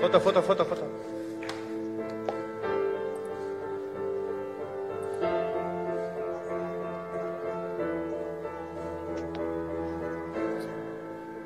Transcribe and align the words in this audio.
Foto, 0.00 0.20
foto, 0.20 0.42
foto, 0.42 0.64
foto. 0.66 0.82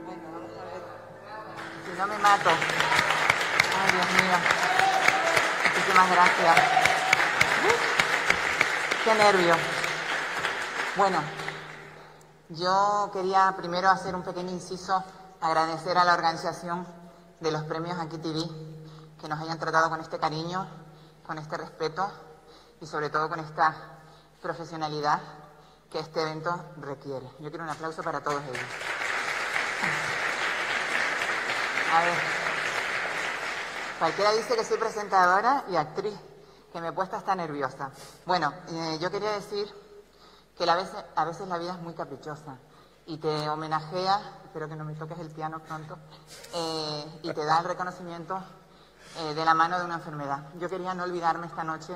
Bueno, 0.04 0.22
vamos 0.32 0.50
a 0.58 0.64
ver. 0.64 0.82
Si 1.84 1.98
no 1.98 2.06
me 2.08 2.18
mato. 2.18 2.50
Ay, 2.50 3.92
Dios 3.92 4.10
mío. 4.21 4.37
Muchísimas 5.64 6.10
gracias. 6.10 6.56
Qué 9.04 9.14
nervio. 9.14 9.54
Bueno, 10.96 11.22
yo 12.48 13.10
quería 13.12 13.54
primero 13.56 13.88
hacer 13.88 14.14
un 14.14 14.22
pequeño 14.22 14.51
inciso, 14.51 15.03
agradecer 15.40 15.96
a 15.96 16.05
la 16.05 16.14
organización 16.14 16.99
de 17.41 17.51
los 17.51 17.62
premios 17.65 17.98
Aquí 17.98 18.19
TV 18.19 18.41
que 19.20 19.29
nos 19.29 19.38
hayan 19.41 19.59
tratado 19.59 19.91
con 19.91 20.01
este 20.01 20.19
cariño, 20.19 20.67
con 21.27 21.39
este 21.39 21.57
respeto 21.57 22.11
y 22.81 22.87
sobre 22.87 23.11
todo 23.11 23.29
con 23.29 23.41
esta 23.41 23.75
profesionalidad 24.41 25.21
que 25.91 25.98
este 25.98 26.23
evento 26.23 26.55
requiere. 26.81 27.27
Yo 27.41 27.51
quiero 27.51 27.65
un 27.65 27.71
aplauso 27.71 28.03
para 28.03 28.21
todos 28.23 28.43
ellos. 28.45 28.59
A 31.93 32.01
ver. 32.05 32.15
Cualquiera 33.98 34.33
dice 34.33 34.57
que 34.57 34.65
soy 34.65 34.79
presentadora 34.79 35.65
y 35.70 35.77
actriz, 35.77 36.15
que 36.73 36.81
me 36.81 36.89
he 36.89 36.93
puesto 36.93 37.17
hasta 37.17 37.34
nerviosa. 37.34 37.91
Bueno, 38.25 38.53
eh, 38.69 38.98
yo 39.01 39.11
quería 39.11 39.33
decir 39.33 39.69
que 40.57 40.65
vez- 40.77 41.05
a 41.17 41.25
veces 41.25 41.47
la 41.48 41.59
vida 41.59 41.73
es 41.73 41.79
muy 41.81 41.93
caprichosa 41.95 42.57
y 43.10 43.19
te 43.19 43.48
homenajea, 43.48 44.20
espero 44.45 44.69
que 44.69 44.77
no 44.77 44.84
me 44.84 44.95
toques 44.95 45.19
el 45.19 45.30
piano 45.30 45.59
pronto, 45.59 45.98
eh, 46.55 47.20
y 47.24 47.33
te 47.33 47.45
da 47.45 47.59
el 47.59 47.64
reconocimiento 47.64 48.41
eh, 49.19 49.34
de 49.34 49.45
la 49.45 49.52
mano 49.52 49.80
de 49.80 49.84
una 49.84 49.96
enfermedad. 49.96 50.45
Yo 50.60 50.69
quería 50.69 50.95
no 50.95 51.02
olvidarme 51.02 51.48
esta 51.48 51.64
noche 51.64 51.92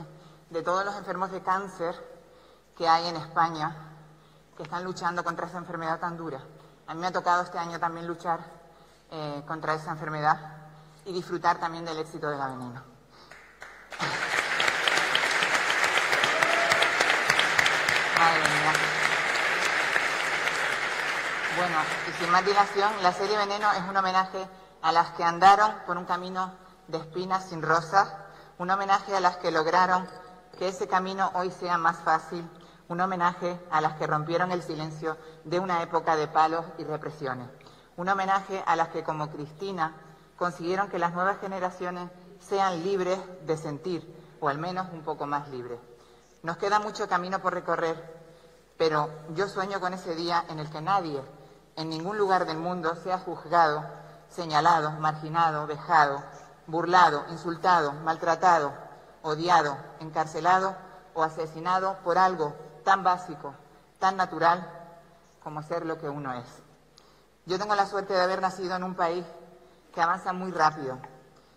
de 0.50 0.62
todos 0.62 0.84
los 0.84 0.96
enfermos 0.96 1.30
de 1.30 1.40
cáncer 1.40 1.94
que 2.76 2.88
hay 2.88 3.06
en 3.06 3.14
España 3.14 3.76
que 4.56 4.64
están 4.64 4.82
luchando 4.82 5.22
contra 5.22 5.46
esa 5.46 5.58
enfermedad 5.58 6.00
tan 6.00 6.16
dura. 6.16 6.40
A 6.88 6.94
mí 6.94 7.00
me 7.00 7.06
ha 7.06 7.12
tocado 7.12 7.44
este 7.44 7.58
año 7.58 7.78
también 7.78 8.08
luchar 8.08 8.40
eh, 9.12 9.44
contra 9.46 9.74
esa 9.74 9.92
enfermedad 9.92 10.36
y 11.04 11.12
disfrutar 11.12 11.60
también 11.60 11.84
del 11.84 11.98
éxito 11.98 12.28
de 12.28 12.38
la 12.38 12.48
veneno. 12.48 12.82
Bueno, 21.56 21.76
y 22.08 22.12
sin 22.20 22.32
más 22.32 22.44
dilación, 22.44 22.90
la 23.00 23.12
serie 23.12 23.36
Veneno 23.36 23.70
es 23.74 23.82
un 23.88 23.96
homenaje 23.96 24.48
a 24.82 24.90
las 24.90 25.10
que 25.12 25.22
andaron 25.22 25.72
por 25.86 25.96
un 25.96 26.04
camino 26.04 26.52
de 26.88 26.98
espinas 26.98 27.48
sin 27.48 27.62
rosas, 27.62 28.12
un 28.58 28.70
homenaje 28.70 29.14
a 29.14 29.20
las 29.20 29.36
que 29.36 29.52
lograron 29.52 30.08
que 30.58 30.66
ese 30.66 30.88
camino 30.88 31.30
hoy 31.34 31.52
sea 31.52 31.78
más 31.78 31.98
fácil, 31.98 32.44
un 32.88 33.00
homenaje 33.00 33.60
a 33.70 33.80
las 33.80 33.94
que 33.94 34.08
rompieron 34.08 34.50
el 34.50 34.64
silencio 34.64 35.16
de 35.44 35.60
una 35.60 35.80
época 35.80 36.16
de 36.16 36.26
palos 36.26 36.64
y 36.76 36.84
represiones, 36.84 37.48
un 37.96 38.08
homenaje 38.08 38.64
a 38.66 38.74
las 38.74 38.88
que 38.88 39.04
como 39.04 39.30
Cristina 39.30 39.94
consiguieron 40.36 40.88
que 40.88 40.98
las 40.98 41.12
nuevas 41.12 41.38
generaciones 41.38 42.10
sean 42.40 42.82
libres 42.82 43.20
de 43.46 43.56
sentir, 43.56 44.36
o 44.40 44.48
al 44.48 44.58
menos 44.58 44.88
un 44.92 45.02
poco 45.02 45.24
más 45.26 45.48
libres. 45.50 45.78
Nos 46.42 46.56
queda 46.56 46.80
mucho 46.80 47.08
camino 47.08 47.38
por 47.38 47.54
recorrer, 47.54 48.24
pero 48.76 49.08
yo 49.36 49.48
sueño 49.48 49.78
con 49.78 49.94
ese 49.94 50.16
día 50.16 50.44
en 50.48 50.58
el 50.58 50.68
que 50.68 50.80
nadie, 50.80 51.22
en 51.76 51.90
ningún 51.90 52.18
lugar 52.18 52.46
del 52.46 52.58
mundo, 52.58 52.94
sea 52.96 53.18
juzgado, 53.18 53.84
señalado, 54.28 54.92
marginado, 54.92 55.66
vejado, 55.66 56.22
burlado, 56.66 57.24
insultado, 57.30 57.92
maltratado, 57.92 58.72
odiado, 59.22 59.76
encarcelado 60.00 60.76
o 61.14 61.22
asesinado 61.22 61.98
por 62.04 62.18
algo 62.18 62.54
tan 62.84 63.02
básico, 63.02 63.54
tan 63.98 64.16
natural 64.16 64.68
como 65.42 65.62
ser 65.62 65.84
lo 65.84 65.98
que 65.98 66.08
uno 66.08 66.32
es. 66.34 66.46
Yo 67.46 67.58
tengo 67.58 67.74
la 67.74 67.86
suerte 67.86 68.14
de 68.14 68.22
haber 68.22 68.40
nacido 68.40 68.74
en 68.76 68.84
un 68.84 68.94
país 68.94 69.24
que 69.94 70.00
avanza 70.00 70.32
muy 70.32 70.50
rápido 70.50 70.98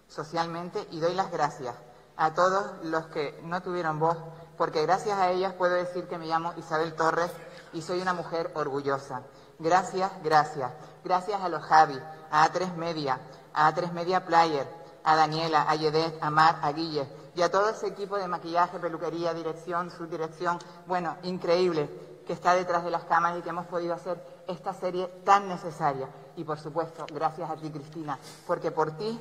socialmente 0.08 0.88
y 0.92 1.00
doy 1.00 1.14
las 1.14 1.32
gracias 1.32 1.76
a 2.18 2.34
todos 2.34 2.84
los 2.84 3.08
que 3.08 3.40
no 3.44 3.62
tuvieron 3.62 4.00
voz, 4.00 4.18
porque 4.58 4.82
gracias 4.82 5.18
a 5.18 5.30
ellas 5.30 5.54
puedo 5.54 5.74
decir 5.76 6.08
que 6.08 6.18
me 6.18 6.26
llamo 6.26 6.54
Isabel 6.58 6.96
Torres 6.96 7.32
y 7.74 7.82
soy 7.82 8.02
una 8.02 8.14
mujer 8.14 8.52
orgullosa. 8.56 9.22
Gracias, 9.60 10.12
gracias. 10.24 10.72
Gracias 11.04 11.42
a 11.42 11.50
los 11.50 11.64
Javi, 11.64 12.00
a 12.32 12.48
A3 12.48 12.76
Media, 12.76 13.20
a 13.54 13.74
A3 13.74 13.92
Media 13.92 14.26
Player, 14.26 14.68
a 15.04 15.16
Daniela, 15.16 15.66
a 15.68 15.76
Yedet, 15.76 16.22
a 16.22 16.30
Mar, 16.30 16.60
a 16.62 16.72
Guille 16.72 17.08
y 17.36 17.42
a 17.42 17.50
todo 17.50 17.70
ese 17.70 17.88
equipo 17.88 18.18
de 18.18 18.28
maquillaje, 18.28 18.80
peluquería, 18.80 19.34
dirección, 19.34 19.90
subdirección, 19.92 20.60
bueno, 20.86 21.18
increíble, 21.24 21.90
que 22.26 22.34
está 22.34 22.54
detrás 22.54 22.84
de 22.84 22.92
las 22.92 23.06
cámaras 23.06 23.40
y 23.40 23.42
que 23.42 23.50
hemos 23.50 23.68
podido 23.68 23.94
hacer 23.94 24.22
esta 24.48 24.74
serie 24.74 25.08
tan 25.24 25.48
necesaria. 25.48 26.08
Y 26.36 26.44
por 26.44 26.60
supuesto, 26.60 27.06
gracias 27.14 27.50
a 27.50 27.56
ti, 27.56 27.70
Cristina, 27.70 28.18
porque 28.46 28.72
por 28.72 28.92
ti 28.98 29.20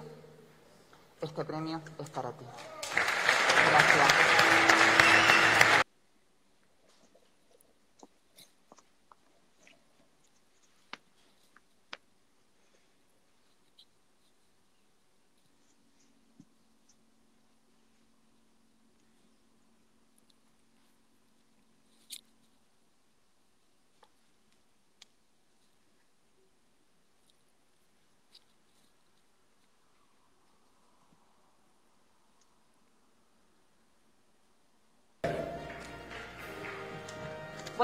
este 1.21 1.45
premio 1.45 1.81
es 1.99 2.11
para 2.11 2.31
ti. 2.33 2.45
Gracias. 3.71 4.26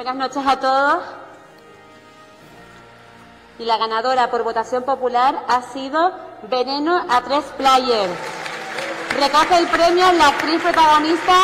Buenas 0.02 0.34
noches 0.34 0.42
a 0.44 0.58
todos. 0.58 1.04
Y 3.60 3.64
la 3.64 3.76
ganadora 3.76 4.32
por 4.32 4.42
votación 4.42 4.82
popular 4.82 5.44
ha 5.46 5.62
sido 5.62 6.12
Veneno 6.50 7.06
a 7.08 7.20
tres 7.20 7.44
Player. 7.56 8.10
Recoge 9.16 9.58
el 9.58 9.68
premio 9.68 10.10
la 10.10 10.26
actriz 10.26 10.60
protagonista 10.60 11.36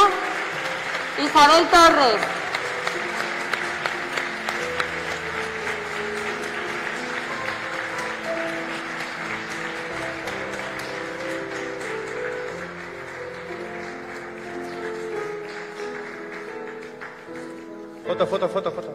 Isabel 1.25 1.69
Torres. 1.69 2.38
Foto, 18.19 18.27
foto, 18.27 18.49
foto, 18.49 18.71
foto. 18.73 18.93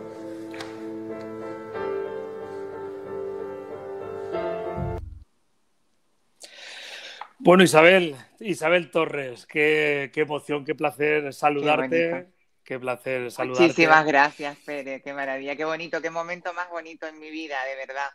Bueno, 7.40 7.64
Isabel, 7.64 8.18
Isabel 8.42 8.92
Torres, 8.92 9.46
qué, 9.46 10.12
qué 10.14 10.22
emoción, 10.22 10.66
qué 10.66 10.76
placer 10.76 11.34
saludarte. 11.34 12.28
Qué, 12.66 12.78
placer 12.78 13.32
saludarte. 13.32 13.64
Muchísimas 13.64 14.06
gracias, 14.06 14.58
Pere. 14.66 15.02
Qué 15.02 15.14
maravilla, 15.14 15.56
qué 15.56 15.64
bonito, 15.64 16.02
qué 16.02 16.10
momento 16.10 16.54
más 16.54 16.70
bonito 16.70 17.08
en 17.08 17.18
mi 17.18 17.30
vida, 17.32 17.56
de 17.64 17.76
verdad. 17.78 18.10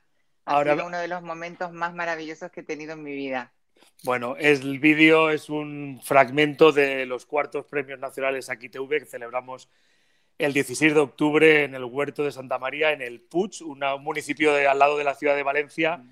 Ha 0.44 0.56
Ahora- 0.56 0.74
sido 0.74 0.86
uno 0.86 0.98
de 0.98 1.08
los 1.08 1.22
momentos 1.22 1.72
más 1.72 1.94
maravillosos 1.94 2.50
que 2.50 2.60
he 2.60 2.64
tenido 2.64 2.92
en 2.92 3.02
mi 3.02 3.14
vida. 3.14 3.54
Bueno, 4.04 4.36
el 4.38 4.78
vídeo 4.78 5.30
es 5.30 5.48
un 5.48 6.00
fragmento 6.04 6.70
de 6.70 7.06
los 7.06 7.24
cuartos 7.24 7.64
premios 7.64 7.98
nacionales 7.98 8.50
Aquí 8.50 8.68
TV 8.68 8.98
que 9.00 9.06
celebramos 9.06 9.70
el 10.38 10.52
16 10.52 10.94
de 10.94 11.00
octubre 11.00 11.64
en 11.64 11.74
el 11.74 11.84
Huerto 11.84 12.24
de 12.24 12.32
Santa 12.32 12.58
María, 12.58 12.92
en 12.92 13.02
el 13.02 13.20
Puig, 13.20 13.62
una- 13.64 13.94
un 13.96 14.04
municipio 14.04 14.54
al 14.54 14.78
lado 14.78 14.96
de 14.96 15.04
la 15.04 15.14
ciudad 15.14 15.34
de 15.36 15.42
Valencia, 15.42 16.02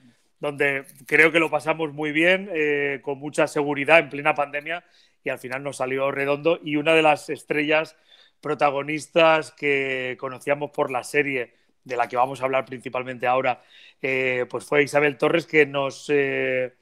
donde 0.41 0.85
creo 1.07 1.33
que 1.33 1.39
lo 1.39 1.51
pasamos 1.51 1.93
muy 1.93 2.13
bien, 2.13 2.51
eh, 2.53 3.01
con 3.03 3.19
mucha 3.19 3.47
seguridad 3.47 4.01
en 4.01 4.11
plena 4.11 4.35
pandemia 4.35 4.85
y 5.25 5.31
al 5.31 5.39
final 5.39 5.63
nos 5.63 5.77
salió 5.79 6.11
redondo. 6.11 6.59
Y 6.63 6.77
una 6.77 6.93
de 6.95 7.03
las 7.03 7.31
estrellas 7.31 7.97
protagonistas 8.41 9.53
que 9.53 10.17
conocíamos 10.19 10.71
por 10.71 10.91
la 10.91 11.03
serie 11.05 11.55
de 11.85 11.97
la 11.97 12.09
que 12.09 12.17
vamos 12.17 12.41
a 12.41 12.45
hablar 12.45 12.65
principalmente 12.65 13.27
ahora, 13.27 13.63
eh, 14.03 14.45
pues 14.51 14.65
fue 14.65 14.83
Isabel 14.83 15.17
Torres 15.17 15.47
que 15.47 15.67
nos 15.67 16.07
eh, 16.11 16.75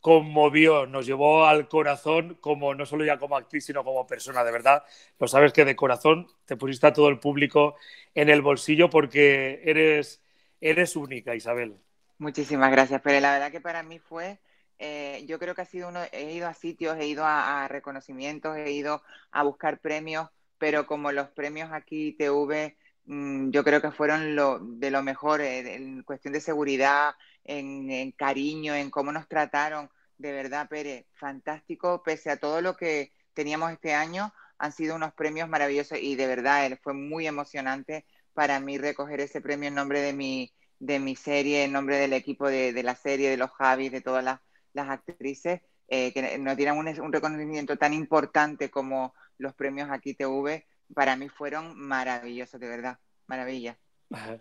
conmovió, 0.00 0.86
nos 0.86 1.06
llevó 1.06 1.46
al 1.46 1.68
corazón 1.68 2.36
como 2.40 2.74
no 2.74 2.86
solo 2.86 3.04
ya 3.04 3.18
como 3.18 3.36
actriz, 3.36 3.64
sino 3.64 3.84
como 3.84 4.06
persona, 4.06 4.44
de 4.44 4.52
verdad. 4.52 4.84
Lo 5.18 5.28
sabes 5.28 5.52
que 5.52 5.64
de 5.64 5.76
corazón 5.76 6.28
te 6.46 6.56
pusiste 6.56 6.86
a 6.86 6.92
todo 6.92 7.08
el 7.08 7.18
público 7.18 7.76
en 8.14 8.28
el 8.28 8.42
bolsillo 8.42 8.90
porque 8.90 9.60
eres, 9.64 10.22
eres 10.60 10.96
única, 10.96 11.34
Isabel. 11.34 11.76
Muchísimas 12.18 12.70
gracias, 12.70 13.00
Pere. 13.00 13.20
La 13.20 13.32
verdad 13.32 13.50
que 13.50 13.60
para 13.60 13.82
mí 13.82 13.98
fue 13.98 14.38
eh, 14.78 15.24
yo 15.26 15.38
creo 15.38 15.54
que 15.54 15.62
ha 15.62 15.64
sido 15.64 15.88
uno, 15.88 16.00
he 16.12 16.34
ido 16.34 16.46
a 16.46 16.54
sitios, 16.54 16.96
he 16.98 17.06
ido 17.06 17.24
a, 17.26 17.66
reconocimientos, 17.68 18.56
he 18.56 18.70
ido 18.72 19.02
a 19.32 19.42
buscar 19.42 19.80
premios, 19.80 20.28
pero 20.58 20.86
como 20.86 21.10
los 21.12 21.28
premios 21.30 21.70
aquí 21.72 22.12
TV, 22.12 22.76
mm, 23.06 23.50
yo 23.50 23.64
creo 23.64 23.82
que 23.82 23.90
fueron 23.90 24.36
lo, 24.36 24.60
de 24.60 24.90
lo 24.90 25.02
mejor 25.02 25.40
en 25.40 26.02
cuestión 26.04 26.32
de 26.32 26.40
seguridad, 26.40 27.14
en, 27.48 28.12
cariño, 28.12 28.74
en 28.74 28.90
cómo 28.90 29.10
nos 29.12 29.28
trataron. 29.28 29.90
De 30.18 30.32
verdad, 30.32 30.68
Pérez, 30.68 31.06
fantástico, 31.14 32.02
pese 32.04 32.30
a 32.30 32.36
todo 32.36 32.60
lo 32.60 32.76
que 32.76 33.12
teníamos 33.34 33.72
este 33.72 33.94
año, 33.94 34.32
han 34.58 34.72
sido 34.72 34.96
unos 34.96 35.14
premios 35.14 35.48
maravillosos 35.48 35.98
y 36.00 36.16
de 36.16 36.26
verdad 36.26 36.78
fue 36.82 36.94
muy 36.94 37.26
emocionante 37.26 38.04
para 38.34 38.60
mí 38.60 38.78
recoger 38.78 39.20
ese 39.20 39.40
premio 39.40 39.68
en 39.68 39.74
nombre 39.74 40.00
de 40.00 40.12
mi, 40.12 40.52
de 40.78 40.98
mi 40.98 41.16
serie, 41.16 41.64
en 41.64 41.72
nombre 41.72 41.96
del 41.98 42.12
equipo 42.12 42.48
de, 42.48 42.72
de 42.72 42.82
la 42.82 42.94
serie, 42.94 43.30
de 43.30 43.36
los 43.36 43.50
Javis, 43.50 43.92
de 43.92 44.00
todas 44.00 44.24
las, 44.24 44.40
las 44.72 44.88
actrices, 44.90 45.60
eh, 45.88 46.12
que 46.12 46.38
nos 46.38 46.56
dieran 46.56 46.76
un, 46.78 46.88
un, 47.00 47.12
reconocimiento 47.12 47.76
tan 47.76 47.94
importante 47.94 48.70
como 48.70 49.14
los 49.38 49.54
premios 49.54 49.88
aquí 49.90 50.14
TV, 50.14 50.66
para 50.94 51.16
mí 51.16 51.28
fueron 51.28 51.78
maravillosos, 51.78 52.60
de 52.60 52.68
verdad, 52.68 52.98
maravilla. 53.26 53.78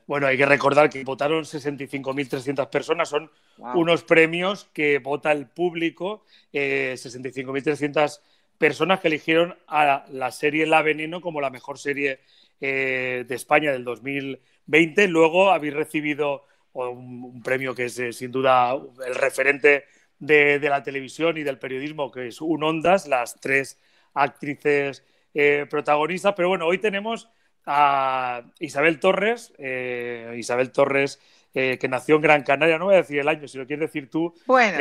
Bueno, 0.05 0.27
hay 0.27 0.37
que 0.37 0.45
recordar 0.45 0.89
que 0.89 1.03
votaron 1.03 1.43
65.300 1.43 2.69
personas, 2.69 3.09
son 3.09 3.29
unos 3.75 4.03
premios 4.03 4.69
que 4.73 4.99
vota 4.99 5.31
el 5.31 5.47
público, 5.47 6.23
eh, 6.53 6.95
65.300 6.97 8.21
personas 8.57 9.01
que 9.01 9.09
eligieron 9.09 9.57
a 9.67 10.05
la 10.09 10.31
serie 10.31 10.65
La 10.65 10.81
Veneno 10.81 11.21
como 11.21 11.41
la 11.41 11.49
mejor 11.49 11.77
serie 11.79 12.21
eh, 12.59 13.25
de 13.27 13.35
España 13.35 13.71
del 13.71 13.83
2020. 13.83 15.07
Luego 15.09 15.51
habéis 15.51 15.73
recibido 15.73 16.45
un, 16.73 17.41
premio 17.43 17.75
que 17.75 17.85
es 17.85 17.99
eh, 17.99 18.13
sin 18.13 18.31
duda 18.31 18.73
el 19.05 19.15
referente 19.15 19.85
de, 20.19 20.59
la 20.59 20.83
televisión 20.83 21.37
y 21.37 21.43
del 21.43 21.59
periodismo, 21.59 22.11
que 22.11 22.27
es 22.27 22.41
Un 22.41 22.63
Ondas, 22.63 23.07
las 23.07 23.39
tres 23.39 23.79
actrices 24.13 25.03
eh, 25.33 25.65
protagonistas. 25.69 26.33
Pero 26.35 26.49
bueno, 26.49 26.65
hoy 26.65 26.79
tenemos 26.79 27.29
a 27.67 28.43
Isabel 28.59 28.99
Torres, 28.99 29.53
Isabel 29.59 30.71
Torres, 30.71 31.19
que 31.53 31.87
nació 31.89 32.15
en 32.15 32.21
Gran 32.21 32.43
Canaria, 32.43 32.77
no 32.77 32.85
voy 32.85 32.95
a 32.95 32.97
decir 32.97 33.19
el 33.19 33.27
año, 33.27 33.47
si 33.47 33.57
lo 33.57 33.67
quieres 33.67 33.89
decir 33.89 34.09
tú. 34.09 34.33
Bueno, 34.45 34.77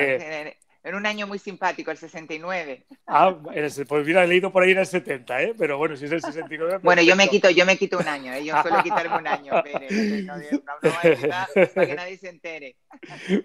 en 0.86 0.94
un 0.94 1.04
año 1.04 1.26
muy 1.26 1.40
simpático, 1.40 1.90
el 1.90 1.96
69. 1.96 2.84
Ah, 3.08 3.36
pues 3.42 4.06
mira, 4.06 4.22
he 4.22 4.28
leído 4.28 4.52
por 4.52 4.62
ahí 4.62 4.70
en 4.70 4.78
el 4.78 4.86
70, 4.86 5.42
¿eh? 5.42 5.54
Pero 5.58 5.78
bueno, 5.78 5.96
si 5.96 6.04
es 6.04 6.12
el 6.12 6.22
69. 6.22 6.78
Bueno, 6.82 7.02
yo 7.02 7.16
me 7.16 7.26
quito, 7.28 7.50
yo 7.50 7.66
me 7.66 7.76
quito 7.76 7.98
un 7.98 8.06
año, 8.06 8.32
¿eh? 8.32 8.44
yo 8.44 8.54
suelo 8.62 8.82
quitarme 8.84 9.18
un 9.18 9.26
año, 9.26 9.52
pero 9.64 9.80
no, 10.22 10.36
no, 10.36 10.80
para 11.74 11.86
que 11.86 11.94
nadie 11.96 12.16
se 12.16 12.28
entere. 12.28 12.76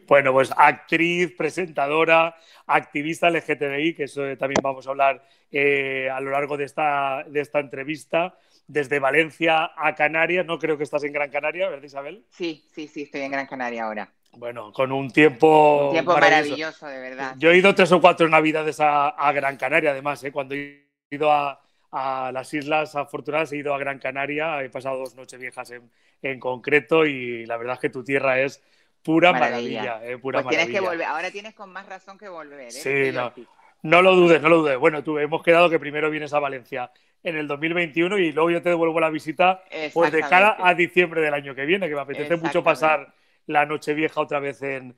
Bueno, 0.07 0.31
pues 0.33 0.53
actriz, 0.55 1.33
presentadora, 1.35 2.35
activista 2.67 3.31
LGTBI, 3.31 3.95
que 3.95 4.03
eso 4.03 4.21
también 4.37 4.61
vamos 4.61 4.85
a 4.85 4.91
hablar 4.91 5.25
eh, 5.51 6.09
a 6.11 6.19
lo 6.19 6.29
largo 6.29 6.57
de 6.57 6.65
esta, 6.65 7.23
de 7.27 7.41
esta 7.41 7.59
entrevista 7.59 8.37
desde 8.67 8.99
Valencia 8.99 9.71
a 9.75 9.95
Canarias. 9.95 10.45
No 10.45 10.59
creo 10.59 10.77
que 10.77 10.83
estás 10.83 11.03
en 11.05 11.13
Gran 11.13 11.31
Canaria, 11.31 11.69
¿verdad, 11.69 11.83
Isabel? 11.83 12.23
Sí, 12.29 12.67
sí, 12.71 12.87
sí, 12.87 13.03
estoy 13.03 13.21
en 13.21 13.31
Gran 13.31 13.47
Canaria 13.47 13.85
ahora. 13.85 14.13
Bueno, 14.37 14.71
con 14.71 14.91
un 14.91 15.11
tiempo. 15.11 15.87
Un 15.87 15.91
tiempo 15.91 16.17
maravilloso. 16.17 16.87
de 16.87 16.99
verdad. 16.99 17.35
Yo 17.37 17.51
he 17.51 17.57
ido 17.57 17.75
tres 17.75 17.91
o 17.91 17.99
cuatro 17.99 18.27
navidades 18.29 18.77
a, 18.79 19.31
Gran 19.33 19.57
Canaria, 19.57 19.91
además, 19.91 20.23
¿eh? 20.23 20.31
cuando 20.31 20.55
he 20.55 20.87
ido 21.09 21.31
a, 21.31 21.59
las 21.91 22.53
Islas 22.53 22.95
Afortunadas, 22.95 23.51
he 23.51 23.57
ido 23.57 23.73
a 23.73 23.77
Gran 23.77 23.99
Canaria, 23.99 24.63
he 24.63 24.69
pasado 24.69 24.99
dos 24.99 25.15
noches 25.15 25.39
viejas 25.39 25.73
en, 26.21 26.39
concreto 26.39 27.05
y 27.05 27.45
la 27.45 27.57
verdad 27.57 27.73
es 27.75 27.79
que 27.81 27.89
tu 27.89 28.03
tierra 28.03 28.39
es 28.39 28.63
pura 29.03 29.33
maravilla. 29.33 29.99
¿eh? 30.03 30.17
pura 30.17 30.41
pues 30.41 30.55
tienes 30.55 30.73
que 30.73 30.79
volver, 30.79 31.05
ahora 31.05 31.31
tienes 31.31 31.53
con 31.53 31.71
más 31.71 31.85
razón 31.87 32.17
que 32.17 32.29
volver. 32.29 32.67
¿eh? 32.67 32.71
Sí, 32.71 33.11
no, 33.11 33.33
no 33.81 34.01
lo 34.01 34.15
dudes, 34.15 34.41
no 34.41 34.47
lo 34.47 34.59
dudes. 34.59 34.77
Bueno, 34.77 35.03
tú 35.03 35.17
hemos 35.17 35.43
quedado 35.43 35.69
que 35.69 35.79
primero 35.79 36.09
vienes 36.09 36.31
a 36.33 36.39
Valencia 36.39 36.91
en 37.23 37.35
el 37.35 37.47
2021 37.47 38.17
y 38.19 38.31
luego 38.31 38.51
yo 38.51 38.61
te 38.61 38.69
devuelvo 38.69 38.99
la 38.99 39.09
visita 39.09 39.63
pues 39.93 40.11
de 40.11 40.21
cara 40.21 40.55
a 40.59 40.73
diciembre 40.73 41.21
del 41.21 41.33
año 41.33 41.53
que 41.53 41.65
viene, 41.65 41.89
que 41.89 41.95
me 41.95 42.01
apetece 42.01 42.37
mucho 42.37 42.63
pasar 42.63 43.13
la 43.51 43.65
Nochevieja 43.65 44.21
otra 44.21 44.39
vez 44.39 44.61
en, 44.61 44.95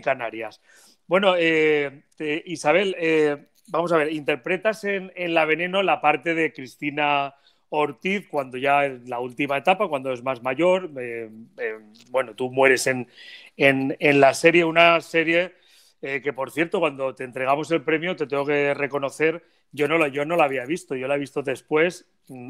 Canarias. 0.00 0.62
Bueno, 1.06 1.34
eh, 1.36 2.04
Isabel, 2.46 2.96
eh, 2.98 3.48
vamos 3.66 3.92
a 3.92 3.98
ver, 3.98 4.12
interpretas 4.12 4.84
en, 4.84 5.12
La 5.34 5.44
Veneno 5.44 5.82
la 5.82 6.00
parte 6.00 6.34
de 6.34 6.54
Cristina 6.54 7.34
Ortiz 7.68 8.26
cuando 8.28 8.56
ya 8.56 8.86
es 8.86 9.06
la 9.06 9.20
última 9.20 9.58
etapa, 9.58 9.88
cuando 9.88 10.10
es 10.12 10.22
más 10.22 10.42
mayor. 10.42 10.90
Eh, 10.98 11.30
bueno, 12.10 12.34
tú 12.34 12.50
mueres 12.50 12.86
en, 12.86 13.08
la 13.98 14.32
serie, 14.32 14.64
una 14.64 15.00
serie 15.02 15.52
que, 16.00 16.32
por 16.32 16.50
cierto, 16.50 16.80
cuando 16.80 17.14
te 17.14 17.24
entregamos 17.24 17.70
el 17.70 17.82
premio, 17.82 18.16
te 18.16 18.26
tengo 18.26 18.46
que 18.46 18.72
reconocer, 18.72 19.42
yo 19.72 19.88
no, 19.88 20.06
yo 20.06 20.24
no 20.24 20.36
la 20.36 20.44
había 20.44 20.64
visto, 20.64 20.94
yo 20.94 21.08
la 21.08 21.16
he 21.16 21.18
visto 21.18 21.42
después, 21.42 22.06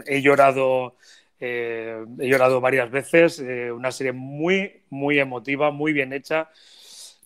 he 0.07 0.23
llorado 0.23 0.97
eh, 1.41 2.05
he 2.21 2.29
llorado 2.29 2.61
varias 2.61 2.91
veces, 2.91 3.41
eh, 3.41 3.71
una 3.73 3.91
serie 3.93 4.13
muy, 4.13 4.83
muy 4.91 5.19
emotiva, 5.19 5.71
muy 5.71 5.93
bien 5.93 6.13
hecha, 6.13 6.51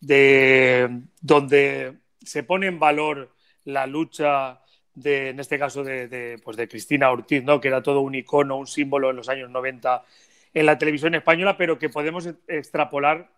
de, 0.00 1.02
donde 1.20 1.94
se 2.22 2.42
pone 2.42 2.66
en 2.66 2.78
valor 2.78 3.34
la 3.64 3.86
lucha 3.86 4.60
de, 4.94 5.30
en 5.30 5.40
este 5.40 5.58
caso, 5.58 5.84
de, 5.84 6.40
pues 6.42 6.56
de 6.56 6.68
Cristina 6.68 7.10
Ortiz, 7.10 7.44
¿no? 7.44 7.60
que 7.60 7.68
era 7.68 7.82
todo 7.82 8.00
un 8.00 8.14
icono, 8.14 8.56
un 8.56 8.66
símbolo 8.66 9.10
en 9.10 9.16
los 9.16 9.28
años 9.28 9.50
90 9.50 10.04
en 10.54 10.66
la 10.66 10.78
televisión 10.78 11.14
española, 11.14 11.56
pero 11.56 11.78
que 11.78 11.88
podemos 11.88 12.28
extrapolar 12.48 13.30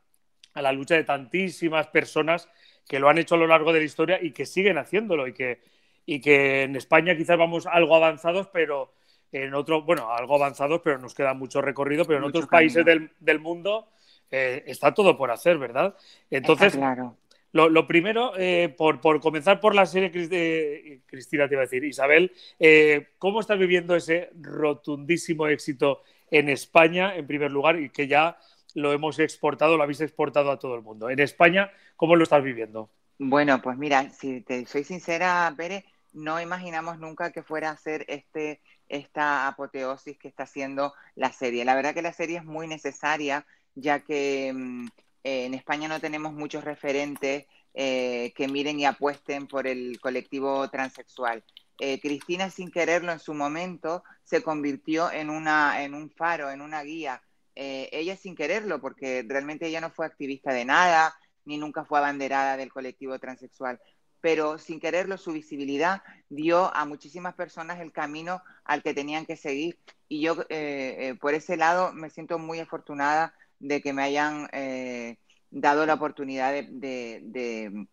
a 0.55 0.62
la 0.62 0.72
lucha 0.72 0.94
de 0.94 1.05
tantísimas 1.05 1.88
personas 1.88 2.49
que 2.88 2.99
lo 2.99 3.08
han 3.08 3.19
hecho 3.19 3.34
a 3.34 3.38
lo 3.38 3.46
largo 3.46 3.72
de 3.72 3.81
la 3.81 3.84
historia 3.84 4.19
y 4.22 4.32
que 4.32 4.46
siguen 4.46 4.78
haciéndolo 4.78 5.26
y 5.26 5.32
que, 5.32 5.61
y 6.06 6.20
que 6.20 6.62
en 6.62 6.76
España 6.76 7.17
quizás 7.17 7.38
vamos 7.38 7.67
algo 7.67 7.94
avanzados, 7.94 8.49
pero 8.52 8.93
en 9.32 9.55
otros, 9.55 9.85
bueno, 9.85 10.11
algo 10.11 10.37
avanzados, 10.37 10.81
pero 10.82 10.99
nos 10.99 11.15
queda 11.15 11.35
mucho 11.35 11.61
recorrido, 11.61 12.05
pero 12.05 12.19
en 12.19 12.25
otros 12.25 12.47
países 12.47 12.85
del, 12.85 13.11
del 13.21 13.41
mundo 13.41 13.88
eh, 14.31 14.62
está 14.67 14.94
todo 14.94 15.17
por 15.17 15.31
hacer, 15.31 15.59
¿verdad? 15.59 15.94
Entonces, 16.31 16.75
claro. 16.75 17.17
lo, 17.53 17.87
primero, 17.87 18.32
eh, 18.37 18.75
por, 18.77 19.00
por, 19.00 19.21
comenzar 19.21 19.61
por 19.61 19.75
la 19.75 19.87
serie 19.87 20.11
de 20.11 21.00
Cristina, 21.06 21.49
te 21.49 21.55
iba 21.55 21.62
a 21.62 21.67
decir, 21.67 21.85
Isabel, 21.85 22.32
eh, 22.59 23.09
¿cómo 23.19 23.41
estás 23.41 23.59
viviendo 23.59 23.97
ese 23.97 24.31
rotundísimo 24.41 25.49
éxito 25.49 26.03
en 26.31 26.49
España, 26.49 27.17
en 27.17 27.27
primer 27.27 27.50
lugar, 27.50 27.81
y 27.81 27.91
que 27.91 28.06
ya 28.06 28.38
lo 28.75 28.93
hemos 28.93 29.19
exportado, 29.19 29.77
lo 29.77 29.82
habéis 29.82 30.00
exportado 30.00 30.53
a 30.53 30.59
todo 30.59 30.77
el 30.77 30.82
mundo? 30.82 31.11
En 31.11 31.19
España, 31.19 31.73
¿cómo 31.97 32.15
lo 32.15 32.23
estás 32.23 32.43
viviendo? 32.44 32.88
Bueno, 33.19 33.61
pues 33.61 33.77
mira, 33.77 34.11
si 34.11 34.41
te 34.43 34.65
soy 34.65 34.85
sincera, 34.85 35.53
Pérez, 35.56 35.85
no 36.12 36.41
imaginamos 36.41 36.99
nunca 36.99 37.32
que 37.32 37.43
fuera 37.43 37.70
a 37.70 37.77
ser 37.77 38.05
este 38.08 38.61
esta 38.91 39.46
apoteosis 39.46 40.19
que 40.19 40.29
está 40.29 40.43
haciendo 40.43 40.93
la 41.15 41.32
serie. 41.32 41.65
La 41.65 41.75
verdad 41.75 41.94
que 41.94 42.03
la 42.03 42.13
serie 42.13 42.39
es 42.39 42.44
muy 42.44 42.67
necesaria, 42.67 43.46
ya 43.75 44.01
que 44.01 44.53
mm, 44.53 44.87
eh, 45.25 45.44
en 45.46 45.55
España 45.55 45.89
no 45.89 46.01
tenemos 46.01 46.32
muchos 46.32 46.65
referentes 46.65 47.46
eh, 47.73 48.32
que 48.34 48.49
miren 48.49 48.81
y 48.81 48.84
apuesten 48.84 49.46
por 49.46 49.67
el 49.67 50.01
colectivo 50.01 50.69
transexual. 50.70 51.44
Eh, 51.79 52.01
Cristina, 52.01 52.51
sin 52.51 52.70
quererlo 52.70 53.13
en 53.13 53.20
su 53.20 53.32
momento, 53.32 54.03
se 54.25 54.43
convirtió 54.43 55.11
en, 55.11 55.31
una, 55.31 55.82
en 55.84 55.94
un 55.94 56.11
faro, 56.11 56.51
en 56.51 56.61
una 56.61 56.82
guía. 56.82 57.23
ella 57.55 58.17
sin 58.17 58.34
quererlo, 58.34 58.81
porque 58.81 59.25
realmente 59.27 59.67
ella 59.67 59.81
no 59.81 59.91
fue 59.91 60.06
activista 60.06 60.53
de 60.53 60.65
nada, 60.65 61.15
ni 61.44 61.58
nunca 61.58 61.84
fue 61.84 61.99
abanderada 61.99 62.56
del 62.56 62.73
colectivo 62.73 63.19
transexual 63.19 63.81
pero 64.20 64.58
sin 64.58 64.81
quererlo 64.81 65.17
su 65.17 65.32
visibilidad 65.32 66.03
dio 66.29 66.74
a 66.74 66.84
muchísimas 66.84 67.34
personas 67.34 67.81
el 67.81 67.93
camino 67.93 68.43
al 68.65 68.82
que 68.82 68.94
tenían 68.94 69.27
que 69.27 69.36
seguir. 69.36 69.79
Y 70.08 70.20
yo 70.20 70.41
eh, 70.48 70.96
eh, 70.98 71.15
por 71.20 71.34
ese 71.34 71.56
lado 71.56 71.93
me 71.93 72.10
siento 72.10 72.39
muy 72.39 72.60
afortunada 72.60 73.34
de 73.58 73.81
que 73.81 73.93
me 73.93 74.03
hayan 74.03 74.48
eh, 74.53 75.17
dado 75.50 75.86
la 75.86 75.94
oportunidad 75.94 76.53
de, 76.53 77.86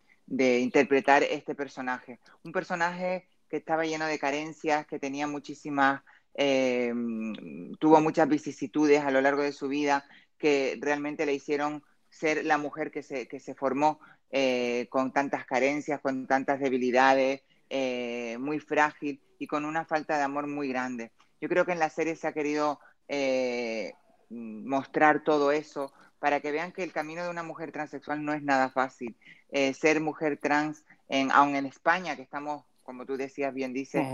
interpretar 0.60 1.22
este 1.22 1.54
personaje. 1.54 2.20
Un 2.42 2.52
personaje 2.52 3.26
que 3.48 3.58
estaba 3.58 3.86
lleno 3.86 4.06
de 4.06 4.18
carencias, 4.18 4.86
que 4.86 4.98
tenía 4.98 5.26
muchísimas, 5.26 6.02
tuvo 7.78 8.00
muchas 8.00 8.28
vicisitudes 8.28 9.02
a 9.02 9.10
lo 9.10 9.20
largo 9.20 9.42
de 9.42 9.52
su 9.52 9.68
vida, 9.68 10.04
que 10.36 10.78
realmente 10.80 11.26
le 11.26 11.34
hicieron 11.34 11.82
ser 12.10 12.44
la 12.44 12.58
mujer 12.58 12.90
que 12.90 13.02
se, 13.02 13.26
que 13.26 13.40
se 13.40 13.54
formó 13.54 14.00
eh, 14.30 14.86
con 14.90 15.12
tantas 15.12 15.46
carencias, 15.46 16.00
con 16.00 16.26
tantas 16.26 16.60
debilidades, 16.60 17.42
eh, 17.70 18.36
muy 18.38 18.58
frágil 18.58 19.20
y 19.38 19.46
con 19.46 19.64
una 19.64 19.86
falta 19.86 20.18
de 20.18 20.24
amor 20.24 20.46
muy 20.46 20.68
grande. 20.68 21.12
Yo 21.40 21.48
creo 21.48 21.64
que 21.64 21.72
en 21.72 21.78
la 21.78 21.88
serie 21.88 22.14
se 22.14 22.26
ha 22.26 22.32
querido 22.32 22.78
eh, 23.08 23.94
mostrar 24.28 25.24
todo 25.24 25.50
eso 25.50 25.92
para 26.18 26.40
que 26.40 26.52
vean 26.52 26.72
que 26.72 26.82
el 26.82 26.92
camino 26.92 27.22
de 27.22 27.30
una 27.30 27.42
mujer 27.42 27.72
transexual 27.72 28.22
no 28.22 28.34
es 28.34 28.42
nada 28.42 28.68
fácil. 28.68 29.16
ser 29.50 30.00
mujer 30.00 30.36
trans, 30.36 30.84
en, 31.08 31.30
aun 31.30 31.56
en 31.56 31.64
España, 31.64 32.16
que 32.16 32.22
estamos, 32.22 32.64
como 32.82 33.06
tú 33.06 33.16
decías, 33.16 33.54
bien 33.54 33.72
dices, 33.72 34.04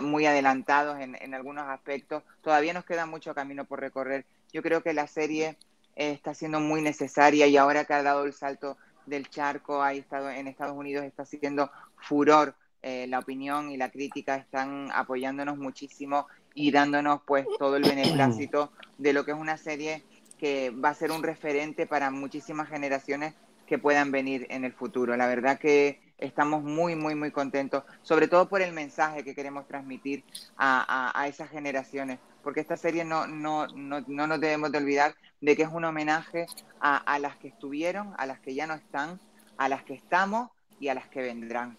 muy 0.00 0.26
adelantados 0.26 0.98
en, 0.98 1.14
en 1.20 1.34
algunos 1.34 1.68
aspectos, 1.68 2.24
todavía 2.40 2.72
nos 2.72 2.84
queda 2.84 3.06
mucho 3.06 3.34
camino 3.34 3.64
por 3.64 3.80
recorrer. 3.80 4.24
Yo 4.52 4.62
creo 4.62 4.82
que 4.82 4.94
la 4.94 5.06
serie 5.06 5.56
está 5.94 6.34
siendo 6.34 6.58
muy 6.60 6.82
necesaria 6.82 7.46
y 7.46 7.56
ahora 7.56 7.84
que 7.84 7.94
ha 7.94 8.02
dado 8.02 8.24
el 8.24 8.32
salto 8.32 8.76
del 9.06 9.28
charco, 9.30 9.82
ha 9.82 9.92
estado 9.92 10.30
en 10.30 10.46
Estados 10.46 10.76
Unidos, 10.76 11.04
está 11.04 11.22
haciendo 11.22 11.70
furor. 11.96 12.54
Eh, 12.82 13.06
la 13.08 13.18
opinión 13.18 13.70
y 13.70 13.76
la 13.76 13.90
crítica 13.90 14.36
están 14.36 14.90
apoyándonos 14.92 15.58
muchísimo 15.58 16.28
y 16.54 16.70
dándonos 16.70 17.22
pues 17.26 17.44
todo 17.58 17.76
el 17.76 17.82
beneplácito 17.82 18.70
de 18.96 19.12
lo 19.12 19.24
que 19.24 19.32
es 19.32 19.36
una 19.36 19.56
serie 19.56 20.04
que 20.38 20.70
va 20.70 20.90
a 20.90 20.94
ser 20.94 21.10
un 21.10 21.22
referente 21.22 21.86
para 21.86 22.10
muchísimas 22.10 22.68
generaciones 22.68 23.34
que 23.66 23.78
puedan 23.78 24.12
venir 24.12 24.46
en 24.50 24.64
el 24.64 24.72
futuro. 24.72 25.16
La 25.16 25.26
verdad 25.26 25.58
que 25.58 26.00
estamos 26.18 26.62
muy, 26.62 26.94
muy, 26.94 27.14
muy 27.14 27.30
contentos, 27.30 27.84
sobre 28.02 28.28
todo 28.28 28.48
por 28.48 28.62
el 28.62 28.72
mensaje 28.72 29.24
que 29.24 29.34
queremos 29.34 29.66
transmitir 29.66 30.24
a, 30.56 31.26
esas 31.28 31.50
generaciones, 31.50 32.18
porque 32.42 32.60
esta 32.60 32.76
serie 32.76 33.04
no, 33.04 33.26
no, 33.26 33.66
no, 33.68 34.00
no, 34.06 34.26
nos 34.26 34.40
debemos 34.40 34.72
de 34.72 34.78
olvidar 34.78 35.14
de 35.40 35.56
que 35.56 35.62
es 35.62 35.68
un 35.72 35.84
homenaje 35.84 36.46
a, 36.80 36.96
a 36.96 37.18
las 37.18 37.36
que 37.36 37.48
estuvieron, 37.48 38.14
a 38.18 38.26
las 38.26 38.40
que 38.40 38.54
ya 38.54 38.66
no 38.66 38.74
están, 38.74 39.20
a 39.56 39.68
las 39.68 39.82
que 39.84 39.94
estamos 39.94 40.50
y 40.80 40.88
a 40.88 40.94
las 40.94 41.08
que 41.08 41.22
vendrán. 41.22 41.76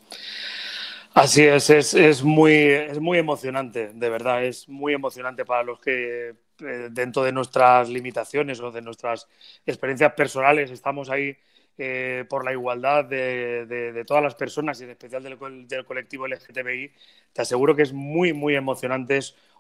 Así 1.14 1.44
es, 1.44 1.70
es, 1.72 1.96
es, 1.96 2.24
muy, 2.24 2.54
es 2.54 3.00
muy 3.00 3.18
emocionante, 3.18 3.92
de 3.92 4.10
verdad, 4.10 4.44
es 4.44 4.70
muy 4.70 4.94
emocionante 4.94 5.46
para 5.46 5.64
los 5.64 5.80
que 5.80 6.36
eh, 6.60 6.90
dentro 6.92 7.24
de 7.24 7.32
nuestras 7.32 7.90
limitaciones 7.90 8.60
o 8.60 8.72
de 8.72 8.84
nuestras 8.84 9.28
experiencias 9.66 10.14
personales 10.14 10.70
estamos 10.70 11.10
ahí 11.10 11.36
eh, 11.80 12.26
por 12.30 12.46
la 12.46 12.52
igualdad 12.52 13.06
de, 13.06 14.04
todas 14.06 14.22
las 14.22 14.36
personas 14.36 14.80
y 14.80 14.84
en 14.84 14.92
especial 14.92 15.24
del, 15.24 15.68
del, 15.68 15.86
colectivo 15.86 16.28
LGTBI, 16.28 16.92
te 17.34 17.42
aseguro 17.42 17.76
que 17.76 17.84
es 17.84 17.94
muy, 17.94 18.34
muy 18.34 18.56
emocionante. 18.56 19.20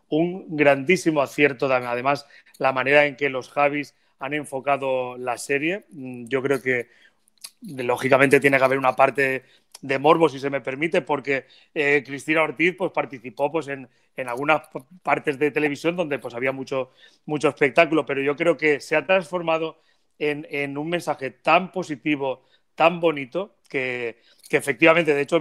Un 0.10 0.56
grandísimo 0.56 1.22
acierto, 1.22 1.72
además, 1.72 2.26
la 2.58 2.74
manera 2.74 3.06
en 3.06 3.16
que 3.16 3.30
los 3.30 3.50
Javis 3.50 3.96
han 4.20 4.34
enfocado 4.34 5.18
la 5.18 5.38
serie. 5.38 5.86
Mm, 5.90 6.26
yo 6.28 6.42
creo 6.42 6.62
que, 6.62 6.90
lógicamente, 7.62 8.40
tiene 8.40 8.58
que 8.58 8.64
haber 8.64 8.78
una 8.78 8.96
parte 8.96 9.44
de 9.82 10.00
morbo, 10.00 10.30
si 10.30 10.40
se 10.40 10.50
me 10.50 10.62
permite, 10.62 11.02
porque 11.02 11.46
eh, 11.74 12.04
Cristina 12.06 12.44
Ortiz 12.44 12.76
pues, 12.78 12.92
participó 12.92 13.52
pues, 13.52 13.68
en, 13.68 13.88
en, 14.16 14.28
algunas 14.28 14.64
partes 15.04 15.38
de 15.38 15.52
televisión 15.52 15.96
donde 15.96 16.20
pues, 16.20 16.34
había 16.34 16.52
mucho, 16.52 16.92
mucho 17.26 17.50
espectáculo, 17.50 18.06
pero 18.06 18.22
yo 18.22 18.36
creo 18.36 18.58
que 18.58 18.80
se 18.80 18.96
ha 18.96 19.06
transformado 19.06 19.80
en, 20.20 20.78
un 20.78 20.90
mensaje 20.90 21.32
tan 21.32 21.72
positivo, 21.72 22.44
tan 22.76 23.00
bonito, 23.00 23.58
que, 23.70 24.22
efectivamente, 24.50 25.14
de 25.14 25.22
hecho, 25.22 25.40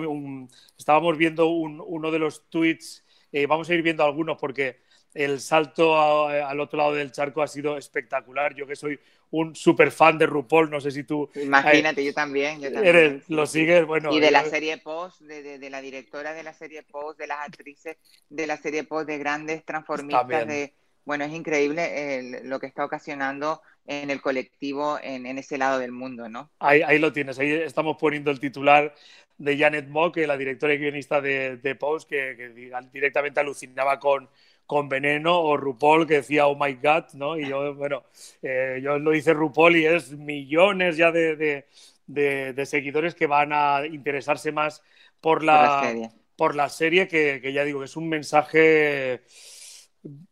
estábamos 0.78 1.16
viendo 1.16 1.46
uno 1.48 2.10
de 2.10 2.18
los 2.18 2.48
tweets, 2.50 3.05
eh, 3.36 3.46
vamos 3.46 3.68
a 3.68 3.74
ir 3.74 3.82
viendo 3.82 4.02
algunos 4.02 4.38
porque 4.38 4.78
el 5.12 5.40
salto 5.40 6.26
al 6.26 6.58
otro 6.58 6.78
lado 6.78 6.94
del 6.94 7.12
charco 7.12 7.42
ha 7.42 7.46
sido 7.46 7.76
espectacular. 7.76 8.54
Yo 8.54 8.66
que 8.66 8.76
soy 8.76 8.98
un 9.30 9.54
súper 9.54 9.90
fan 9.90 10.16
de 10.16 10.24
RuPaul, 10.24 10.70
no 10.70 10.80
sé 10.80 10.90
si 10.90 11.04
tú... 11.04 11.28
Imagínate, 11.34 12.02
yo 12.02 12.14
también. 12.14 12.60
Yo 12.62 12.72
también 12.72 13.22
lo 13.28 13.46
sigues, 13.46 13.84
bueno... 13.84 14.10
Y 14.10 14.20
de 14.20 14.30
la 14.30 14.44
serie 14.44 14.78
Post, 14.78 15.20
de, 15.20 15.68
la 15.68 15.82
directora 15.82 16.32
de 16.32 16.44
la 16.44 16.54
serie 16.54 16.82
Post, 16.82 17.18
de 17.18 17.26
las 17.26 17.46
actrices 17.46 17.98
de 18.30 18.46
la 18.46 18.56
serie 18.56 18.84
Post, 18.84 19.06
de 19.06 19.18
grandes 19.18 19.64
transformistas, 19.66 20.46
de... 20.46 20.72
Bueno, 21.06 21.24
es 21.24 21.32
increíble 21.32 22.42
lo 22.42 22.58
que 22.58 22.66
está 22.66 22.84
ocasionando 22.84 23.62
en 23.86 24.10
el 24.10 24.20
colectivo 24.20 24.98
en, 25.00 25.24
ese 25.38 25.56
lado 25.56 25.78
del 25.78 25.92
mundo, 25.92 26.28
¿no? 26.28 26.50
Ahí, 26.58 26.98
lo 26.98 27.12
tienes, 27.12 27.38
ahí 27.38 27.52
estamos 27.52 27.96
poniendo 27.96 28.32
el 28.32 28.40
titular 28.40 28.92
de 29.38 29.56
Janet 29.56 29.86
Mock, 29.86 30.16
la 30.16 30.36
directora 30.36 30.74
y 30.74 30.78
guionista 30.78 31.20
de, 31.20 31.58
de 31.58 31.74
Post, 31.76 32.08
que, 32.08 32.74
directamente 32.92 33.38
alucinaba 33.38 34.00
con, 34.00 34.28
con 34.66 34.88
Veneno, 34.88 35.38
o 35.38 35.56
RuPaul, 35.56 36.08
que 36.08 36.14
decía, 36.14 36.48
oh 36.48 36.56
my 36.56 36.74
god, 36.74 37.04
¿no? 37.14 37.38
Y 37.38 37.48
yo, 37.48 37.76
bueno, 37.76 38.02
eh, 38.42 38.80
yo 38.82 38.98
lo 38.98 39.12
dice 39.12 39.32
RuPaul 39.32 39.76
y 39.76 39.86
es 39.86 40.10
millones 40.10 40.96
ya 40.96 41.12
de, 41.12 41.66
de, 42.08 42.66
seguidores 42.66 43.14
que 43.14 43.28
van 43.28 43.52
a 43.52 43.86
interesarse 43.86 44.50
más 44.50 44.82
por 45.20 45.44
la, 45.44 46.10
por 46.36 46.56
la 46.56 46.68
serie, 46.68 47.06
que, 47.06 47.38
que 47.40 47.52
ya 47.52 47.62
digo 47.62 47.78
que 47.78 47.84
es 47.84 47.96
un 47.96 48.08
mensaje 48.08 49.22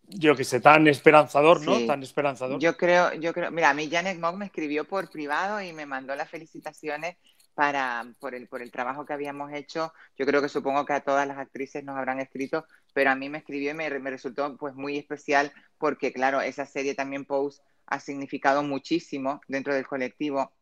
yo 0.08 0.36
que 0.36 0.44
sé, 0.44 0.60
tan 0.60 0.86
esperanzador, 0.86 1.64
¿no? 1.64 1.86
Tan 1.86 2.02
esperanzador. 2.02 2.60
Yo 2.60 2.76
creo, 2.76 3.12
yo 3.14 3.32
creo, 3.32 3.50
mira, 3.50 3.70
a 3.70 3.74
mí 3.74 3.88
Janet 3.90 4.18
Mock 4.18 4.36
me 4.36 4.46
escribió 4.46 4.84
por 4.84 5.10
privado 5.10 5.60
y 5.60 5.72
me 5.72 5.86
mandó 5.86 6.14
las 6.14 6.30
felicitaciones 6.30 7.16
para, 7.54 8.06
por, 8.20 8.34
el, 8.34 8.48
por 8.48 8.62
el 8.62 8.70
trabajo 8.70 9.06
que 9.06 9.12
habíamos 9.12 9.52
hecho. 9.52 9.92
Yo 10.18 10.26
creo 10.26 10.42
que 10.42 10.48
supongo 10.48 10.84
que 10.84 10.92
a 10.92 11.00
todas 11.00 11.26
las 11.26 11.38
actrices 11.38 11.84
nos 11.84 11.96
habrán 11.96 12.20
escrito, 12.20 12.66
pero 12.92 13.10
a 13.10 13.14
mí 13.14 13.28
me 13.28 13.38
escribió 13.38 13.70
y 13.70 13.74
me, 13.74 13.88
resultó 13.88 14.56
pues 14.56 14.74
muy 14.74 14.98
especial 14.98 15.52
porque, 15.78 16.12
claro, 16.12 16.40
esa 16.40 16.66
serie 16.66 16.94
también 16.94 17.24
Pose 17.24 17.62
ha 17.86 18.00
significado 18.00 18.62
muchísimo 18.62 19.40
dentro 19.48 19.74
del 19.74 19.86
colectivo 19.86 20.52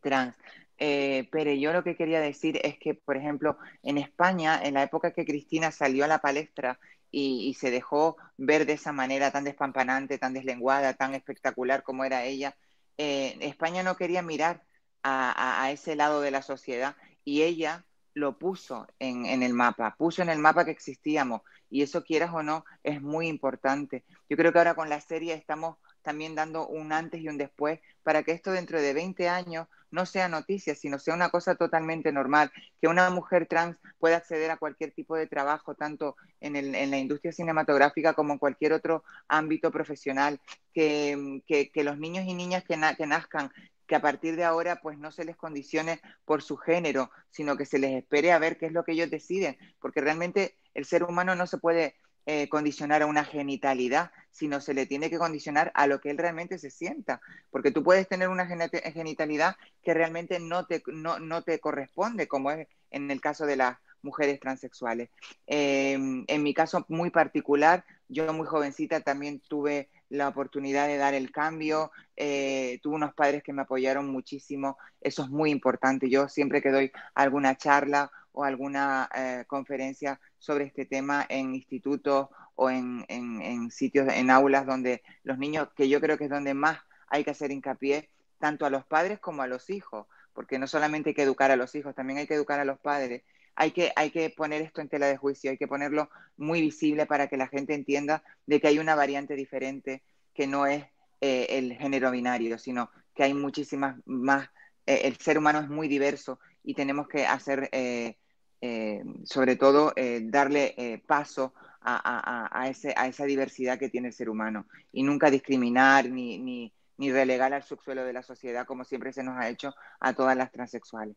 trans. 0.00 0.34
Eh, 0.78 1.28
pero 1.30 1.52
yo 1.52 1.74
lo 1.74 1.84
que 1.84 1.94
quería 1.94 2.20
decir 2.20 2.58
es 2.62 2.78
que, 2.78 2.94
por 2.94 3.16
ejemplo, 3.16 3.58
en 3.82 3.98
España, 3.98 4.60
en 4.62 4.74
la 4.74 4.82
época 4.82 5.12
que 5.12 5.26
Cristina 5.26 5.70
salió 5.70 6.04
a 6.04 6.08
la 6.08 6.20
palestra 6.20 6.78
y, 7.10 7.54
se 7.54 7.70
dejó 7.70 8.16
ver 8.36 8.66
de 8.66 8.74
esa 8.74 8.92
manera 8.92 9.30
tan 9.30 9.44
despampanante, 9.44 10.18
tan 10.18 10.32
deslenguada, 10.32 10.94
tan 10.94 11.14
espectacular 11.14 11.82
como 11.82 12.04
era 12.04 12.24
ella, 12.24 12.56
eh, 12.98 13.36
España 13.40 13.82
no 13.82 13.96
quería 13.96 14.22
mirar 14.22 14.62
a, 15.02 15.70
ese 15.72 15.96
lado 15.96 16.20
de 16.20 16.30
la 16.30 16.42
sociedad 16.42 16.94
y 17.24 17.42
ella 17.42 17.84
lo 18.12 18.38
puso 18.38 18.86
en, 18.98 19.24
en, 19.24 19.42
el 19.42 19.54
mapa, 19.54 19.94
puso 19.96 20.20
en 20.22 20.28
el 20.28 20.38
mapa 20.38 20.64
que 20.64 20.72
existíamos 20.72 21.42
y 21.70 21.82
eso 21.82 22.04
quieras 22.04 22.30
o 22.34 22.42
no 22.42 22.64
es 22.82 23.00
muy 23.00 23.28
importante. 23.28 24.04
Yo 24.28 24.36
creo 24.36 24.52
que 24.52 24.58
ahora 24.58 24.74
con 24.74 24.88
la 24.88 25.00
serie 25.00 25.34
estamos 25.34 25.78
también 26.02 26.34
dando 26.34 26.66
un 26.66 26.92
antes 26.92 27.20
y 27.20 27.28
un 27.28 27.38
después 27.38 27.80
para 28.02 28.22
que 28.22 28.32
esto 28.32 28.52
dentro 28.52 28.80
de 28.80 28.92
20 28.92 29.28
años 29.28 29.68
no 29.90 30.06
sea 30.06 30.28
noticia, 30.28 30.74
sino 30.74 30.98
sea 30.98 31.14
una 31.14 31.30
cosa 31.30 31.54
totalmente 31.54 32.12
normal, 32.12 32.52
que 32.80 32.88
una 32.88 33.10
mujer 33.10 33.46
trans 33.46 33.76
pueda 33.98 34.16
acceder 34.16 34.50
a 34.50 34.56
cualquier 34.56 34.92
tipo 34.92 35.16
de 35.16 35.26
trabajo, 35.26 35.74
tanto 35.74 36.16
en, 36.40 36.56
el, 36.56 36.74
en 36.74 36.90
la 36.90 36.98
industria 36.98 37.32
cinematográfica 37.32 38.14
como 38.14 38.32
en 38.32 38.38
cualquier 38.38 38.72
otro 38.72 39.04
ámbito 39.28 39.70
profesional, 39.70 40.40
que, 40.72 41.42
los 41.74 41.98
niños 41.98 42.24
y 42.26 42.34
niñas 42.34 42.64
que, 42.64 42.78
que 42.96 43.06
nazcan 43.06 43.50
que 43.86 43.96
a 43.96 44.00
partir 44.00 44.36
de 44.36 44.44
ahora 44.44 44.76
pues 44.80 44.98
no 44.98 45.10
se 45.10 45.24
les 45.24 45.36
condicione 45.36 46.00
por 46.24 46.42
su 46.42 46.56
género, 46.56 47.10
sino 47.30 47.56
que 47.56 47.66
se 47.66 47.80
les 47.80 47.92
espere 47.92 48.30
a 48.30 48.38
ver 48.38 48.56
qué 48.56 48.66
es 48.66 48.72
lo 48.72 48.84
que 48.84 48.92
ellos 48.92 49.10
deciden, 49.10 49.58
porque 49.80 50.00
realmente 50.00 50.54
el 50.74 50.84
ser 50.84 51.02
humano 51.02 51.34
no 51.34 51.48
se 51.48 51.58
puede 51.58 51.96
eh, 52.26 52.48
condicionar 52.48 53.02
a 53.02 53.06
una 53.06 53.24
genitalidad, 53.24 54.10
sino 54.30 54.60
se 54.60 54.74
le 54.74 54.86
tiene 54.86 55.10
que 55.10 55.18
condicionar 55.18 55.72
a 55.74 55.86
lo 55.86 56.00
que 56.00 56.10
él 56.10 56.18
realmente 56.18 56.58
se 56.58 56.70
sienta, 56.70 57.20
porque 57.50 57.70
tú 57.70 57.82
puedes 57.82 58.08
tener 58.08 58.28
una 58.28 58.46
genitalidad 58.46 59.56
que 59.82 59.94
realmente 59.94 60.38
no 60.38 60.66
te, 60.66 60.82
no, 60.86 61.42
te 61.42 61.58
corresponde, 61.58 62.28
como 62.28 62.50
es 62.50 62.68
en 62.90 63.10
el 63.10 63.20
caso 63.20 63.46
de 63.46 63.56
las 63.56 63.78
mujeres 64.02 64.38
transexuales. 64.38 65.10
Em, 65.46 66.24
en 66.28 66.42
mi 66.42 66.54
caso 66.54 66.84
muy 66.88 67.10
particular, 67.10 67.84
yo 68.08 68.32
muy 68.32 68.46
jovencita 68.46 69.00
también 69.00 69.40
tuve 69.40 69.88
la 70.08 70.28
oportunidad 70.28 70.88
de 70.88 70.96
dar 70.96 71.14
el 71.14 71.30
cambio, 71.30 71.92
eh, 72.16 72.80
tuve 72.82 72.96
unos 72.96 73.14
padres 73.14 73.42
que 73.42 73.52
me 73.52 73.62
apoyaron 73.62 74.10
muchísimo, 74.10 74.76
eso 75.00 75.22
es 75.22 75.30
muy 75.30 75.50
importante. 75.50 76.10
Yo 76.10 76.28
siempre 76.28 76.60
que 76.60 76.70
doy 76.70 76.92
alguna 77.14 77.56
charla 77.56 78.10
o 78.32 78.44
alguna 78.44 79.08
eh, 79.14 79.44
conferencia 79.46 80.20
sobre 80.38 80.64
este 80.64 80.86
tema 80.86 81.26
en 81.28 81.54
institutos 81.54 82.28
o 82.54 82.70
en, 82.70 83.70
sitios, 83.70 84.12
en 84.12 84.30
aulas 84.30 84.66
donde 84.66 85.02
los 85.22 85.38
niños, 85.38 85.68
que 85.74 85.88
yo 85.88 86.00
creo 86.00 86.18
que 86.18 86.24
es 86.24 86.30
donde 86.30 86.52
más 86.52 86.78
hay 87.08 87.24
que 87.24 87.30
hacer 87.30 87.50
hincapié, 87.50 88.10
tanto 88.38 88.66
a 88.66 88.70
los 88.70 88.84
padres 88.84 89.18
como 89.18 89.42
a 89.42 89.46
los 89.46 89.70
hijos, 89.70 90.06
porque 90.34 90.58
no 90.58 90.66
solamente 90.66 91.10
hay 91.10 91.14
que 91.14 91.22
educar 91.22 91.50
a 91.50 91.56
los 91.56 91.74
hijos, 91.74 91.94
también 91.94 92.18
hay 92.18 92.26
que 92.26 92.34
educar 92.34 92.60
a 92.60 92.64
los 92.64 92.78
padres. 92.78 93.22
Hay 93.56 93.72
que, 93.72 93.92
hay 93.96 94.10
que 94.10 94.30
poner 94.30 94.62
esto 94.62 94.80
en 94.80 94.88
tela 94.88 95.06
de 95.06 95.16
juicio, 95.16 95.50
hay 95.50 95.58
que 95.58 95.66
ponerlo 95.66 96.08
muy 96.36 96.60
visible 96.60 97.06
para 97.06 97.28
que 97.28 97.36
la 97.36 97.48
gente 97.48 97.74
entienda 97.74 98.22
de 98.46 98.60
que 98.60 98.68
hay 98.68 98.78
una 98.78 98.94
variante 98.94 99.34
diferente 99.34 100.02
que 100.34 100.46
no 100.46 100.66
es 100.66 100.84
eh, 101.20 101.46
el 101.50 101.74
género 101.74 102.10
binario, 102.10 102.58
sino 102.58 102.90
que 103.14 103.24
hay 103.24 103.34
muchísimas 103.34 103.96
más, 104.06 104.48
eh, 104.86 105.02
el 105.04 105.16
ser 105.16 105.36
humano 105.36 105.60
es 105.60 105.68
muy 105.68 105.88
diverso 105.88 106.40
y 106.62 106.74
tenemos 106.74 107.08
que 107.08 107.26
hacer 107.26 107.68
eh, 107.72 108.16
eh, 108.60 109.02
sobre 109.24 109.56
todo 109.56 109.92
eh, 109.96 110.20
darle 110.22 111.02
paso 111.06 111.54
a, 111.82 112.66
ese, 112.68 112.92
a, 112.96 113.06
esa 113.06 113.24
diversidad 113.24 113.78
que 113.78 113.88
tiene 113.88 114.08
el 114.08 114.14
ser 114.14 114.28
humano 114.28 114.66
y 114.92 115.02
nunca 115.02 115.30
discriminar 115.30 116.10
ni, 116.10 116.38
ni, 116.38 116.72
ni 116.98 117.10
relegar 117.10 117.54
al 117.54 117.62
subsuelo 117.62 118.04
de 118.04 118.12
la 118.12 118.22
sociedad 118.22 118.66
como 118.66 118.84
siempre 118.84 119.12
se 119.12 119.22
nos 119.22 119.38
ha 119.38 119.48
hecho 119.48 119.74
a 119.98 120.12
todas 120.12 120.36
las 120.36 120.52
transexuales. 120.52 121.16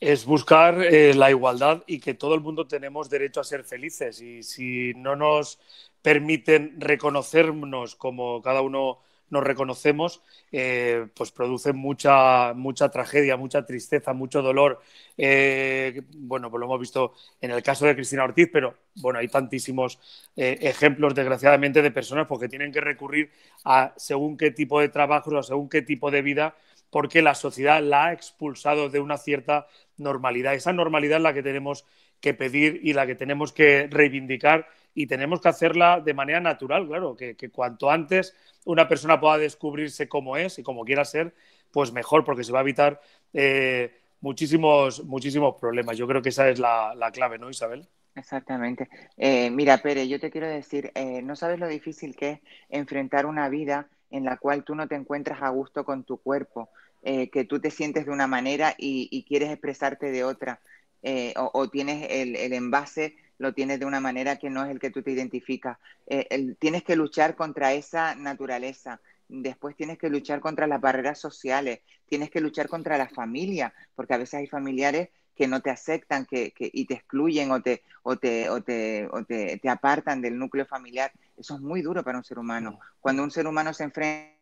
Es 0.00 0.24
buscar 0.24 0.74
la 0.74 1.30
igualdad 1.30 1.84
y 1.86 2.00
que 2.00 2.14
todo 2.14 2.34
el 2.34 2.40
mundo 2.40 2.66
tenemos 2.66 3.08
derecho 3.08 3.40
a 3.40 3.44
ser 3.44 3.62
felices 3.62 4.20
y 4.20 4.42
si 4.42 4.94
no 4.94 5.14
nos 5.14 5.60
permiten 6.00 6.80
reconocernos 6.80 7.94
como 7.94 8.42
cada 8.42 8.62
uno 8.62 8.98
nos 9.32 9.42
reconocemos, 9.42 10.22
eh, 10.52 11.06
pues 11.14 11.32
produce 11.32 11.72
mucha, 11.72 12.52
mucha 12.52 12.90
tragedia, 12.90 13.38
mucha 13.38 13.64
tristeza, 13.64 14.12
mucho 14.12 14.42
dolor. 14.42 14.82
Eh, 15.16 16.02
bueno, 16.18 16.50
pues 16.50 16.60
lo 16.60 16.66
hemos 16.66 16.78
visto 16.78 17.14
en 17.40 17.50
el 17.50 17.62
caso 17.62 17.86
de 17.86 17.94
Cristina 17.94 18.24
Ortiz, 18.24 18.50
pero 18.52 18.74
bueno, 18.96 19.18
hay 19.18 19.28
tantísimos 19.28 19.98
eh, 20.36 20.58
ejemplos, 20.60 21.14
desgraciadamente, 21.14 21.80
de 21.80 21.90
personas 21.90 22.26
porque 22.26 22.46
tienen 22.46 22.70
que 22.70 22.82
recurrir 22.82 23.30
a 23.64 23.94
según 23.96 24.36
qué 24.36 24.50
tipo 24.50 24.80
de 24.80 24.90
trabajo 24.90 25.30
o 25.30 25.42
según 25.42 25.70
qué 25.70 25.80
tipo 25.80 26.10
de 26.10 26.20
vida 26.20 26.54
porque 26.90 27.22
la 27.22 27.34
sociedad 27.34 27.82
la 27.82 28.08
ha 28.08 28.12
expulsado 28.12 28.90
de 28.90 29.00
una 29.00 29.16
cierta 29.16 29.66
normalidad. 29.96 30.52
Esa 30.52 30.74
normalidad 30.74 31.16
es 31.16 31.22
la 31.22 31.32
que 31.32 31.42
tenemos 31.42 31.86
que 32.20 32.34
pedir 32.34 32.80
y 32.82 32.92
la 32.92 33.06
que 33.06 33.14
tenemos 33.14 33.54
que 33.54 33.88
reivindicar 33.90 34.68
y 34.94 35.06
tenemos 35.06 35.40
que 35.40 35.48
hacerla 35.48 36.00
de 36.00 36.14
manera 36.14 36.40
natural, 36.40 36.86
claro, 36.86 37.16
que, 37.16 37.50
cuanto 37.50 37.90
antes 37.90 38.36
una 38.64 38.88
persona 38.88 39.18
pueda 39.18 39.38
descubrirse 39.38 40.08
cómo 40.08 40.36
es 40.36 40.58
y 40.58 40.62
cómo 40.62 40.84
quiera 40.84 41.04
ser, 41.04 41.34
pues 41.70 41.92
mejor, 41.92 42.24
porque 42.24 42.44
se 42.44 42.52
va 42.52 42.58
a 42.58 42.62
evitar 42.62 43.00
eh, 43.32 43.98
muchísimos, 44.20 45.04
muchísimos 45.04 45.56
problemas. 45.58 45.96
Yo 45.96 46.06
creo 46.06 46.20
que 46.20 46.28
esa 46.28 46.48
es 46.48 46.58
la, 46.58 47.10
clave, 47.12 47.38
¿no, 47.38 47.48
Isabel? 47.48 47.88
Exactamente. 48.14 48.88
Eh, 49.16 49.50
mira, 49.50 49.78
Pere, 49.78 50.06
yo 50.06 50.20
te 50.20 50.30
quiero 50.30 50.46
decir, 50.46 50.92
eh, 50.94 51.22
no 51.22 51.34
sabes 51.36 51.58
lo 51.58 51.66
difícil 51.66 52.14
que 52.14 52.30
es 52.30 52.40
enfrentar 52.68 53.24
una 53.24 53.48
vida 53.48 53.88
en 54.10 54.24
la 54.24 54.36
cual 54.36 54.62
tú 54.64 54.74
no 54.74 54.86
te 54.86 54.94
encuentras 54.94 55.40
a 55.40 55.48
gusto 55.48 55.84
con 55.84 56.04
tu 56.04 56.18
cuerpo, 56.18 56.68
que 57.02 57.44
tú 57.48 57.58
te 57.58 57.72
sientes 57.72 58.06
de 58.06 58.12
una 58.12 58.28
manera 58.28 58.76
y, 58.78 59.24
quieres 59.26 59.50
expresarte 59.50 60.12
de 60.12 60.22
otra, 60.22 60.60
o, 61.34 61.68
tienes 61.68 62.06
el 62.10 62.52
envase 62.52 63.16
lo 63.38 63.52
tienes 63.52 63.80
de 63.80 63.86
una 63.86 64.00
manera 64.00 64.36
que 64.36 64.50
no 64.50 64.64
es 64.64 64.70
el 64.70 64.78
que 64.78 64.90
tú 64.90 65.02
te 65.02 65.10
identificas. 65.10 65.78
Eh, 66.06 66.54
tienes 66.58 66.82
que 66.82 66.96
luchar 66.96 67.34
contra 67.34 67.72
esa 67.72 68.14
naturaleza. 68.14 69.00
Después 69.28 69.76
tienes 69.76 69.98
que 69.98 70.10
luchar 70.10 70.40
contra 70.40 70.66
las 70.66 70.80
barreras 70.80 71.18
sociales, 71.18 71.80
tienes 72.06 72.30
que 72.30 72.40
luchar 72.40 72.68
contra 72.68 72.98
la 72.98 73.08
familia, 73.08 73.72
porque 73.94 74.14
a 74.14 74.18
veces 74.18 74.34
hay 74.34 74.46
familiares 74.46 75.08
que 75.34 75.48
no 75.48 75.60
te 75.60 75.70
aceptan 75.70 76.26
que, 76.26 76.52
y 76.58 76.84
te 76.84 76.94
excluyen 76.94 77.50
o, 77.50 77.62
te, 77.62 77.82
o, 78.02 78.16
te, 78.16 78.50
o, 78.50 78.60
te, 78.62 79.08
o 79.10 79.24
te, 79.24 79.58
te 79.58 79.68
apartan 79.68 80.20
del 80.20 80.38
núcleo 80.38 80.66
familiar. 80.66 81.10
Eso 81.36 81.54
es 81.54 81.60
muy 81.60 81.80
duro 81.80 82.04
para 82.04 82.18
un 82.18 82.24
ser 82.24 82.38
humano. 82.38 82.78
Cuando 83.00 83.22
un 83.22 83.30
ser 83.30 83.46
humano 83.46 83.72
se 83.72 83.84
enfrenta 83.84 84.41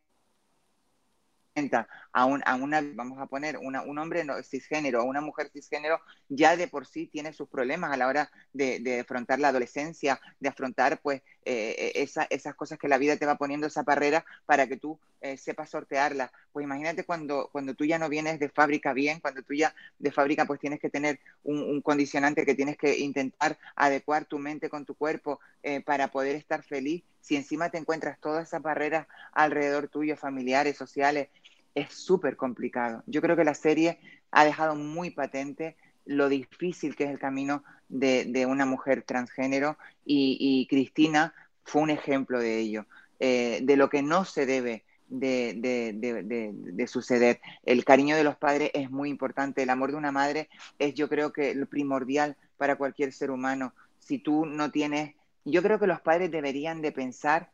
a, 2.13 2.25
un, 2.27 2.43
a 2.47 2.55
una, 2.55 2.81
vamos 2.95 3.19
a 3.19 3.27
poner, 3.27 3.59
una, 3.59 3.83
un 3.83 3.99
hombre 3.99 4.25
cisgénero 4.43 5.03
o 5.03 5.05
una 5.05 5.21
mujer 5.21 5.51
cisgénero, 5.53 6.01
ya 6.29 6.57
de 6.57 6.69
por 6.69 6.87
sí 6.87 7.07
tiene 7.07 7.33
sus 7.33 7.49
problemas 7.49 7.93
a 7.93 7.97
la 7.97 8.07
hora 8.07 8.31
de, 8.53 9.01
afrontar 9.01 9.41
la 9.41 9.49
adolescencia, 9.49 10.21
de 10.39 10.49
afrontar 10.49 11.01
pues 11.03 11.23
eh, 11.45 11.93
esa, 11.97 12.27
esas 12.31 12.55
cosas 12.55 12.79
que 12.79 12.89
la 12.89 12.99
vida 12.99 13.17
te 13.17 13.27
va 13.27 13.37
poniendo 13.37 13.67
esa 13.67 13.83
barrera 13.83 14.25
para 14.47 14.67
que 14.67 14.77
tú 14.77 14.99
eh, 15.23 15.37
sepas 15.37 15.71
sortearla. 15.71 16.33
Pues 16.53 16.65
imagínate 16.65 17.05
cuando, 17.05 17.49
cuando 17.53 17.75
tú 17.75 17.85
ya 17.85 17.99
no 17.99 18.09
vienes 18.09 18.39
de 18.39 18.49
fábrica 18.49 18.93
bien, 18.93 19.21
cuando 19.21 19.43
tú 19.43 19.55
ya 19.55 19.75
de 19.99 20.11
fábrica 20.11 20.47
pues 20.47 20.61
tienes 20.61 20.81
que 20.81 20.89
tener 20.89 21.21
un, 21.43 21.83
condicionante 21.83 22.47
que 22.47 22.55
tienes 22.55 22.77
que 22.79 22.99
intentar 22.99 23.59
adecuar 23.77 24.25
tu 24.25 24.39
mente 24.39 24.71
con 24.71 24.87
tu 24.87 24.95
cuerpo 24.95 25.41
eh, 25.63 25.81
para 25.81 26.09
poder 26.09 26.37
estar 26.37 26.63
feliz. 26.63 27.03
Si 27.21 27.37
encima 27.37 27.71
te 27.71 27.77
encuentras 27.77 28.19
todas 28.19 28.49
esas 28.49 28.63
barreras 28.63 29.07
alrededor 29.33 29.89
tuyo, 29.89 30.17
familiares, 30.17 30.77
sociales, 30.77 31.29
es 31.75 31.93
súper 31.93 32.37
complicado. 32.37 33.03
Yo 33.07 33.21
creo 33.21 33.37
que 33.37 33.45
la 33.45 33.55
serie 33.55 33.99
ha 34.31 34.45
dejado 34.45 34.75
muy 34.75 35.11
patente 35.11 35.77
lo 36.05 36.29
difícil 36.29 36.97
que 36.97 37.05
es 37.05 37.11
el 37.11 37.19
camino 37.19 37.63
de, 37.89 38.47
una 38.49 38.67
mujer 38.67 39.03
transgénero 39.03 39.77
y, 40.05 40.67
Cristina 40.69 41.35
fue 41.65 41.83
un 41.83 41.91
ejemplo 41.91 42.41
de 42.41 42.59
ello, 42.59 42.87
eh, 43.19 43.61
de 43.63 43.77
lo 43.77 43.91
que 43.91 44.03
no 44.03 44.25
se 44.25 44.47
debe 44.47 44.85
de, 45.09 46.87
suceder. 46.89 47.41
El 47.65 47.85
cariño 47.85 48.17
de 48.17 48.25
los 48.25 48.37
padres 48.37 48.71
es 48.75 48.91
muy 48.91 49.09
importante, 49.09 49.63
el 49.63 49.71
amor 49.71 49.91
de 49.91 49.99
una 49.99 50.13
madre 50.13 50.49
es 50.79 50.95
yo 50.95 51.09
creo 51.09 51.33
que 51.33 51.55
lo 51.55 51.67
primordial 51.67 52.37
para 52.57 52.77
cualquier 52.77 53.13
ser 53.13 53.31
humano. 53.31 53.75
Si 53.99 54.19
tú 54.19 54.47
no 54.47 54.71
tienes, 54.71 55.15
yo 55.45 55.63
creo 55.63 55.79
que 55.79 55.87
los 55.87 56.01
padres 56.01 56.31
deberían 56.31 56.81
de 56.83 56.93
pensar 56.93 57.51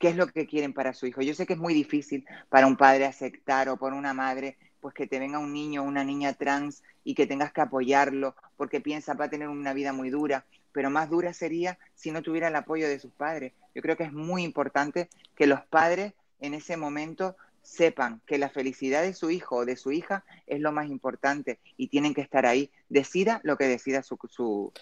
qué 0.00 0.08
es 0.08 0.16
lo 0.16 0.26
que 0.26 0.46
quieren 0.46 0.72
para 0.72 0.94
su 0.94 1.06
hijo. 1.06 1.20
Yo 1.20 1.34
sé 1.34 1.46
que 1.46 1.52
es 1.52 1.58
muy 1.58 1.74
difícil 1.74 2.26
para 2.48 2.66
un 2.66 2.76
padre 2.76 3.04
aceptar 3.04 3.68
o 3.68 3.76
por 3.76 3.92
una 3.92 4.14
madre 4.14 4.56
pues 4.80 4.94
que 4.94 5.06
te 5.06 5.18
venga 5.18 5.38
un 5.38 5.52
niño 5.52 5.82
o 5.82 5.84
una 5.84 6.04
niña 6.04 6.32
trans 6.32 6.82
y 7.04 7.14
que 7.14 7.26
tengas 7.26 7.52
que 7.52 7.60
apoyarlo 7.60 8.34
porque 8.56 8.80
piensa 8.80 9.12
va 9.12 9.26
a 9.26 9.30
tener 9.30 9.48
una 9.48 9.74
vida 9.74 9.92
muy 9.92 10.08
dura, 10.08 10.46
pero 10.72 10.88
más 10.88 11.10
dura 11.10 11.34
sería 11.34 11.78
si 11.94 12.10
no 12.10 12.22
tuviera 12.22 12.48
el 12.48 12.56
apoyo 12.56 12.88
de 12.88 12.98
sus 12.98 13.12
padres. 13.12 13.52
Yo 13.74 13.82
creo 13.82 13.98
que 13.98 14.04
es 14.04 14.12
muy 14.12 14.42
importante 14.42 15.10
que 15.36 15.46
los 15.46 15.60
padres 15.66 16.14
en 16.40 16.54
ese 16.54 16.78
momento 16.78 17.36
sepan 17.62 18.20
que 18.26 18.38
la 18.38 18.48
felicidad 18.48 19.02
de 19.02 19.14
su 19.14 19.30
hijo 19.30 19.56
o 19.56 19.64
de 19.64 19.76
su 19.76 19.92
hija 19.92 20.24
es 20.46 20.60
lo 20.60 20.72
más 20.72 20.88
importante 20.88 21.58
y 21.76 21.88
tienen 21.88 22.14
que 22.14 22.20
estar 22.20 22.46
ahí, 22.46 22.70
decida 22.88 23.40
lo 23.44 23.56
que 23.56 23.64
decida 23.64 24.02
su, 24.02 24.18
su, 24.28 24.72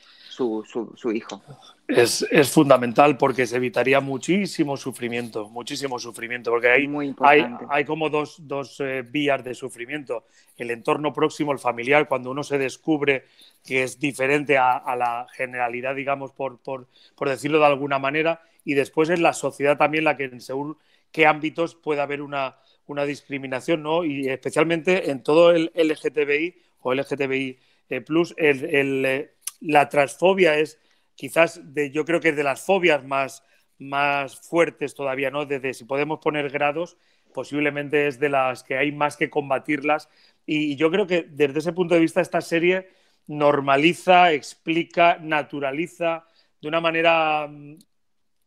su, 0.97 1.13
hijo. 1.13 1.43
Es, 1.87 2.25
fundamental 2.51 3.17
porque 3.17 3.47
se 3.47 3.57
evitaría 3.57 4.01
muchísimo 4.01 4.77
sufrimiento, 4.77 5.49
muchísimo 5.49 5.99
sufrimiento, 5.99 6.51
porque 6.51 6.69
hay, 6.69 6.89
hay, 7.21 7.47
hay, 7.69 7.85
como 7.85 8.09
dos, 8.09 8.37
dos 8.41 8.81
eh, 8.81 9.03
vías 9.09 9.45
de 9.45 9.55
sufrimiento. 9.55 10.25
El 10.57 10.71
entorno 10.71 11.13
próximo, 11.13 11.53
el 11.53 11.59
familiar, 11.59 12.09
cuando 12.09 12.31
uno 12.31 12.43
se 12.43 12.59
descubre 12.59 13.27
que 13.65 13.83
es 13.83 13.99
diferente 13.99 14.57
a, 14.57 14.97
la 14.97 15.27
generalidad, 15.35 15.95
digamos, 15.95 16.33
por, 16.33 16.59
por, 16.59 16.87
por, 17.15 17.29
decirlo 17.29 17.59
de 17.59 17.67
alguna 17.67 17.99
manera, 17.99 18.41
y 18.65 18.75
después 18.75 19.11
es 19.11 19.21
la 19.21 19.35
sociedad 19.35 19.77
también 19.77 20.05
la 20.05 20.17
que 20.17 20.25
en 20.25 20.41
según 20.41 20.79
qué 21.13 21.27
ámbitos 21.27 21.75
puede 21.75 22.01
haber 22.01 22.23
una, 22.23 22.57
una 22.89 23.05
discriminación, 23.05 23.83
¿no? 23.83 24.05
Y 24.05 24.29
especialmente 24.29 25.11
en 25.11 25.23
todo 25.23 25.53
el 25.53 25.71
LGTBI 25.75 26.57
o 26.81 26.95
LGTBI 26.95 27.59
eh, 27.91 28.01
plus, 28.01 28.35
el, 28.37 29.05
eh, 29.05 29.35
la 29.61 29.89
transfobia 29.89 30.59
es 30.59 30.79
quizás, 31.15 31.75
de, 31.75 31.91
yo 31.91 32.05
creo 32.05 32.21
que 32.21 32.31
es 32.31 32.37
de 32.37 32.45
las 32.45 32.65
fobias 32.65 33.05
más, 33.05 33.43
más 33.79 34.37
fuertes 34.37 34.95
todavía, 34.95 35.31
¿no? 35.31 35.47
Desde 35.47 35.75
si 35.75 35.85
podemos 35.85 36.19
poner 36.21 36.51
grados, 36.51 36.97
posiblemente 37.33 38.09
es 38.09 38.19
de 38.19 38.29
las 38.29 38.63
que 38.63 38.77
hay 38.77 38.93
más 38.93 39.17
que 39.17 39.31
combatirlas. 39.31 40.09
Y 40.47 40.77
yo 40.77 40.91
creo 40.91 41.07
que 41.07 41.23
desde 41.29 41.59
ese 41.59 41.73
punto 41.73 41.95
de 41.95 42.01
vista 42.01 42.21
esta 42.21 42.41
serie 42.41 42.89
normaliza, 43.27 44.33
explica, 44.33 45.19
naturaliza 45.21 46.25
de 46.61 46.69
una 46.69 46.81
manera 46.81 47.47
mm, 47.49 47.79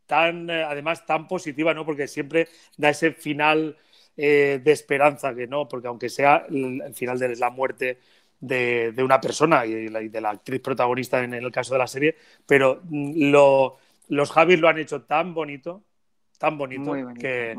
tan, 0.06 0.50
eh, 0.50 0.64
además, 0.64 1.06
tan 1.06 1.28
positiva, 1.28 1.74
¿no? 1.74 1.86
Porque 1.86 2.08
siempre 2.08 2.48
da 2.78 2.90
ese 2.90 3.12
final 3.12 3.78
eh, 4.18 4.60
de 4.64 4.72
esperanza, 4.72 5.34
que 5.34 5.48
no, 5.48 5.68
porque 5.68 5.88
aunque 5.88 6.10
sea 6.10 6.46
el, 6.50 6.94
final 6.94 7.18
de 7.18 7.36
la 7.36 7.50
muerte 7.50 8.00
de, 8.40 8.94
una 8.98 9.22
persona 9.22 9.66
y, 9.66 9.88
de 9.88 10.22
la 10.22 10.30
actriz 10.32 10.62
protagonista 10.62 11.24
en 11.24 11.34
el 11.34 11.52
caso 11.52 11.74
de 11.74 11.80
la 11.80 11.88
serie, 11.88 12.16
pero 12.46 12.82
mm, 12.84 13.32
los 14.10 14.32
Javis 14.32 14.60
lo 14.60 14.68
han 14.68 14.80
hecho 14.80 15.04
tan 15.04 15.34
bonito, 15.34 15.84
tan 16.38 16.58
bonito, 16.58 16.94
que, 17.20 17.56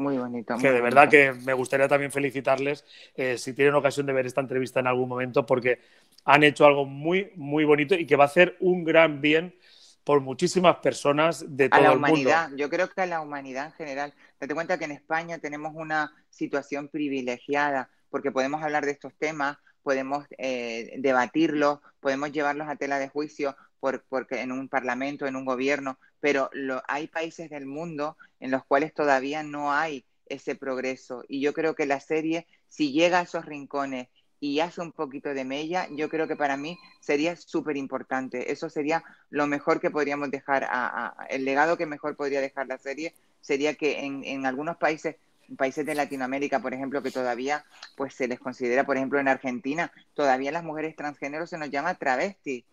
que 0.61 0.73
de 0.73 0.81
verdad 0.81 1.09
que 1.09 1.33
me 1.33 1.53
gustaría 1.53 1.87
también 1.87 2.11
felicitarles 2.11 2.85
eh, 3.15 3.39
si 3.39 3.53
tienen 3.55 3.75
ocasión 3.75 4.07
de 4.07 4.13
ver 4.13 4.27
esta 4.27 4.41
entrevista 4.41 4.81
en 4.81 4.89
algún 4.89 5.09
momento, 5.09 5.47
porque 5.47 5.79
han 6.25 6.43
hecho 6.43 6.67
algo 6.67 6.85
muy, 6.85 7.31
muy 7.37 7.65
bonito 7.65 7.95
y 7.95 8.07
que 8.07 8.17
va 8.17 8.25
a 8.25 8.27
hacer 8.27 8.57
un 8.59 8.83
gran 8.83 9.21
bien 9.21 9.55
por 10.05 10.21
muchísimas 10.21 10.77
personas 10.77 11.45
de 11.49 11.69
todo 11.69 11.81
a 11.81 11.83
la 11.83 11.93
el 11.93 11.99
humanidad. 11.99 12.51
Yo 12.57 12.69
creo 12.69 12.89
que 12.91 13.01
a 13.01 13.07
la 13.07 13.21
humanidad 13.21 13.67
en 13.67 13.73
general. 13.73 14.15
Date 14.41 14.55
cuenta 14.55 14.79
que 14.79 14.85
en 14.85 14.93
España 14.93 15.39
tenemos 15.39 15.73
una 15.75 16.13
situación 16.31 16.89
privilegiada 16.89 17.89
porque 18.11 18.31
podemos 18.31 18.63
hablar 18.63 18.85
de 18.85 18.93
estos 18.93 19.15
temas, 19.15 19.57
podemos 19.83 20.27
eh, 20.39 20.95
debatirlos, 20.99 21.81
podemos 22.01 22.31
llevarlos 22.31 22.69
a 22.69 22.77
tela 22.77 22.99
de 22.99 23.09
juicio 23.09 23.57
por, 23.81 24.05
porque 24.09 24.41
en 24.41 24.53
un 24.53 24.69
parlamento, 24.69 25.27
en 25.27 25.35
un 25.35 25.45
gobierno, 25.45 25.99
pero 26.21 26.51
lo, 26.53 26.83
hay 26.87 27.09
países 27.09 27.51
del 27.51 27.67
mundo 27.67 28.17
en 28.39 28.51
los 28.51 28.65
cuales 28.65 28.93
todavía 28.95 29.43
no 29.43 29.73
hay 29.73 30.05
ese 30.27 30.55
progreso. 30.55 31.25
Y 31.27 31.41
yo 31.41 31.53
creo 31.53 31.75
que 31.75 31.87
la 31.87 32.01
serie, 32.01 32.47
si 32.69 32.93
llega 32.93 33.21
a 33.21 33.23
esos 33.23 33.45
rincones 33.45 34.09
y 34.43 34.59
hace 34.59 34.81
un 34.81 34.91
poquito 34.91 35.33
de 35.35 35.45
mella, 35.45 35.87
yo 35.93 36.09
creo 36.09 36.27
que 36.27 36.35
para 36.35 36.57
mí 36.57 36.77
sería 36.99 37.37
súper 37.37 37.77
importante. 37.77 38.51
Eso 38.51 38.69
sería 38.69 39.05
lo 39.31 39.47
mejor 39.47 39.81
que 39.81 39.89
podríamos 39.89 40.33
dejar, 40.33 40.69
el 41.29 41.45
legado 41.45 41.77
que 41.77 41.87
mejor 41.87 42.17
podría 42.17 42.41
dejar 42.41 42.67
la 42.67 42.77
serie, 42.77 43.15
sería 43.41 43.75
que 43.77 44.01
en, 44.01 44.25
en 44.25 44.45
algunos 44.45 44.79
países 44.79 45.15
países 45.57 45.87
de 45.87 45.95
Latinoamérica, 45.95 46.61
por 46.61 46.75
ejemplo, 46.75 47.05
que 47.05 47.13
todavía 47.13 47.65
pues 47.97 48.15
se 48.15 48.27
les 48.27 48.41
considera, 48.41 48.85
por 48.85 48.97
ejemplo, 48.97 49.21
en 49.21 49.29
Argentina, 49.29 49.93
todavía 50.13 50.51
las 50.51 50.65
mujeres 50.65 50.97
transgénero 50.97 51.47
se 51.47 51.57
nos 51.57 51.71
llama 51.71 51.95
travesti. 51.95 52.65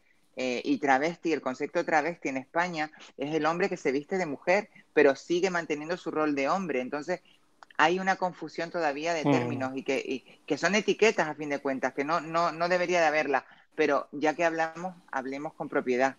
Eh, 0.41 0.61
y 0.63 0.77
travesti, 0.77 1.33
el 1.33 1.41
concepto 1.41 1.83
travesti 1.83 2.29
en 2.29 2.37
España 2.37 2.89
es 3.17 3.35
el 3.35 3.45
hombre 3.45 3.67
que 3.67 3.75
se 3.75 3.91
viste 3.91 4.17
de 4.17 4.25
mujer, 4.25 4.69
pero 4.93 5.13
sigue 5.15 5.49
manteniendo 5.49 5.97
su 5.97 6.11
rol 6.11 6.33
de 6.33 6.47
hombre. 6.47 6.79
Entonces, 6.79 7.21
hay 7.79 7.97
una 7.97 8.17
confusión 8.17 8.69
todavía 8.69 9.13
de 9.13 9.23
mm. 9.23 9.31
términos 9.31 9.71
y, 9.73 9.83
que, 9.83 10.41
que 10.45 10.57
son 10.57 10.75
etiquetas 10.75 11.29
a 11.29 11.33
fin 11.33 11.49
de 11.49 11.59
cuentas, 11.59 11.93
que 11.93 12.03
no, 12.03 12.19
no, 12.19 12.51
no 12.51 12.67
debería 12.67 12.99
de 12.99 13.07
haberla, 13.07 13.45
pero 13.73 14.09
ya 14.11 14.35
que 14.35 14.43
hablamos, 14.43 14.95
hablemos 15.09 15.53
con 15.53 15.69
propiedad. 15.69 16.17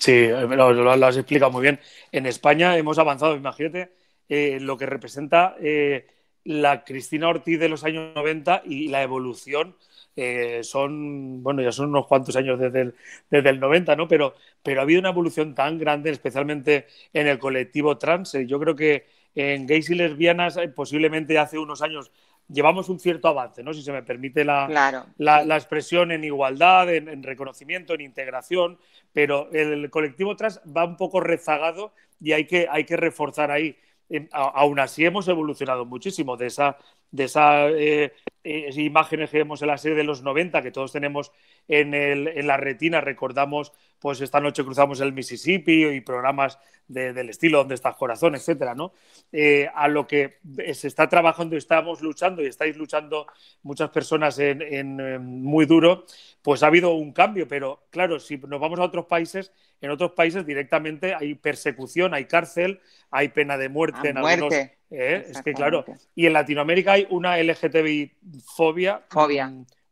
Sí, 0.00 0.26
lo, 0.26 0.90
has 0.90 1.16
explicado 1.16 1.52
muy 1.52 1.62
bien. 1.62 1.78
En 2.10 2.26
España 2.26 2.76
hemos 2.76 2.98
avanzado, 2.98 3.36
imagínate, 3.36 3.92
eh, 4.28 4.58
lo 4.60 4.76
que 4.76 4.86
representa 4.86 5.54
eh, 5.60 6.08
la 6.42 6.82
Cristina 6.82 7.28
Ortiz 7.28 7.60
de 7.60 7.68
los 7.68 7.84
años 7.84 8.16
90 8.16 8.62
y 8.64 8.88
la 8.88 9.00
evolución. 9.00 9.76
Eh, 10.16 10.60
son, 10.64 11.40
bueno, 11.40 11.62
ya 11.62 11.70
son 11.70 11.90
unos 11.90 12.08
cuantos 12.08 12.34
años 12.34 12.58
desde 12.58 12.80
el, 12.80 12.94
desde 13.30 13.50
el 13.50 13.60
90, 13.60 13.94
¿no? 13.94 14.08
Pero, 14.08 14.34
pero 14.60 14.80
ha 14.80 14.82
habido 14.82 14.98
una 14.98 15.10
evolución 15.10 15.54
tan 15.54 15.78
grande, 15.78 16.10
especialmente 16.10 16.86
en 17.12 17.28
el 17.28 17.38
colectivo 17.38 17.96
trans. 17.96 18.32
Yo 18.46 18.58
creo 18.58 18.74
que 18.74 19.14
en 19.34 19.66
gays 19.66 19.90
y 19.90 19.94
lesbianas, 19.94 20.56
eh, 20.56 20.68
posiblemente 20.68 21.38
hace 21.38 21.58
unos 21.58 21.82
años 21.82 22.10
llevamos 22.48 22.88
un 22.90 23.00
cierto 23.00 23.28
avance, 23.28 23.62
¿no? 23.62 23.72
Si 23.72 23.82
se 23.82 23.90
me 23.92 24.02
permite 24.02 24.44
la, 24.44 24.66
Claro. 24.68 25.06
la, 25.18 25.44
la 25.44 25.56
expresión 25.56 26.12
en 26.12 26.24
igualdad, 26.24 26.92
en, 26.94 27.08
en 27.08 27.22
reconocimiento, 27.22 27.94
en 27.94 28.02
integración, 28.02 28.78
pero 29.12 29.50
el 29.52 29.88
colectivo 29.90 30.36
trans 30.36 30.60
va 30.76 30.84
un 30.84 30.96
poco 30.96 31.20
rezagado 31.20 31.94
y 32.20 32.32
hay 32.32 32.46
que, 32.46 32.66
hay 32.70 32.84
que 32.84 32.96
reforzar 32.96 33.50
ahí. 33.50 33.76
Eh, 34.10 34.28
a- 34.32 34.42
aún 34.60 34.78
así 34.78 35.04
hemos 35.06 35.26
evolucionado 35.28 35.86
muchísimo 35.86 36.36
de 36.36 36.46
esa 36.46 36.76
de 37.10 37.24
esas 37.24 37.70
eh, 37.76 38.12
eh, 38.44 38.70
imágenes 38.76 39.30
que 39.30 39.38
vemos 39.38 39.60
en 39.62 39.68
la 39.68 39.78
serie 39.78 39.96
de 39.96 40.04
los 40.04 40.22
90 40.22 40.62
que 40.62 40.70
todos 40.70 40.92
tenemos 40.92 41.32
en, 41.66 41.94
el, 41.94 42.28
en 42.28 42.46
la 42.46 42.56
retina, 42.58 43.00
recordamos, 43.00 43.72
pues 43.98 44.20
esta 44.20 44.40
noche 44.40 44.62
cruzamos 44.64 45.00
el 45.00 45.12
Mississippi 45.12 45.86
y 45.86 46.00
programas 46.02 46.58
de- 46.86 47.14
del 47.14 47.30
estilo 47.30 47.58
Donde 47.58 47.74
está 47.76 47.88
el 47.88 47.94
corazón, 47.94 48.34
etcétera, 48.34 48.74
¿no? 48.74 48.92
Eh, 49.32 49.68
a 49.74 49.88
lo 49.88 50.06
que 50.06 50.36
se 50.74 50.88
está 50.88 51.08
trabajando, 51.08 51.56
estamos 51.56 52.02
luchando 52.02 52.42
y 52.42 52.46
estáis 52.46 52.76
luchando 52.76 53.26
muchas 53.62 53.88
personas 53.90 54.38
en, 54.38 54.60
en, 54.60 55.00
eh, 55.00 55.18
muy 55.18 55.64
duro, 55.64 56.04
pues 56.42 56.62
ha 56.62 56.66
habido 56.66 56.92
un 56.92 57.12
cambio, 57.14 57.48
pero 57.48 57.84
claro, 57.88 58.20
si 58.20 58.36
nos 58.36 58.60
vamos 58.60 58.78
a 58.78 58.82
otros 58.82 59.06
países, 59.06 59.50
en 59.80 59.90
otros 59.90 60.12
países 60.12 60.44
directamente 60.44 61.14
hay 61.14 61.34
persecución, 61.34 62.12
hay 62.12 62.26
cárcel, 62.26 62.80
hay 63.10 63.28
pena 63.28 63.56
de 63.56 63.70
muerte 63.70 64.08
A 64.08 64.10
en 64.10 64.18
algunos. 64.18 64.52
¿eh? 64.90 65.24
Es 65.30 65.42
que 65.42 65.52
claro, 65.54 65.84
y 66.14 66.26
en 66.26 66.32
Latinoamérica 66.34 66.92
hay 66.92 67.06
una 67.10 67.38
LGTBI-fobia 67.38 68.10
Fobia. 68.40 69.04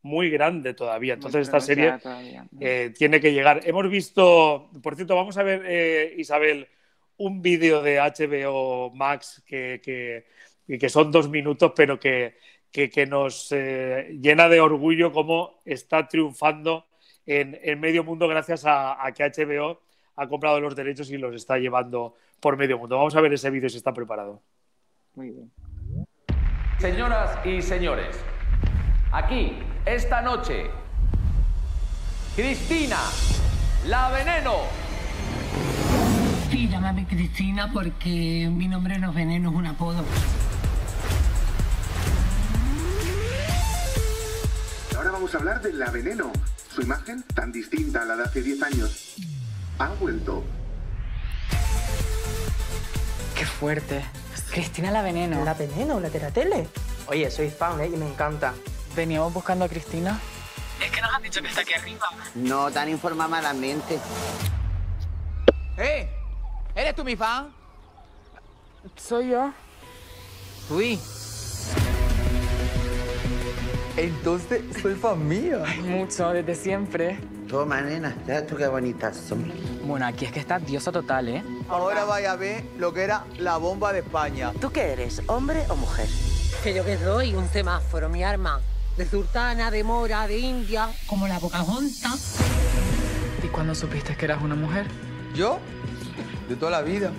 muy 0.02 0.30
grande 0.30 0.74
todavía. 0.74 1.14
Entonces 1.14 1.38
Muy 1.38 1.42
esta 1.42 1.60
serie 1.60 1.94
eh, 2.60 2.92
tiene 2.96 3.20
que 3.20 3.32
llegar. 3.32 3.60
Hemos 3.64 3.88
visto, 3.88 4.70
por 4.82 4.96
cierto, 4.96 5.16
vamos 5.16 5.36
a 5.38 5.42
ver, 5.42 5.62
eh, 5.66 6.14
Isabel, 6.18 6.68
un 7.18 7.40
vídeo 7.42 7.82
de 7.82 7.98
HBO 7.98 8.90
Max 8.94 9.42
que, 9.46 9.80
que, 10.66 10.88
son 10.88 11.12
dos 11.12 11.28
minutos, 11.28 11.72
pero 11.76 12.00
que, 12.00 12.36
que, 12.70 12.90
que 12.90 13.06
nos 13.06 13.52
eh, 13.52 14.18
llena 14.20 14.48
de 14.48 14.60
orgullo 14.60 15.12
cómo 15.12 15.60
está 15.64 16.08
triunfando 16.08 16.86
en, 17.26 17.58
en 17.62 17.78
medio 17.78 18.02
mundo 18.02 18.26
gracias 18.26 18.64
a, 18.64 19.04
a 19.04 19.12
que 19.12 19.24
HBO 19.24 19.80
ha 20.16 20.28
comprado 20.28 20.60
los 20.60 20.74
derechos 20.74 21.10
y 21.10 21.18
los 21.18 21.34
está 21.34 21.58
llevando 21.58 22.16
por 22.40 22.56
medio 22.56 22.78
mundo. 22.78 22.96
Vamos 22.96 23.14
a 23.14 23.20
ver 23.20 23.32
ese 23.32 23.50
vídeo 23.50 23.68
si 23.68 23.76
está 23.76 23.92
preparado. 23.94 24.42
Muy 25.14 25.30
bien. 25.30 25.52
Señoras 26.78 27.46
y 27.46 27.62
señores, 27.62 28.18
aquí, 29.12 29.58
esta 29.84 30.22
noche, 30.22 30.70
Cristina, 32.34 32.98
la 33.86 34.10
veneno. 34.10 34.54
Sí, 36.50 36.68
llámame 36.68 37.06
Cristina 37.06 37.70
porque 37.72 38.48
mi 38.50 38.68
nombre 38.68 38.98
no 38.98 39.10
es 39.10 39.14
veneno, 39.14 39.50
es 39.50 39.56
un 39.56 39.66
apodo. 39.66 40.04
Ahora 44.96 45.10
vamos 45.10 45.34
a 45.34 45.38
hablar 45.38 45.60
de 45.60 45.72
la 45.72 45.90
veneno. 45.90 46.32
Su 46.74 46.80
imagen, 46.82 47.22
tan 47.34 47.52
distinta 47.52 48.02
a 48.02 48.04
la 48.06 48.16
de 48.16 48.22
hace 48.24 48.42
10 48.42 48.62
años, 48.62 49.14
ha 49.78 49.88
vuelto. 50.00 50.42
Qué 53.34 53.44
fuerte. 53.44 54.02
Cristina 54.50 54.90
la 54.90 55.02
veneno. 55.02 55.44
La 55.44 55.54
veneno, 55.54 56.00
la 56.00 56.08
teratele. 56.08 56.68
Oye, 57.08 57.30
soy 57.30 57.50
fan, 57.50 57.80
¿eh? 57.80 57.90
Y 57.92 57.96
me 57.96 58.06
encanta. 58.06 58.54
Veníamos 58.94 59.32
buscando 59.32 59.64
a 59.64 59.68
Cristina. 59.68 60.20
Es 60.84 60.90
que 60.90 61.00
nos 61.00 61.14
han 61.14 61.22
dicho 61.22 61.40
que 61.40 61.48
está 61.48 61.60
aquí 61.62 61.74
arriba. 61.74 62.08
No 62.34 62.70
tan 62.70 62.88
informadamente. 62.88 63.98
¡Eh! 65.78 66.08
¿Eres 66.74 66.94
tú 66.94 67.04
mi 67.04 67.16
fan? 67.16 67.52
Soy 68.96 69.30
yo. 69.30 69.52
Fui. 70.68 70.98
Entonces, 73.96 74.62
soy 74.80 74.94
fan 74.94 75.26
mía. 75.26 75.62
Mucho, 75.82 76.30
desde 76.30 76.54
siempre. 76.54 77.18
Toma, 77.48 77.82
nena, 77.82 78.16
ya 78.26 78.46
tú 78.46 78.56
qué 78.56 78.66
bonitas 78.66 79.16
son. 79.16 79.52
Bueno, 79.84 80.06
aquí 80.06 80.24
es 80.24 80.32
que 80.32 80.40
está 80.40 80.58
diosa 80.58 80.90
total, 80.90 81.28
¿eh? 81.28 81.44
Ahora 81.68 82.04
vaya 82.04 82.32
a 82.32 82.36
ver 82.36 82.64
lo 82.78 82.94
que 82.94 83.02
era 83.02 83.24
la 83.38 83.58
bomba 83.58 83.92
de 83.92 83.98
España. 84.00 84.52
¿Tú 84.60 84.72
qué 84.72 84.92
eres, 84.92 85.20
hombre 85.26 85.64
o 85.68 85.76
mujer? 85.76 86.08
Que 86.62 86.72
yo 86.72 86.84
que 86.84 86.96
soy 86.96 87.34
un 87.34 87.48
semáforo, 87.48 88.08
mi 88.08 88.24
arma. 88.24 88.60
De 89.02 89.08
sultana, 89.08 89.72
de 89.72 89.82
mora, 89.82 90.28
de 90.28 90.38
india. 90.38 90.88
Como 91.08 91.26
la 91.26 91.40
Pocahontas. 91.40 92.36
¿Y 93.42 93.48
cuándo 93.48 93.74
supiste 93.74 94.14
que 94.16 94.26
eras 94.26 94.40
una 94.40 94.54
mujer? 94.54 94.86
¿Yo? 95.34 95.58
De 96.48 96.54
toda 96.54 96.70
la 96.70 96.82
vida. 96.82 97.10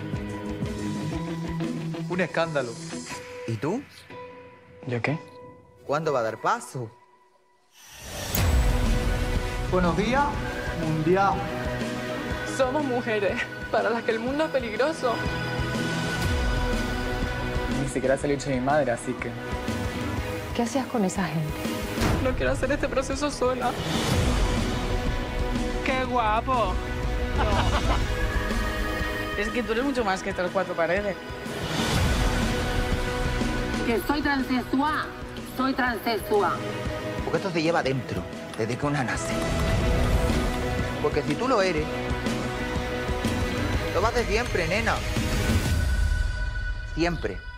Un 2.07 2.21
escándalo. 2.21 2.71
¿Y 3.49 3.57
tú? 3.57 3.83
¿Yo 4.87 5.01
qué? 5.01 5.19
¿Cuándo 5.85 6.13
va 6.13 6.21
a 6.21 6.23
dar 6.23 6.39
paso? 6.39 6.89
Buenos 9.69 9.97
días, 9.97 10.23
mundial. 10.87 11.33
Somos 12.55 12.85
mujeres, 12.85 13.41
para 13.73 13.89
las 13.89 14.03
que 14.03 14.11
el 14.11 14.19
mundo 14.19 14.45
es 14.45 14.51
peligroso. 14.51 15.15
Ni 17.81 17.89
siquiera 17.89 18.15
se 18.15 18.25
lo 18.25 18.33
he 18.33 18.37
dicho 18.37 18.49
a 18.49 18.53
mi 18.53 18.61
madre, 18.61 18.91
así 18.91 19.11
que... 19.15 19.29
¿Qué 20.55 20.61
hacías 20.61 20.85
con 20.85 21.03
esa 21.03 21.25
gente? 21.25 21.72
No 22.23 22.31
quiero 22.31 22.53
hacer 22.53 22.71
este 22.71 22.87
proceso 22.87 23.29
sola. 23.29 23.71
¡Qué 25.85 26.05
guapo! 26.05 26.73
es 29.37 29.49
que 29.49 29.61
tú 29.61 29.73
eres 29.73 29.83
mucho 29.83 30.05
más 30.05 30.23
que 30.23 30.29
estas 30.29 30.49
cuatro 30.51 30.73
paredes. 30.73 31.17
Que 33.85 33.99
soy 34.07 34.21
transexual. 34.21 35.05
Soy 35.57 35.73
transexual. 35.73 36.53
Porque 37.25 37.37
esto 37.37 37.51
se 37.51 37.61
lleva 37.61 37.83
dentro, 37.83 38.23
desde 38.57 38.77
que 38.77 38.85
una 38.85 39.03
nace. 39.03 39.33
Porque 41.01 41.21
si 41.23 41.35
tú 41.35 41.49
lo 41.49 41.61
eres, 41.61 41.85
lo 43.93 44.01
vas 44.01 44.15
de 44.15 44.23
siempre, 44.23 44.65
nena. 44.69 44.95
Siempre. 46.95 47.52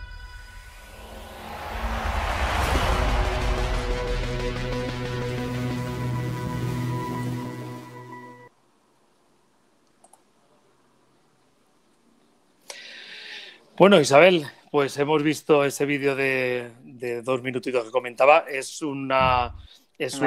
Bueno, 13.78 14.00
Isabel, 14.00 14.46
pues 14.70 14.96
hemos 14.96 15.22
visto 15.22 15.62
ese 15.62 15.84
vídeo 15.84 16.16
de, 16.16 16.70
de 16.82 17.20
dos 17.20 17.42
minutitos 17.42 17.84
que 17.84 17.90
comentaba. 17.90 18.46
Es 18.48 18.80
una 18.80 19.54
es 19.98 20.18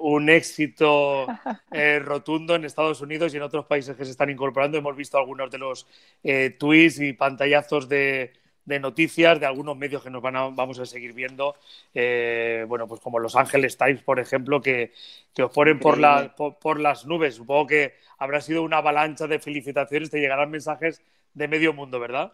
un, 0.00 0.28
éxito 0.30 1.26
eh, 1.70 2.00
rotundo 2.00 2.56
en 2.56 2.64
Estados 2.64 3.00
Unidos 3.00 3.32
y 3.32 3.36
en 3.36 3.44
otros 3.44 3.66
países 3.66 3.96
que 3.96 4.04
se 4.04 4.10
están 4.10 4.30
incorporando. 4.30 4.78
Hemos 4.78 4.96
visto 4.96 5.16
algunos 5.16 5.48
de 5.48 5.58
los 5.58 5.86
eh, 6.24 6.56
tweets 6.58 6.98
y 6.98 7.12
pantallazos 7.12 7.88
de, 7.88 8.32
de 8.64 8.80
noticias 8.80 9.38
de 9.38 9.46
algunos 9.46 9.76
medios 9.76 10.02
que 10.02 10.10
nos 10.10 10.20
van 10.20 10.34
a, 10.34 10.48
vamos 10.48 10.80
a 10.80 10.86
seguir 10.86 11.12
viendo, 11.12 11.54
eh, 11.94 12.64
bueno, 12.66 12.88
pues 12.88 13.00
como 13.00 13.20
Los 13.20 13.36
Ángeles 13.36 13.76
Times, 13.76 14.02
por 14.02 14.18
ejemplo, 14.18 14.60
que, 14.60 14.92
que 15.32 15.44
os 15.44 15.52
ponen 15.52 15.78
por, 15.78 15.98
la, 15.98 16.34
por, 16.34 16.58
por 16.58 16.80
las 16.80 17.06
nubes. 17.06 17.36
Supongo 17.36 17.68
que 17.68 17.94
habrá 18.18 18.40
sido 18.40 18.64
una 18.64 18.78
avalancha 18.78 19.28
de 19.28 19.38
felicitaciones, 19.38 20.10
te 20.10 20.18
llegarán 20.18 20.50
mensajes 20.50 21.00
de 21.34 21.46
medio 21.46 21.72
mundo, 21.72 22.00
¿verdad? 22.00 22.32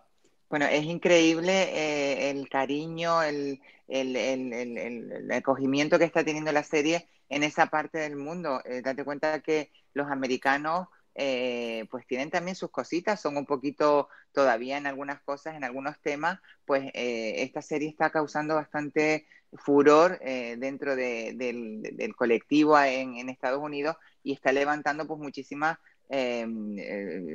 Bueno, 0.49 0.67
es 0.67 0.85
increíble 0.85 1.53
eh, 1.53 2.31
el 2.31 2.49
cariño, 2.49 3.23
el, 3.23 3.61
el, 3.89 4.17
el, 4.17 5.31
acogimiento 5.33 5.99
que 5.99 6.05
está 6.05 6.25
teniendo 6.25 6.53
la 6.53 6.63
serie 6.63 7.09
en 7.29 7.43
esa 7.43 7.67
parte 7.67 7.99
del 7.99 8.17
mundo. 8.17 8.61
Eh, 8.65 8.83
date 8.83 9.05
cuenta 9.05 9.41
que 9.41 9.71
los 9.95 10.09
americanos 10.11 10.89
eh, 11.15 11.87
pues 11.91 12.07
tienen 12.07 12.31
también 12.31 12.57
sus 12.57 12.71
cositas, 12.71 13.21
son 13.21 13.37
un 13.37 13.47
poquito 13.47 14.09
todavía 14.33 14.77
en 14.79 14.87
algunas 14.87 15.21
cosas, 15.23 15.55
en 15.55 15.65
algunos 15.65 16.01
temas, 16.01 16.41
pues 16.65 16.91
eh, 16.95 17.43
esta 17.43 17.63
serie 17.63 17.89
está 17.89 18.11
causando 18.11 18.55
bastante 18.57 19.27
furor 19.53 20.19
eh, 20.23 20.57
dentro 20.59 20.97
de- 20.97 21.35
del, 21.37 22.15
colectivo 22.17 22.79
en, 22.81 23.29
Estados 23.29 23.61
Unidos 23.63 23.97
y 24.25 24.33
está 24.33 24.53
levantando 24.53 25.07
pues 25.07 25.21
muchísimas 25.21 25.79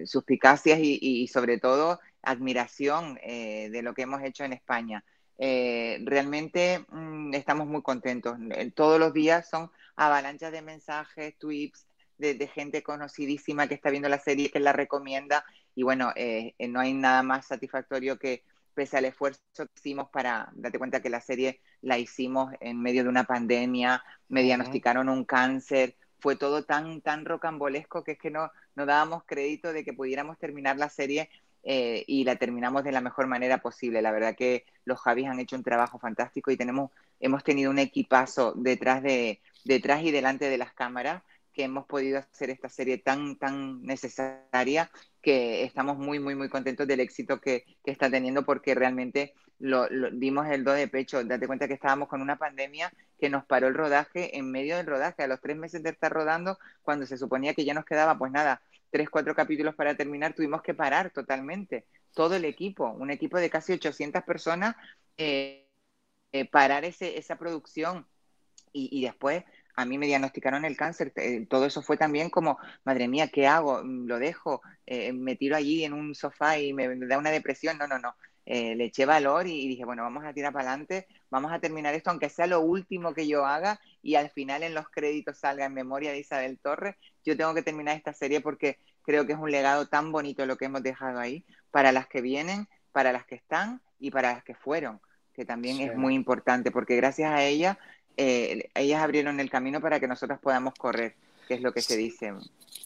suspicacias 0.06 0.80
y 0.82 1.28
sobre 1.28 1.58
todo 1.58 2.00
admiración 2.22 3.20
eh, 3.24 3.70
de 3.72 3.82
lo 3.82 3.94
que 3.94 4.04
hemos 4.04 4.22
hecho 4.24 4.44
en 4.44 4.54
España. 4.54 5.04
Eh, 5.38 6.00
realmente 6.04 6.86
mm, 6.90 7.34
estamos 7.34 7.68
muy 7.68 7.82
contentos. 7.82 8.38
Eh, 8.52 8.72
Todos 8.72 9.00
los 9.00 9.14
días 9.14 9.50
son 9.50 9.72
avalanchas 9.96 10.52
de 10.52 10.62
mensajes, 10.62 11.38
tweets 11.38 11.88
de, 12.18 12.34
de 12.34 12.48
gente 12.48 12.84
conocidísima 12.84 13.68
que 13.68 13.76
está 13.76 13.90
viendo 13.90 14.10
la 14.10 14.20
serie, 14.20 14.52
que 14.52 14.60
la 14.60 14.74
recomienda. 14.74 15.46
Y 15.76 15.84
bueno, 15.84 16.12
eh, 16.16 16.56
no 16.68 16.82
hay 16.82 16.94
nada 16.94 17.24
más 17.24 17.48
satisfactorio 17.48 18.20
que 18.20 18.44
pese 18.74 18.98
al 18.98 19.06
esfuerzo 19.06 19.40
que 19.56 19.70
hicimos 19.78 20.10
para, 20.10 20.50
date 20.54 20.78
cuenta 20.78 21.02
que 21.02 21.10
la 21.10 21.22
serie 21.22 21.62
la 21.82 21.98
hicimos 21.98 22.54
en 22.60 22.82
medio 22.82 23.04
de 23.04 23.10
una 23.10 23.24
pandemia, 23.24 24.04
me 24.28 24.44
diagnosticaron 24.44 25.10
un 25.10 25.24
cáncer, 25.26 25.96
fue 26.20 26.36
todo 26.36 26.64
tan, 26.64 27.02
tan 27.02 27.26
rocambolesco 27.26 28.04
que 28.04 28.14
es 28.14 28.20
que 28.20 28.30
no, 28.30 28.52
no 28.76 28.86
dábamos 28.86 29.24
crédito 29.26 29.74
de 29.74 29.84
que 29.84 29.94
pudiéramos 29.94 30.38
terminar 30.38 30.78
la 30.78 30.90
serie 30.90 31.30
eh, 31.64 32.04
y 32.08 32.24
la 32.24 32.38
terminamos 32.38 32.84
de 32.84 32.92
la 32.92 33.02
mejor 33.02 33.28
manera 33.28 33.60
posible. 33.60 34.02
La 34.02 34.12
verdad 34.12 34.36
que 34.36 34.66
los 34.86 35.00
Javis 35.00 35.28
han 35.28 35.40
hecho 35.40 35.56
un 35.56 35.64
trabajo 35.64 36.00
fantástico 36.00 36.52
y 36.52 36.58
tenemos, 36.58 36.92
hemos 37.20 37.44
tenido 37.44 37.72
un 37.72 37.80
equipazo 37.80 38.54
detrás, 38.56 39.04
de, 39.04 39.42
detrás 39.66 40.04
y 40.04 40.12
delante 40.12 40.50
de 40.50 40.58
las 40.58 40.74
cámaras 40.74 41.24
que 41.54 41.64
hemos 41.64 41.86
podido 41.86 42.20
hacer 42.20 42.50
esta 42.50 42.70
serie 42.70 42.98
tan, 42.98 43.36
tan 43.36 43.84
necesaria 43.84 44.90
que 45.22 45.64
estamos 45.64 45.98
muy, 45.98 46.20
muy, 46.20 46.36
muy 46.36 46.50
contentos 46.50 46.88
del 46.88 47.02
éxito 47.02 47.42
que, 47.42 47.66
que 47.84 47.92
está 47.92 48.10
teniendo 48.10 48.46
porque 48.46 48.76
realmente 48.76 49.34
lo, 49.60 49.88
dimos 50.12 50.48
el 50.48 50.64
do 50.64 50.72
de 50.72 50.88
pecho. 50.88 51.24
Date 51.24 51.48
cuenta 51.48 51.68
que 51.68 51.74
estábamos 51.74 52.08
con 52.08 52.22
una 52.22 52.38
pandemia 52.38 52.92
que 53.20 53.30
nos 53.30 53.46
paró 53.46 53.68
el 53.68 53.76
rodaje 53.76 54.38
en 54.38 54.50
medio 54.50 54.78
del 54.78 54.88
rodaje, 54.88 55.24
a 55.24 55.28
los 55.28 55.42
tres 55.42 55.58
meses 55.58 55.84
de 55.84 55.90
estar 55.90 56.12
rodando, 56.12 56.58
cuando 56.82 57.06
se 57.06 57.18
suponía 57.18 57.54
que 57.54 57.66
ya 57.66 57.74
nos 57.74 57.86
quedaba, 57.86 58.18
pues 58.18 58.32
nada, 58.32 58.62
tres, 58.90 59.10
cuatro 59.10 59.36
capítulos 59.36 59.76
para 59.76 59.96
terminar, 59.96 60.34
tuvimos 60.34 60.62
que 60.62 60.74
parar 60.74 61.12
totalmente. 61.12 61.86
Todo 62.14 62.36
el 62.36 62.46
equipo, 62.46 62.90
un 62.92 63.12
equipo 63.12 63.38
de 63.38 63.50
casi 63.50 63.74
800 63.74 64.24
personas, 64.24 64.76
eh, 65.18 65.68
eh, 66.32 66.46
parar 66.46 66.86
ese, 66.86 67.18
esa 67.18 67.38
producción. 67.38 68.06
Y, 68.72 69.02
después 69.02 69.44
a 69.76 69.86
mí 69.86 69.98
me 69.98 70.06
diagnosticaron 70.06 70.66
el 70.66 70.78
cáncer, 70.78 71.12
eh, 71.16 71.46
todo 71.50 71.66
eso 71.66 71.82
fue 71.82 71.98
también 71.98 72.30
como, 72.30 72.60
madre 72.84 73.08
mía, 73.08 73.30
¿qué 73.30 73.48
hago? 73.48 73.82
¿Lo 73.84 74.20
dejo? 74.20 74.62
Eh, 74.86 75.14
¿Me 75.14 75.36
tiro 75.36 75.56
allí 75.56 75.84
en 75.86 75.94
un 75.94 76.14
sofá 76.16 76.60
y 76.60 76.74
me 76.74 76.96
da 77.08 77.18
una 77.18 77.32
depresión? 77.32 77.78
No, 77.78 77.88
no, 77.88 77.98
no. 77.98 78.16
Eh, 78.46 78.76
le 78.76 78.86
eché 78.86 79.06
valor 79.06 79.48
y, 79.48 79.62
y, 79.62 79.68
dije, 79.68 79.86
bueno, 79.86 80.04
vamos 80.04 80.26
a 80.26 80.34
tirar 80.34 80.52
para 80.52 80.70
adelante, 80.70 81.08
vamos 81.30 81.52
a 81.52 81.60
terminar 81.60 81.94
esto, 81.94 82.10
aunque 82.10 82.30
sea 82.30 82.48
lo 82.48 82.62
último 82.62 83.14
que 83.14 83.28
yo 83.28 83.46
haga 83.46 83.80
y 84.02 84.16
al 84.16 84.32
final 84.32 84.64
en 84.64 84.74
los 84.74 84.90
créditos 84.90 85.38
salga 85.38 85.66
en 85.66 85.74
memoria 85.74 86.12
de 86.12 86.20
Isabel 86.20 86.60
Torres, 86.60 86.96
yo 87.30 87.38
tengo 87.38 87.54
que 87.54 87.62
terminar 87.62 87.96
esta 87.96 88.14
serie 88.14 88.42
porque 88.42 88.78
creo 89.04 89.26
que 89.26 89.34
es 89.34 89.40
un 89.40 89.52
legado 89.52 89.88
tan 89.88 90.12
bonito 90.12 90.46
lo 90.46 90.58
que 90.58 90.66
hemos 90.66 90.84
dejado 90.84 91.20
ahí 91.20 91.44
para 91.72 91.92
las 91.92 92.08
que 92.08 92.22
vienen, 92.22 92.68
para 92.92 93.12
las 93.12 93.26
que 93.26 93.36
están 93.36 93.82
y 94.00 94.12
para 94.12 94.34
las 94.34 94.44
que 94.44 94.56
fueron, 94.56 95.00
que 95.34 95.46
también 95.46 95.78
sí. 95.78 95.84
es 95.84 95.96
muy 95.96 96.16
importante, 96.16 96.72
porque 96.72 96.96
gracias 96.96 97.32
a 97.32 97.44
ella 97.44 97.78
eh, 98.18 98.70
ellas 98.76 99.02
abrieron 99.02 99.40
el 99.40 99.50
camino 99.50 99.80
para 99.80 100.00
que 100.00 100.08
nosotros 100.08 100.40
podamos 100.40 100.74
correr, 100.74 101.16
que 101.48 101.54
es 101.54 101.62
lo 101.62 101.72
que 101.72 101.82
se 101.82 101.96
dice. 101.96 102.34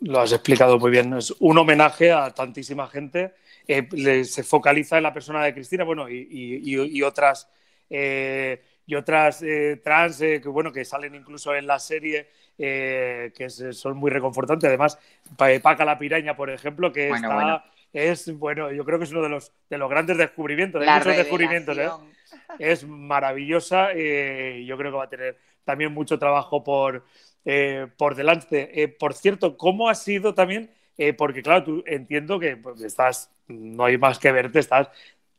Lo 0.01 0.19
has 0.19 0.31
explicado 0.31 0.77
muy 0.77 0.91
bien. 0.91 1.11
Es 1.13 1.31
un 1.39 1.57
homenaje 1.57 2.11
a 2.11 2.29
tantísima 2.31 2.87
gente. 2.87 3.33
Eh, 3.67 3.87
le, 3.93 4.25
se 4.25 4.43
focaliza 4.43 4.97
en 4.97 5.03
la 5.03 5.13
persona 5.13 5.43
de 5.43 5.53
Cristina, 5.53 5.83
bueno, 5.83 6.07
y, 6.07 6.27
y, 6.29 6.97
y 6.97 7.01
otras, 7.01 7.49
eh, 7.89 8.61
y 8.85 8.93
otras 8.95 9.41
eh, 9.41 9.81
trans 9.83 10.19
que, 10.19 10.39
bueno, 10.39 10.71
que 10.71 10.85
salen 10.85 11.15
incluso 11.15 11.55
en 11.55 11.65
la 11.65 11.79
serie. 11.79 12.27
Que 12.57 13.33
es, 13.37 13.63
son 13.71 13.97
muy 13.97 14.11
reconfortantes. 14.11 14.67
Además, 14.67 14.99
Paca 15.61 15.85
la 15.85 15.97
Piraña, 15.97 16.35
por 16.35 16.49
ejemplo, 16.49 16.91
que 16.91 17.09
bueno, 17.09 17.27
está, 17.27 17.35
bueno. 17.35 17.63
es, 17.93 18.37
bueno, 18.37 18.71
yo 18.71 18.85
creo 18.85 18.97
que 18.99 19.05
es 19.05 19.11
uno 19.11 19.21
de 19.21 19.29
los, 19.29 19.51
de 19.69 19.77
los 19.77 19.89
grandes 19.89 20.17
descubrimientos. 20.17 20.81
Hay 20.81 20.99
muchos 20.99 21.17
descubrimientos, 21.17 21.77
¿eh? 21.77 21.89
es 22.59 22.85
maravillosa. 22.85 23.89
Eh, 23.93 24.63
yo 24.65 24.77
creo 24.77 24.91
que 24.91 24.97
va 24.97 25.03
a 25.05 25.09
tener 25.09 25.37
también 25.63 25.93
mucho 25.93 26.19
trabajo 26.19 26.63
por, 26.63 27.05
eh, 27.45 27.87
por 27.97 28.15
delante. 28.15 28.81
Eh, 28.81 28.87
por 28.87 29.13
cierto, 29.13 29.57
¿cómo 29.57 29.89
ha 29.89 29.95
sido 29.95 30.33
también? 30.33 30.71
porque 31.17 31.41
claro, 31.41 31.63
tú 31.63 31.83
entiendo 31.87 32.39
que 32.39 32.55
pues, 32.55 32.79
estás, 32.81 33.31
no 33.47 33.85
hay 33.85 33.97
más 33.97 34.19
que 34.19 34.31
verte, 34.31 34.59
estás 34.59 34.89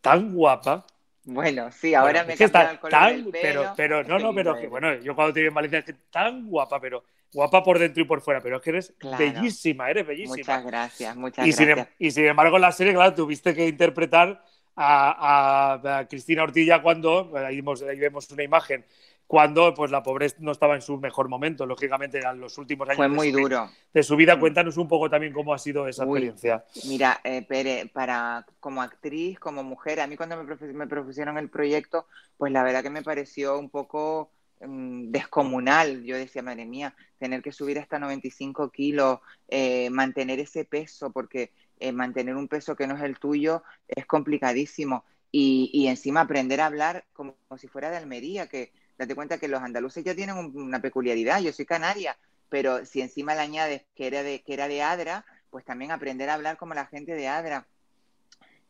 tan 0.00 0.35
guapa. 0.35 0.85
Bueno, 1.25 1.73
sí, 1.73 1.95
ahora 1.95 2.13
bueno, 2.13 2.29
me 2.29 2.37
que 2.37 2.45
está 2.45 2.71
el 2.71 2.79
color 2.79 2.91
tan, 2.91 3.25
del 3.25 3.33
pelo. 3.33 3.73
Pero, 3.77 4.03
pero 4.03 4.05
no, 4.05 4.19
no, 4.19 4.35
pero 4.35 4.55
que, 4.59 4.67
bueno, 4.67 4.95
yo 4.97 5.15
cuando 5.15 5.33
te 5.33 5.41
vi 5.41 5.47
en 5.47 5.55
Valencia 5.55 5.79
es 5.79 5.85
que 5.85 5.95
tan 6.11 6.47
guapa, 6.47 6.79
pero 6.81 7.05
guapa 7.33 7.63
por 7.63 7.79
dentro 7.79 8.03
y 8.03 8.07
por 8.07 8.21
fuera, 8.21 8.41
pero 8.41 8.57
es 8.57 8.63
que 8.63 8.71
eres 8.71 8.95
claro. 8.99 9.19
bellísima, 9.19 9.91
eres 9.91 10.07
bellísima. 10.07 10.37
Muchas 10.37 10.65
gracias, 10.65 11.17
muchas 11.17 11.47
y 11.47 11.51
gracias. 11.53 11.89
Sin, 11.99 12.07
y 12.07 12.11
sin 12.11 12.27
embargo, 12.27 12.57
en 12.57 12.63
la 12.63 12.73
serie, 12.73 12.93
claro, 12.93 13.15
tuviste 13.15 13.55
que 13.55 13.67
interpretar 13.67 14.45
a, 14.77 15.79
a, 15.83 15.99
a, 15.99 16.09
Cristina 16.09 16.43
Ortilla 16.43 16.83
cuando, 16.83 17.33
ahí 17.37 17.57
vemos, 17.57 17.83
ahí 17.83 17.99
vemos, 17.99 18.31
una 18.31 18.43
imagen, 18.43 18.85
cuando 19.27 19.73
pues 19.75 19.91
la 19.91 20.03
pobreza 20.03 20.37
no 20.41 20.53
estaba 20.53 20.75
en 20.75 20.83
su 20.83 20.99
mejor 20.99 21.29
momento, 21.29 21.65
lógicamente 21.67 22.19
eran 22.19 22.41
los 22.41 22.59
últimos 22.59 22.89
años 22.89 22.99
Fue 22.99 23.09
muy 23.09 23.29
de, 23.29 23.33
su, 23.33 23.41
duro. 23.41 23.71
de 23.93 24.03
su 24.03 24.17
vida. 24.17 24.39
Cuéntanos 24.39 24.77
un 24.77 24.87
poco 24.87 25.09
también 25.09 25.33
cómo 25.33 25.55
ha 25.55 25.59
sido 25.59 25.89
esa 25.89 26.05
Uy, 26.05 26.19
experiencia. 26.19 26.65
Mira, 26.87 27.21
eh, 27.25 27.43
Pere, 27.43 27.91
para, 27.93 28.47
como 28.61 28.83
actriz, 28.83 29.39
como 29.39 29.63
mujer, 29.63 30.01
a 30.01 30.07
mí 30.07 30.17
cuando 30.17 30.37
me, 30.43 30.73
me 30.73 30.87
propusieron 30.87 31.39
el 31.39 31.49
proyecto, 31.49 32.07
pues 32.37 32.53
la 32.53 32.63
verdad 32.63 32.83
que 32.83 32.91
me 32.91 33.03
pareció 33.03 33.59
un 33.59 33.71
poco 33.71 34.31
um, 34.61 35.11
descomunal. 35.11 36.05
Yo 36.05 36.17
decía, 36.17 36.43
madre 36.43 36.67
mía, 36.67 36.95
tener 37.19 37.43
que 37.43 37.53
subir 37.53 37.79
hasta 37.79 37.99
95 37.99 38.71
kilos, 38.71 39.21
eh, 39.49 39.89
mantener 39.91 40.39
ese 40.39 40.67
peso, 40.67 41.11
porque 41.11 41.51
eh, 41.81 41.93
mantener 41.93 42.37
un 42.37 42.49
peso 42.49 42.77
que 42.77 42.87
no 42.87 42.97
es 42.97 43.03
el 43.03 43.19
tuyo 43.19 43.63
es 43.89 44.05
complicadísimo. 44.07 45.05
Y, 45.33 45.71
y, 45.73 45.89
encima 45.89 46.21
aprender 46.21 46.61
a 46.61 46.67
hablar 46.67 47.07
como, 47.13 47.35
como, 47.49 47.59
si 47.59 47.67
fuera 47.67 47.91
de 47.91 47.97
Almería, 47.97 48.47
que 48.47 48.71
date 48.99 49.15
cuenta 49.15 49.39
que 49.39 49.49
los 49.49 49.63
andaluces 49.63 50.05
ya 50.05 50.15
tienen 50.15 50.37
un, 50.37 50.57
una 50.57 50.81
peculiaridad, 50.81 51.41
yo 51.41 51.53
soy 51.53 51.67
canaria, 51.67 52.17
pero 52.49 52.85
si 52.87 53.01
encima 53.01 53.35
le 53.35 53.41
añades 53.41 53.83
que 53.95 54.07
era, 54.07 54.23
de, 54.23 54.43
que 54.43 54.55
era 54.55 54.69
de 54.69 54.83
Adra, 54.83 55.25
pues 55.51 55.65
también 55.65 55.91
aprender 55.91 56.31
a 56.31 56.35
hablar 56.35 56.57
como 56.57 56.75
la 56.75 56.87
gente 56.87 57.15
de 57.15 57.29
Adra. 57.29 57.67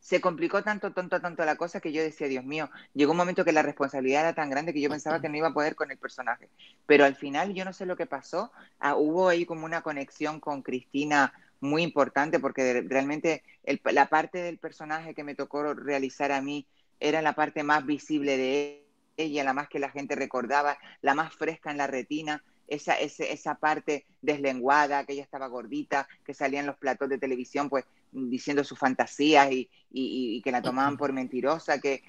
Se 0.00 0.20
complicó 0.20 0.62
tanto, 0.62 0.92
tanto, 0.92 1.20
tanto 1.20 1.44
la 1.46 1.56
cosa 1.56 1.80
que 1.80 1.92
yo 1.92 2.02
decía, 2.02 2.28
Dios 2.28 2.44
mío, 2.44 2.70
llegó 2.92 3.12
un 3.12 3.16
momento 3.16 3.44
que 3.44 3.52
la 3.52 3.62
responsabilidad 3.62 4.20
era 4.20 4.34
tan 4.34 4.50
grande 4.50 4.74
que 4.74 4.82
yo 4.82 4.90
pensaba 4.90 5.20
que 5.20 5.30
no 5.30 5.36
iba 5.36 5.48
a 5.48 5.54
poder 5.54 5.74
con 5.74 5.90
el 5.90 5.96
personaje. 5.96 6.50
Pero 6.86 7.06
al 7.06 7.16
final 7.16 7.54
yo 7.54 7.64
no 7.64 7.72
sé 7.72 7.86
lo 7.86 7.96
que 7.96 8.04
pasó, 8.04 8.52
ah, 8.80 8.96
hubo 8.96 9.28
ahí 9.28 9.46
como 9.46 9.64
una 9.64 9.80
conexión 9.80 10.40
con 10.40 10.60
Cristina 10.60 11.32
muy 11.60 11.82
importante 11.82 12.38
porque 12.38 12.82
realmente 12.86 13.42
la 13.84 14.06
parte 14.10 14.38
del 14.38 14.58
personaje 14.58 15.14
que 15.14 15.24
me 15.24 15.34
tocó 15.34 15.72
realizar 15.72 16.32
a 16.32 16.42
mí 16.42 16.66
era 17.00 17.22
la 17.22 17.34
parte 17.34 17.62
más 17.62 17.86
visible 17.86 18.36
de 18.36 18.83
ella, 19.16 19.44
la 19.44 19.52
más 19.52 19.68
que 19.68 19.78
la 19.78 19.90
gente 19.90 20.14
recordaba, 20.14 20.78
la 21.02 21.14
más 21.14 21.34
fresca 21.34 21.70
en 21.70 21.78
la 21.78 21.86
retina, 21.86 22.42
esa, 22.66 22.94
esa, 22.94 23.24
esa 23.24 23.54
parte 23.56 24.06
deslenguada, 24.22 25.04
que 25.04 25.12
ella 25.12 25.22
estaba 25.22 25.46
gordita, 25.48 26.08
que 26.24 26.34
salía 26.34 26.60
en 26.60 26.66
los 26.66 26.76
platos 26.76 27.08
de 27.08 27.18
televisión 27.18 27.68
pues 27.68 27.84
diciendo 28.12 28.64
sus 28.64 28.78
fantasías 28.78 29.50
y, 29.50 29.68
y, 29.90 30.40
que 30.42 30.52
la 30.52 30.62
tomaban 30.62 30.96
por 30.96 31.12
mentirosa, 31.12 31.80
que 31.80 32.02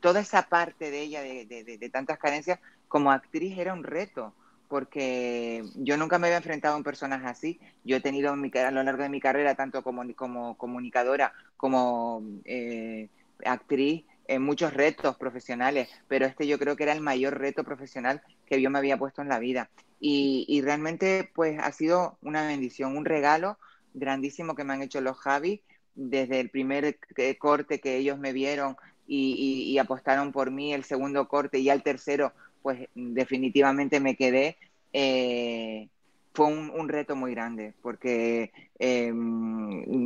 toda 0.00 0.20
esa 0.20 0.48
parte 0.48 0.90
de 0.90 1.00
ella 1.00 1.20
de, 1.20 1.46
de, 1.46 1.64
de, 1.64 1.78
de 1.78 1.90
tantas 1.90 2.18
carencias 2.18 2.60
como 2.86 3.10
actriz 3.10 3.58
era 3.58 3.72
un 3.72 3.82
reto 3.82 4.34
porque 4.68 5.64
yo 5.76 5.96
nunca 5.96 6.18
me 6.18 6.26
había 6.26 6.36
enfrentado 6.36 6.74
a 6.74 6.76
un 6.76 6.84
personaje 6.84 7.26
así. 7.26 7.58
Yo 7.84 7.96
he 7.96 8.00
tenido 8.00 8.36
mi, 8.36 8.50
a 8.54 8.70
lo 8.70 8.82
largo 8.82 9.02
de 9.02 9.08
mi 9.08 9.20
carrera, 9.20 9.54
tanto 9.54 9.82
como, 9.82 10.04
como 10.14 10.56
comunicadora 10.56 11.32
como 11.56 12.22
eh, 12.44 13.08
actriz, 13.44 14.04
eh, 14.28 14.38
muchos 14.38 14.74
retos 14.74 15.16
profesionales, 15.16 15.88
pero 16.06 16.26
este 16.26 16.46
yo 16.46 16.58
creo 16.58 16.76
que 16.76 16.84
era 16.84 16.92
el 16.92 17.00
mayor 17.00 17.38
reto 17.38 17.64
profesional 17.64 18.22
que 18.46 18.60
yo 18.60 18.70
me 18.70 18.78
había 18.78 18.98
puesto 18.98 19.22
en 19.22 19.28
la 19.28 19.38
vida. 19.38 19.70
Y, 20.00 20.44
y 20.48 20.60
realmente 20.60 21.30
pues 21.34 21.58
ha 21.60 21.72
sido 21.72 22.18
una 22.22 22.46
bendición, 22.46 22.96
un 22.96 23.04
regalo 23.04 23.58
grandísimo 23.94 24.54
que 24.54 24.64
me 24.64 24.74
han 24.74 24.82
hecho 24.82 25.00
los 25.00 25.18
Javi 25.18 25.62
desde 25.94 26.38
el 26.38 26.50
primer 26.50 26.98
corte 27.38 27.80
que 27.80 27.96
ellos 27.96 28.18
me 28.18 28.32
vieron 28.32 28.76
y, 29.06 29.32
y, 29.32 29.72
y 29.72 29.78
apostaron 29.78 30.30
por 30.30 30.50
mí, 30.50 30.72
el 30.72 30.84
segundo 30.84 31.26
corte 31.26 31.58
y 31.58 31.70
al 31.70 31.82
tercero 31.82 32.32
pues 32.62 32.88
definitivamente 32.94 33.98
me 33.98 34.16
quedé. 34.16 34.56
Eh, 34.92 35.88
fue 36.34 36.46
un, 36.46 36.70
un, 36.70 36.88
reto 36.88 37.16
muy 37.16 37.32
grande, 37.32 37.74
porque 37.82 38.52
eh, 38.78 39.12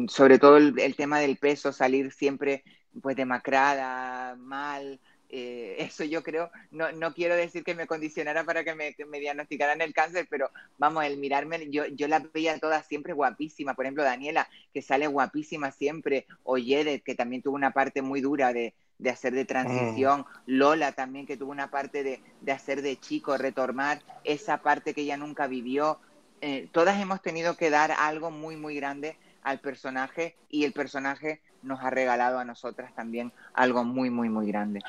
sobre 0.09 0.39
todo 0.39 0.57
el, 0.57 0.79
el, 0.79 0.97
tema 0.97 1.19
del 1.19 1.37
peso, 1.37 1.73
salir 1.73 2.11
siempre 2.13 2.65
pues 3.01 3.17
demacrada, 3.17 4.37
mal, 4.37 5.01
eh, 5.29 5.77
eso 5.79 6.05
yo 6.05 6.23
creo, 6.23 6.51
no, 6.71 6.93
no, 6.93 7.15
quiero 7.15 7.35
decir 7.35 7.65
que 7.65 7.75
me 7.75 7.87
condicionara 7.87 8.45
para 8.45 8.65
que 8.65 8.75
me, 8.75 8.95
que 8.95 9.07
me, 9.07 9.19
diagnosticaran 9.19 9.81
el 9.81 9.95
cáncer, 9.95 10.27
pero 10.29 10.51
vamos, 10.79 11.05
el 11.05 11.17
mirarme, 11.17 11.71
yo, 11.71 11.87
yo 11.87 12.07
la 12.07 12.19
veía 12.19 12.59
todas 12.59 12.87
siempre 12.87 13.15
guapísima, 13.15 13.75
por 13.75 13.87
ejemplo 13.87 14.05
Daniela, 14.05 14.49
que 14.75 14.83
sale 14.83 15.07
guapísima 15.07 15.73
siempre, 15.73 16.27
o 16.45 16.59
Yedet, 16.59 17.03
que 17.03 17.15
también 17.15 17.43
tuvo 17.43 17.57
una 17.57 17.73
parte 17.73 18.03
muy 18.03 18.21
dura 18.21 18.53
de, 18.53 18.75
de 18.99 19.11
hacer 19.11 19.33
de 19.35 19.45
transición, 19.45 20.21
mm. 20.21 20.25
Lola 20.47 20.93
también 20.93 21.27
que 21.27 21.37
tuvo 21.37 21.51
una 21.51 21.71
parte 21.71 22.05
de, 22.05 22.21
de, 22.41 22.53
hacer 22.53 22.83
de 22.83 22.99
chico, 22.99 23.37
retomar 23.37 24.01
esa 24.25 24.59
parte 24.59 24.95
que 24.95 25.03
ella 25.03 25.17
nunca 25.17 25.47
vivió. 25.47 25.99
Eh, 26.41 26.69
todas 26.73 27.01
hemos 27.01 27.21
tenido 27.23 27.57
que 27.57 27.71
dar 27.71 27.93
algo 27.93 28.31
muy, 28.31 28.57
muy 28.57 28.77
grande 28.77 29.17
al 29.43 29.61
personaje. 29.61 30.37
Y 30.49 30.65
el 30.65 30.73
personaje 30.73 31.41
nos 31.63 31.81
ha 31.81 31.91
regalado 31.91 32.39
a 32.39 32.45
nosotras 32.45 32.95
también 32.95 33.33
algo 33.55 33.85
muy, 33.85 34.11
muy, 34.11 34.29
muy 34.29 34.47
grande. 34.47 34.81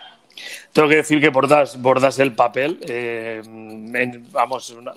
Tengo 0.71 0.89
que 0.89 0.97
decir 0.97 1.21
que 1.21 1.29
bordas, 1.29 1.81
bordas 1.81 2.19
el 2.19 2.33
papel, 2.33 2.79
eh, 2.87 3.41
en, 3.45 4.31
vamos, 4.31 4.71
una, 4.71 4.93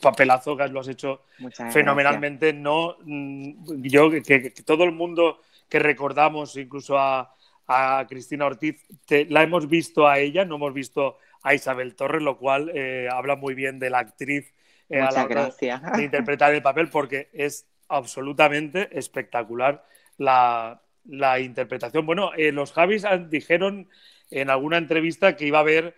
papelazo 0.00 0.56
que 0.56 0.68
lo 0.68 0.80
has 0.80 0.88
hecho 0.88 1.22
Muchas 1.38 1.72
fenomenalmente. 1.72 2.46
Gracias. 2.46 2.62
No, 2.62 2.96
mm, 3.04 3.82
yo 3.82 4.10
que, 4.10 4.22
que, 4.22 4.50
todo 4.64 4.84
el 4.84 4.92
mundo 4.92 5.40
que 5.68 5.78
recordamos, 5.78 6.56
incluso 6.56 6.98
a, 6.98 7.34
a 7.66 8.06
Cristina 8.08 8.46
Ortiz, 8.46 8.86
te, 9.06 9.26
la 9.26 9.42
hemos 9.42 9.68
visto 9.68 10.06
a 10.06 10.18
ella, 10.18 10.44
no 10.44 10.56
hemos 10.56 10.74
visto 10.74 11.18
a 11.42 11.54
Isabel 11.54 11.94
Torres, 11.94 12.22
lo 12.22 12.38
cual 12.38 12.70
eh, 12.74 13.08
habla 13.10 13.36
muy 13.36 13.54
bien 13.54 13.78
de 13.78 13.90
la 13.90 13.98
actriz 13.98 14.52
eh, 14.88 15.00
a 15.00 15.10
la 15.10 15.24
hora 15.24 15.50
de 15.96 16.04
interpretar 16.04 16.54
el 16.54 16.62
papel, 16.62 16.88
porque 16.88 17.28
es 17.32 17.66
absolutamente 17.88 18.96
espectacular 18.96 19.84
la, 20.16 20.80
la 21.04 21.38
interpretación. 21.40 22.06
Bueno, 22.06 22.32
eh, 22.36 22.52
los 22.52 22.72
Javis 22.72 23.04
han- 23.04 23.28
dijeron 23.30 23.88
en 24.30 24.50
alguna 24.50 24.78
entrevista 24.78 25.36
que 25.36 25.46
iba 25.46 25.58
a 25.58 25.62
haber, 25.62 25.94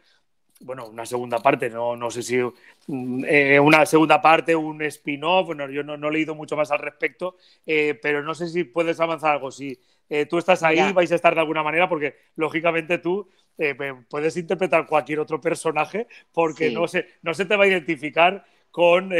bueno, 0.60 0.86
una 0.88 1.06
segunda 1.06 1.38
parte, 1.38 1.70
no, 1.70 1.96
no 1.96 2.10
sé 2.10 2.22
si 2.22 2.38
mm, 2.86 3.24
eh, 3.26 3.60
una 3.60 3.84
segunda 3.86 4.20
parte, 4.22 4.56
un 4.56 4.82
spin-off, 4.82 5.46
bueno, 5.46 5.68
yo 5.70 5.82
no, 5.82 5.96
no 5.96 6.08
he 6.08 6.12
leído 6.12 6.34
mucho 6.34 6.56
más 6.56 6.70
al 6.70 6.78
respecto, 6.80 7.36
eh, 7.66 7.98
pero 8.02 8.22
no 8.22 8.34
sé 8.34 8.48
si 8.48 8.64
puedes 8.64 8.98
avanzar 9.00 9.32
algo. 9.32 9.50
Si 9.50 9.78
tú 10.30 10.38
estás 10.38 10.62
ahí, 10.62 10.92
vais 10.92 11.10
a 11.10 11.16
estar 11.16 11.34
de 11.34 11.40
alguna 11.40 11.64
manera, 11.64 11.88
porque 11.88 12.14
lógicamente 12.36 12.98
tú 12.98 13.28
puedes 14.08 14.36
interpretar 14.36 14.86
cualquier 14.86 15.18
otro 15.18 15.40
personaje, 15.40 16.06
porque 16.32 16.68
Sí. 16.68 16.74
no, 16.74 16.86
se, 16.86 17.06
no 17.22 17.34
se 17.34 17.44
te 17.44 17.56
va 17.56 17.64
a 17.64 17.66
identificar 17.66 18.44
con, 18.70 19.10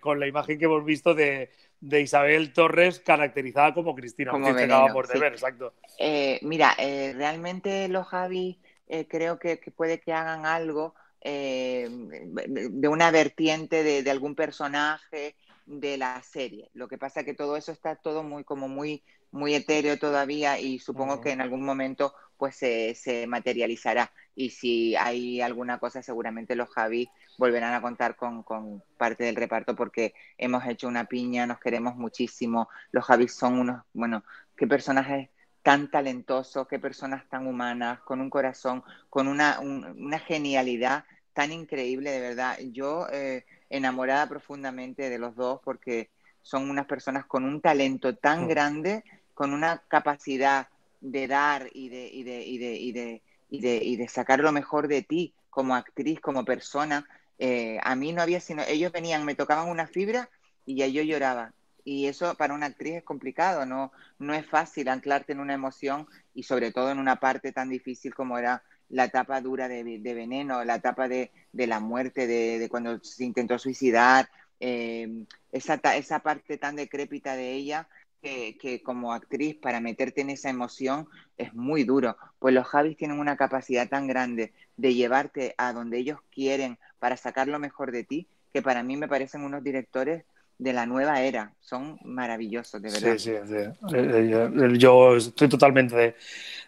con 0.00 0.20
la 0.20 0.26
imagen 0.26 0.58
que 0.58 0.66
hemos 0.66 0.84
visto 0.84 1.14
de, 1.14 1.48
de 1.84 2.00
Isabel 2.00 2.52
Torres 2.52 3.00
caracterizada 3.00 3.74
como 3.74 3.94
Cristina, 3.94 4.30
Como 4.30 4.46
Ortiz, 4.46 4.56
que 4.56 4.62
veneno, 4.62 4.84
acabamos 4.84 5.08
de 5.08 5.14
sí. 5.14 5.20
ver, 5.20 5.32
exacto. 5.32 5.74
Eh, 5.98 6.38
mira, 6.42 6.74
eh, 6.78 7.12
realmente 7.14 7.88
los 7.88 8.06
Javi 8.06 8.58
eh, 8.88 9.06
creo 9.06 9.38
que, 9.38 9.60
que 9.60 9.70
puede 9.70 10.00
que 10.00 10.12
hagan 10.12 10.46
algo 10.46 10.94
de 11.22 12.86
una 12.86 13.10
vertiente 13.10 13.82
de, 13.82 14.02
de 14.02 14.10
algún 14.10 14.34
personaje 14.34 15.36
de 15.64 15.96
la 15.96 16.22
serie. 16.22 16.68
Lo 16.74 16.86
que 16.86 16.98
pasa 16.98 17.20
es 17.20 17.26
que 17.26 17.32
todo 17.32 17.56
eso 17.56 17.72
está 17.72 17.96
todo 17.96 18.22
muy 18.22 18.44
como 18.44 18.68
muy 18.68 19.02
muy 19.30 19.54
etéreo 19.54 19.98
todavía 19.98 20.60
y 20.60 20.78
supongo 20.78 21.20
que 21.20 21.30
en 21.30 21.40
algún 21.40 21.64
momento 21.64 22.14
pues 22.38 22.56
se, 22.56 22.94
se 22.94 23.26
materializará 23.26 24.12
y 24.34 24.50
si 24.50 24.96
hay 24.96 25.40
alguna 25.40 25.78
cosa 25.78 26.02
seguramente 26.02 26.56
los 26.56 26.68
Javi 26.70 27.08
volverán 27.38 27.74
a 27.74 27.82
contar 27.82 28.16
con, 28.16 28.42
con 28.42 28.82
parte 28.96 29.24
del 29.24 29.36
reparto 29.36 29.74
porque 29.76 30.14
hemos 30.38 30.64
hecho 30.66 30.88
una 30.88 31.04
piña, 31.06 31.46
nos 31.46 31.60
queremos 31.60 31.96
muchísimo, 31.96 32.68
los 32.92 33.04
Javis 33.04 33.34
son 33.34 33.58
unos, 33.58 33.82
bueno, 33.92 34.24
qué 34.56 34.66
personajes 34.66 35.28
tan 35.62 35.90
talentosos, 35.90 36.68
qué 36.68 36.78
personas 36.78 37.28
tan 37.28 37.46
humanas, 37.46 38.00
con 38.00 38.20
un 38.20 38.30
corazón, 38.30 38.82
con 39.08 39.28
una, 39.28 39.60
un- 39.60 39.84
una 39.98 40.18
genialidad 40.18 41.04
tan 41.32 41.52
increíble, 41.52 42.10
de 42.10 42.20
verdad. 42.20 42.58
Yo 42.72 43.06
eh, 43.12 43.44
enamorada 43.70 44.28
profundamente 44.28 45.08
de 45.10 45.18
los 45.18 45.34
dos 45.36 45.60
porque 45.64 46.10
son 46.42 46.68
unas 46.70 46.86
personas 46.86 47.24
con 47.26 47.44
un 47.44 47.60
talento 47.60 48.14
tan 48.16 48.46
Mm. 48.46 48.48
grande, 48.48 49.04
con 49.32 49.52
una 49.54 49.82
capacidad 49.88 50.68
de 51.04 51.28
dar 51.28 51.68
y 51.74 51.90
de, 51.90 52.08
y 52.10 52.22
de, 52.22 52.42
y 52.46 52.58
de, 52.58 52.76
y 52.76 52.92
de, 52.92 53.22
y 53.50 53.60
de, 53.60 53.76
y 53.76 53.96
de 53.96 54.08
sacar 54.08 54.40
lo 54.40 54.52
mejor 54.52 54.88
de 54.88 55.02
ti 55.02 55.34
como 55.50 55.74
actriz, 55.74 56.18
como 56.20 56.44
persona. 56.44 57.06
Eh, 57.38 57.78
a 57.82 57.94
mí 57.94 58.12
no 58.12 58.22
había 58.22 58.40
sino, 58.40 58.62
ellos 58.66 58.90
venían, 58.90 59.24
me 59.24 59.34
tocaban 59.34 59.68
una 59.68 59.86
fibra 59.86 60.30
y 60.64 60.76
ya 60.76 60.86
yo 60.86 61.02
lloraba. 61.02 61.52
Y 61.84 62.06
eso 62.06 62.34
para 62.36 62.54
una 62.54 62.66
actriz 62.66 62.94
es 62.94 63.04
complicado, 63.04 63.66
no, 63.66 63.92
no 64.18 64.32
es 64.32 64.46
fácil 64.46 64.88
anclarte 64.88 65.32
en 65.32 65.40
una 65.40 65.52
emoción 65.52 66.06
y 66.34 66.44
sobre 66.44 66.72
todo 66.72 66.90
en 66.90 66.98
una 66.98 67.16
parte 67.16 67.52
tan 67.52 67.68
difícil 67.68 68.14
como 68.14 68.38
era 68.38 68.62
la 68.88 69.04
etapa 69.04 69.42
dura 69.42 69.68
de, 69.68 69.84
de 69.84 70.14
Veneno, 70.14 70.64
la 70.64 70.76
etapa 70.76 71.06
de, 71.08 71.32
de 71.52 71.66
la 71.66 71.80
muerte, 71.80 72.26
de, 72.26 72.58
de 72.58 72.68
cuando 72.70 72.98
se 73.04 73.24
intentó 73.24 73.58
suicidar, 73.58 74.30
eh, 74.60 75.26
esa, 75.52 75.74
esa 75.94 76.20
parte 76.20 76.56
tan 76.56 76.76
decrépita 76.76 77.36
de 77.36 77.52
ella 77.52 77.88
que, 78.24 78.56
que 78.56 78.82
como 78.82 79.12
actriz 79.12 79.54
para 79.54 79.80
meterte 79.80 80.22
en 80.22 80.30
esa 80.30 80.48
emoción 80.48 81.06
es 81.36 81.52
muy 81.52 81.84
duro. 81.84 82.16
Pues 82.38 82.54
los 82.54 82.66
Javis 82.66 82.96
tienen 82.96 83.20
una 83.20 83.36
capacidad 83.36 83.86
tan 83.86 84.06
grande 84.06 84.54
de 84.78 84.94
llevarte 84.94 85.54
a 85.58 85.74
donde 85.74 85.98
ellos 85.98 86.20
quieren 86.30 86.78
para 86.98 87.18
sacar 87.18 87.48
lo 87.48 87.58
mejor 87.58 87.92
de 87.92 88.02
ti, 88.02 88.26
que 88.52 88.62
para 88.62 88.82
mí 88.82 88.96
me 88.96 89.08
parecen 89.08 89.42
unos 89.42 89.62
directores 89.62 90.24
de 90.58 90.72
la 90.72 90.86
nueva 90.86 91.20
era. 91.22 91.52
Son 91.60 91.98
maravillosos, 92.04 92.80
de 92.82 92.90
verdad. 92.90 93.16
Sí, 93.16 93.18
sí, 93.18 93.32
sí. 93.46 94.78
Yo, 94.78 95.16
estoy 95.16 95.48
totalmente 95.48 95.96
de, 95.96 96.14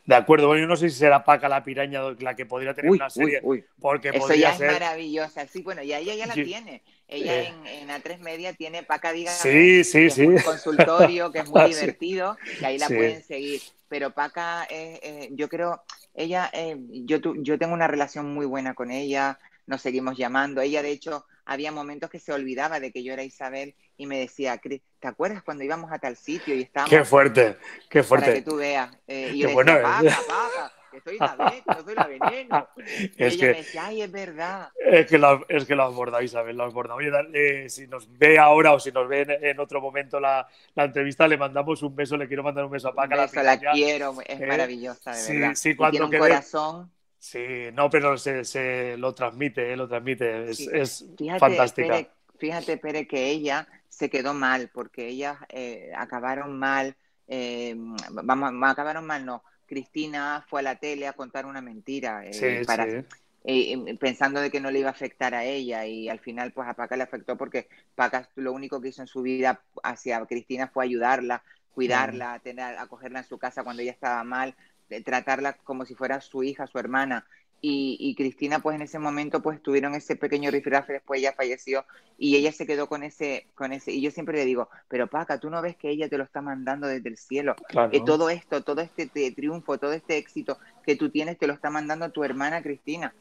de 0.07 0.15
acuerdo. 0.15 0.49
Bueno, 0.49 0.63
yo 0.63 0.69
no 0.69 0.77
sé 0.77 0.91
si 0.91 0.97
será 0.99 1.25
Paca 1.25 1.49
la 1.49 1.63
piraña 1.63 2.01
la 2.21 2.35
que 2.35 2.47
podría 2.47 2.75
tener 2.75 2.91
Uy, 2.91 2.99
una 2.99 3.11
serie, 3.11 3.41
uy, 3.43 3.59
uy. 3.59 3.65
porque 3.81 4.13
Eso 4.13 4.19
podría 4.21 4.49
ya 4.49 4.53
es 4.53 4.59
ser. 4.59 4.71
maravillosa. 4.73 5.47
Sí, 5.47 5.63
bueno, 5.63 5.83
y 5.83 5.93
ella 5.93 6.15
ya 6.15 6.27
la 6.27 6.35
Sí. 6.35 6.45
tiene. 6.45 6.83
Ella 7.09 7.33
Eh. 7.43 7.49
en, 7.49 7.67
en 7.67 7.91
A3 7.91 8.21
Media 8.21 8.53
tiene 8.55 8.83
Paca 8.83 9.13
Dígame, 9.13 9.39
Sí, 9.39 9.85
sí, 9.85 10.11
es 10.11 10.17
sí. 10.17 10.27
un 10.27 10.41
consultorio 10.41 11.31
que 11.33 11.41
es 11.41 11.47
muy 11.49 11.61
Ah, 11.61 11.67
divertido 11.67 12.37
y 12.59 12.65
ahí 12.65 12.79
la 12.79 12.89
pueden 12.91 13.23
seguir. 13.23 13.63
Pero 13.89 14.11
Paca, 14.13 14.65
es, 14.65 14.99
eh, 15.03 15.29
yo 15.33 15.49
creo, 15.49 15.83
ella, 16.15 16.51
eh, 16.53 16.77
yo, 17.05 17.21
tu- 17.21 17.41
yo 17.43 17.59
tengo 17.59 17.75
una 17.75 17.87
relación 17.87 18.33
muy 18.35 18.47
buena 18.47 18.75
con 18.75 18.91
ella, 18.91 19.39
nos 19.67 19.83
seguimos 19.83 20.17
llamando. 20.17 20.61
Ella, 20.61 20.83
de 20.83 20.91
hecho, 20.91 21.25
había 21.47 21.73
momentos 21.73 22.11
que 22.11 22.19
se 22.19 22.33
olvidaba 22.33 22.81
de 22.81 22.93
que 22.93 23.03
yo 23.03 23.13
era 23.13 23.23
Isabel 23.23 23.75
y 23.97 24.07
me 24.07 24.19
decía, 24.19 24.59
"Cris, 24.59 24.83
¿te 25.01 25.09
acuerdas 25.09 25.43
cuando 25.43 25.65
íbamos 25.65 25.91
a 25.93 25.99
tal 25.99 26.17
sitio 26.17 26.55
y 26.55 26.63
estábamos 26.63 26.91
Qué 26.91 27.05
fuerte, 27.05 27.57
qué 27.89 28.03
para 28.03 28.23
que 28.27 28.33
fuerte. 28.33 28.43
tú 28.43 28.57
veas? 28.57 28.95
Eh, 29.07 29.31
y 29.33 29.41
Qué 29.41 29.49
yo 29.49 29.53
bueno, 29.53 29.73
decía, 29.75 30.01
¿eh? 30.11 30.15
Paca, 30.29 30.73
que 30.93 31.01
soy 31.01 31.19
no 31.19 31.95
la 31.95 32.07
veneno. 32.07 32.69
Y 32.77 33.25
Es 33.25 33.35
ella 33.35 33.41
que- 33.47 33.53
me 33.53 33.59
decía, 33.59 33.87
ay, 33.87 34.03
es 34.03 34.11
verdad. 34.13 34.71
Es 34.85 35.07
que 35.07 35.19
lo, 35.19 35.47
es 35.49 35.65
que 35.67 35.75
lo 35.75 35.85
has 35.85 35.95
bordado, 35.95 36.23
Isabel, 36.23 36.57
lo 36.57 36.65
has 36.65 36.73
bordado. 36.75 36.99
Oye, 36.99 37.11
eh, 37.35 37.69
si 37.69 37.87
nos 37.87 38.09
ve 38.19 38.39
ahora 38.39 38.73
o 38.73 38.81
si 38.81 38.91
nos 38.93 39.09
ve 39.09 39.23
en, 39.23 39.31
en 39.45 39.61
otro 39.61 39.81
momento 39.81 40.19
la, 40.21 40.49
la 40.75 40.85
entrevista, 40.85 41.29
le 41.29 41.37
mandamos 41.37 41.83
un 41.83 41.95
beso, 41.95 42.17
le 42.17 42.27
quiero 42.29 42.43
mandar 42.43 42.65
un 42.65 42.71
beso 42.71 42.89
a 42.89 42.95
Paca. 42.95 43.15
Un 43.15 43.21
beso, 43.23 43.43
la 43.43 43.59
quiero, 43.59 44.15
es 44.27 44.41
Eh, 44.41 44.47
maravillosa, 44.47 45.11
de 45.13 45.17
sí, 45.19 45.39
verdad. 45.39 45.55
sí, 45.55 45.71
Y 45.71 45.77
cuando 45.77 45.91
tiene 45.93 46.05
un 46.07 46.11
quede- 46.13 46.19
corazón. 46.21 46.93
Sí, 47.29 47.39
no, 47.73 47.91
pero 47.91 48.17
se, 48.17 48.45
se 48.45 48.97
lo 48.99 49.13
transmite, 49.15 49.73
eh, 49.73 49.77
lo 49.77 49.89
transmite. 49.89 50.51
Es, 50.51 50.59
Sí. 50.59 50.71
es 50.73 51.05
Fíjate, 51.17 51.41
fantástica. 51.41 51.77
Pere, 51.87 52.11
fíjate, 52.39 52.77
Pere, 52.79 53.07
que 53.07 53.31
ella 53.31 53.69
se 53.89 54.11
quedó 54.11 54.35
mal, 54.35 54.71
porque 54.73 55.09
ellas 55.09 55.39
eh, 55.49 55.93
acabaron 55.97 56.59
mal, 56.59 56.97
eh, 57.29 57.75
vamos, 58.11 58.53
acabaron 58.71 59.07
mal, 59.07 59.25
no. 59.25 59.43
Cristina 59.67 60.45
fue 60.49 60.61
a 60.61 60.63
la 60.63 60.77
tele 60.77 61.07
a 61.09 61.15
contar 61.15 61.47
una 61.47 61.61
mentira 61.61 62.25
eh, 62.25 62.33
Sí, 62.33 62.65
para, 62.65 62.85
sí. 62.85 63.05
eh, 63.45 63.73
eh, 63.73 63.97
pensando 63.99 64.41
de 64.41 64.51
que 64.51 64.61
no 64.61 64.71
le 64.71 64.79
iba 64.81 64.89
a 64.89 64.93
afectar 64.93 65.35
a 65.35 65.45
ella 65.45 65.85
y 65.87 66.09
al 66.09 66.21
final 66.21 66.53
pues 66.53 66.69
a 66.69 66.75
Paca 66.75 66.97
le 66.97 67.03
afectó 67.05 67.37
porque 67.37 67.69
Paca 67.95 68.29
lo 68.37 68.53
único 68.53 68.81
que 68.81 68.89
hizo 68.89 69.03
en 69.03 69.09
su 69.09 69.23
vida 69.23 69.63
hacia 69.83 70.25
Cristina 70.27 70.69
fue 70.69 70.85
ayudarla, 70.85 71.43
cuidarla, 71.73 72.39
tener, 72.41 72.79
acogerla 72.79 73.21
en 73.21 73.25
su 73.27 73.39
casa 73.39 73.65
cuando 73.65 73.83
ella 73.83 73.93
estaba 73.93 74.23
mal, 74.25 74.55
de 74.89 75.01
tratarla 75.01 75.55
como 75.65 75.85
si 75.85 75.95
fuera 75.95 76.21
su 76.21 76.43
hija, 76.43 76.67
su 76.67 76.79
hermana. 76.79 77.27
Y, 77.63 77.97
y 77.99 78.15
Cristina 78.15 78.59
pues 78.59 78.77
en 78.77 78.83
ese 78.83 78.99
momento 78.99 79.43
pues 79.43 79.63
tuvieron 79.63 79.95
ese 79.95 80.15
pequeño 80.15 80.51
rifrafe, 80.51 80.93
después 80.93 81.21
ella 81.21 81.33
falleció 81.33 81.87
y 82.19 82.37
ella 82.37 82.53
se 82.53 82.67
quedó 82.67 82.87
con 82.87 83.03
ese, 83.03 83.47
con 83.55 83.73
ese, 83.73 83.93
y 83.93 84.03
yo 84.03 84.11
siempre 84.11 84.37
le 84.37 84.45
digo, 84.45 84.69
pero 84.89 85.07
Paca, 85.09 85.41
tú 85.41 85.49
no 85.49 85.63
ves 85.63 85.75
que 85.75 85.89
ella 85.89 86.09
te 86.09 86.19
lo 86.19 86.25
está 86.25 86.43
mandando 86.43 86.87
desde 86.87 87.09
el 87.09 87.17
cielo, 87.17 87.57
Claro. 87.69 87.91
que 87.91 88.01
todo 88.01 88.29
esto, 88.29 88.63
todo 88.63 88.83
este 88.83 89.07
te- 89.07 89.33
triunfo, 89.33 89.79
todo 89.79 89.95
este 89.95 90.19
éxito 90.19 90.59
que 90.85 90.97
tú 90.97 91.11
tienes 91.11 91.39
te 91.39 91.47
lo 91.47 91.55
está 91.55 91.71
mandando 91.71 92.11
tu 92.11 92.25
hermana 92.25 92.63
Cristina. 92.63 93.15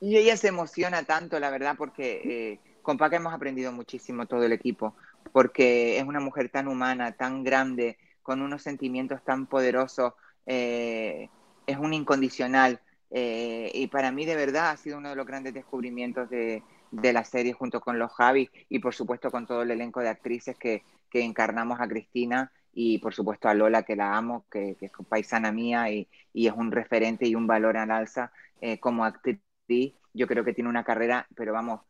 Y 0.00 0.16
ella 0.16 0.36
se 0.36 0.48
emociona 0.48 1.02
tanto, 1.02 1.38
la 1.40 1.50
verdad, 1.50 1.74
porque 1.76 2.22
eh, 2.24 2.60
con 2.82 2.96
Paca 2.98 3.16
hemos 3.16 3.34
aprendido 3.34 3.72
muchísimo 3.72 4.26
todo 4.26 4.44
el 4.44 4.52
equipo, 4.52 4.94
porque 5.32 5.98
es 5.98 6.04
una 6.04 6.20
mujer 6.20 6.48
tan 6.50 6.68
humana, 6.68 7.12
tan 7.12 7.44
grande, 7.44 7.98
con 8.22 8.40
unos 8.42 8.62
sentimientos 8.62 9.22
tan 9.24 9.46
poderosos, 9.46 10.14
eh, 10.50 11.30
es 11.66 11.78
un 11.78 11.92
incondicional. 11.94 12.80
eh, 13.10 13.70
y 13.74 13.88
para 13.88 14.12
mí, 14.12 14.24
de 14.26 14.36
verdad, 14.36 14.70
ha 14.70 14.76
sido 14.76 14.98
uno 14.98 15.10
de 15.10 15.16
los 15.16 15.26
grandes 15.26 15.54
descubrimientos 15.54 16.28
de, 16.30 16.64
de 16.90 17.12
la 17.12 17.24
serie 17.24 17.52
junto 17.52 17.80
con 17.80 17.98
los 17.98 18.12
Javi 18.12 18.50
y, 18.68 18.78
por 18.80 18.94
supuesto, 18.94 19.30
con 19.30 19.46
todo 19.46 19.62
el 19.62 19.70
elenco 19.72 20.00
de 20.00 20.08
actrices 20.08 20.56
que, 20.58 20.84
que 21.10 21.22
encarnamos 21.22 21.80
a 21.80 21.88
Cristina 21.88 22.52
y, 22.72 22.98
por 22.98 23.14
supuesto, 23.14 23.48
a 23.48 23.54
Lola, 23.54 23.82
que 23.82 23.96
la 23.96 24.16
amo, 24.16 24.46
que, 24.50 24.76
que 24.78 24.86
es 24.86 24.92
paisana 25.08 25.50
mía 25.52 25.90
y, 25.90 26.08
y 26.32 26.46
es 26.46 26.52
un 26.54 26.70
referente 26.72 27.26
y 27.26 27.34
un 27.34 27.46
valor 27.46 27.76
al 27.76 27.90
alza 27.90 28.32
eh, 28.60 28.78
como 28.80 29.04
actriz. 29.04 29.40
Yo 30.12 30.26
creo 30.26 30.44
que 30.44 30.52
tiene 30.54 30.70
una 30.70 30.84
carrera, 30.84 31.26
pero 31.36 31.52
vamos, 31.52 31.82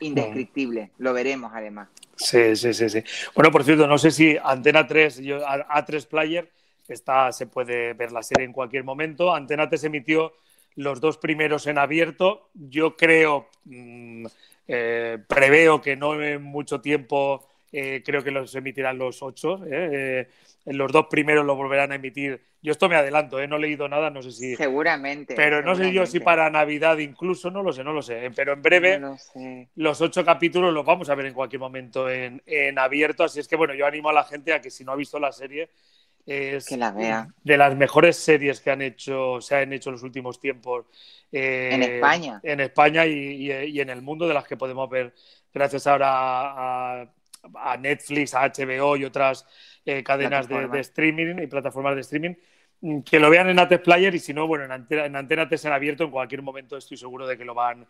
indescriptible. 0.00 0.92
Lo 0.98 1.12
veremos, 1.12 1.52
además. 1.54 1.90
Sí, 2.16 2.56
sí, 2.56 2.74
sí, 2.74 2.88
sí. 2.90 3.02
Bueno, 3.34 3.50
por 3.52 3.64
cierto, 3.64 3.86
no 3.86 3.96
sé 3.98 4.10
si 4.10 4.36
Antena 4.42 4.86
3, 4.86 5.18
yo, 5.18 5.46
A- 5.46 5.66
A3 5.68 6.06
Player, 6.06 6.50
está, 6.94 7.32
se 7.32 7.46
puede 7.46 7.92
ver 7.94 8.12
la 8.12 8.22
serie 8.22 8.44
en 8.44 8.52
cualquier 8.52 8.84
momento. 8.84 9.34
Antena 9.34 9.68
3 9.68 9.84
emitió 9.84 10.32
los 10.76 11.00
dos 11.00 11.18
primeros 11.18 11.66
en 11.66 11.78
abierto. 11.78 12.50
Yo 12.54 12.96
creo, 12.96 13.48
mm, 13.64 14.26
eh, 14.68 15.18
preveo 15.26 15.80
que 15.80 15.96
no 15.96 16.20
en 16.22 16.42
mucho 16.42 16.80
tiempo, 16.80 17.48
eh, 17.72 18.02
creo 18.04 18.22
que 18.22 18.30
los 18.30 18.54
emitirán 18.54 18.98
los 18.98 19.22
ocho. 19.22 19.60
eh, 19.70 20.28
los 20.66 20.92
dos 20.92 21.06
primeros 21.10 21.46
lo 21.46 21.56
volverán 21.56 21.92
a 21.92 21.94
emitir. 21.94 22.42
Yo 22.60 22.72
esto 22.72 22.88
me 22.88 22.96
adelanto, 22.96 23.44
no 23.46 23.56
he 23.56 23.60
leído 23.60 23.88
nada, 23.88 24.10
no 24.10 24.20
sé 24.22 24.32
si... 24.32 24.56
Seguramente. 24.56 25.34
Pero 25.34 25.62
no 25.62 25.74
sé 25.74 25.92
yo 25.92 26.04
si 26.06 26.20
para 26.20 26.50
Navidad 26.50 26.98
incluso, 26.98 27.50
no 27.50 27.62
lo 27.62 27.72
sé, 27.72 27.84
no 27.84 27.92
lo 27.92 28.02
sé. 28.02 28.30
Pero 28.34 28.52
en 28.52 28.62
breve 28.62 28.98
No 28.98 29.10
lo 29.10 29.16
sé. 29.18 29.68
los 29.76 30.00
ocho 30.00 30.24
capítulos 30.24 30.74
los 30.74 30.84
vamos 30.84 31.08
a 31.08 31.14
ver 31.14 31.26
en 31.26 31.34
cualquier 31.34 31.60
momento 31.60 32.10
en, 32.10 32.42
en 32.44 32.78
abierto. 32.78 33.24
Así 33.24 33.40
es 33.40 33.48
que, 33.48 33.56
bueno, 33.56 33.74
yo 33.74 33.86
animo 33.86 34.10
a 34.10 34.12
la 34.12 34.24
gente 34.24 34.52
a 34.52 34.60
que 34.60 34.70
si 34.70 34.84
no 34.84 34.92
ha 34.92 34.96
visto 34.96 35.18
la 35.18 35.32
serie, 35.32 35.70
es 36.28 36.66
Que 36.66 36.76
la 36.76 36.92
vea. 36.92 37.28
de 37.42 37.56
las 37.56 37.74
mejores 37.76 38.16
series 38.16 38.60
que 38.60 38.70
han 38.70 38.82
hecho, 38.82 39.40
se 39.40 39.56
han 39.56 39.72
hecho 39.72 39.88
en 39.90 39.94
los 39.94 40.02
últimos 40.02 40.38
tiempos. 40.38 40.86
eh, 41.32 41.70
En 41.72 41.82
España. 41.82 42.40
En 42.42 42.60
España 42.60 43.06
y, 43.06 43.12
y- 43.12 43.52
y 43.52 43.80
en 43.80 43.90
el 43.90 44.02
mundo, 44.02 44.28
de 44.28 44.34
las 44.34 44.46
que 44.46 44.56
podemos 44.56 44.88
ver 44.90 45.14
gracias 45.52 45.86
ahora 45.86 46.08
a, 46.10 47.06
a 47.54 47.76
Netflix, 47.78 48.34
a 48.34 48.44
HBO 48.44 48.96
y 48.96 49.04
otras 49.04 49.46
eh, 49.86 50.02
cadenas 50.02 50.48
de, 50.48 50.68
de, 50.68 50.80
streaming 50.80 51.38
y 51.42 51.46
plataformas 51.46 51.94
de 51.94 52.02
streaming. 52.02 52.34
Mm, 52.80 53.00
que 53.00 53.18
lo 53.18 53.30
vean 53.30 53.48
en 53.48 53.58
Ates 53.58 53.80
Player 53.80 54.14
y 54.14 54.18
si 54.18 54.32
no, 54.34 54.46
bueno, 54.46 54.64
en 54.64 54.72
Antena, 54.72 55.06
en 55.06 55.16
Antena 55.16 55.48
en 55.50 55.72
abierto 55.72 56.04
en 56.04 56.10
cualquier 56.10 56.42
momento 56.42 56.76
estoy 56.76 56.96
seguro 56.96 57.26
de 57.26 57.36
que 57.36 57.44
lo 57.44 57.54
van, 57.54 57.86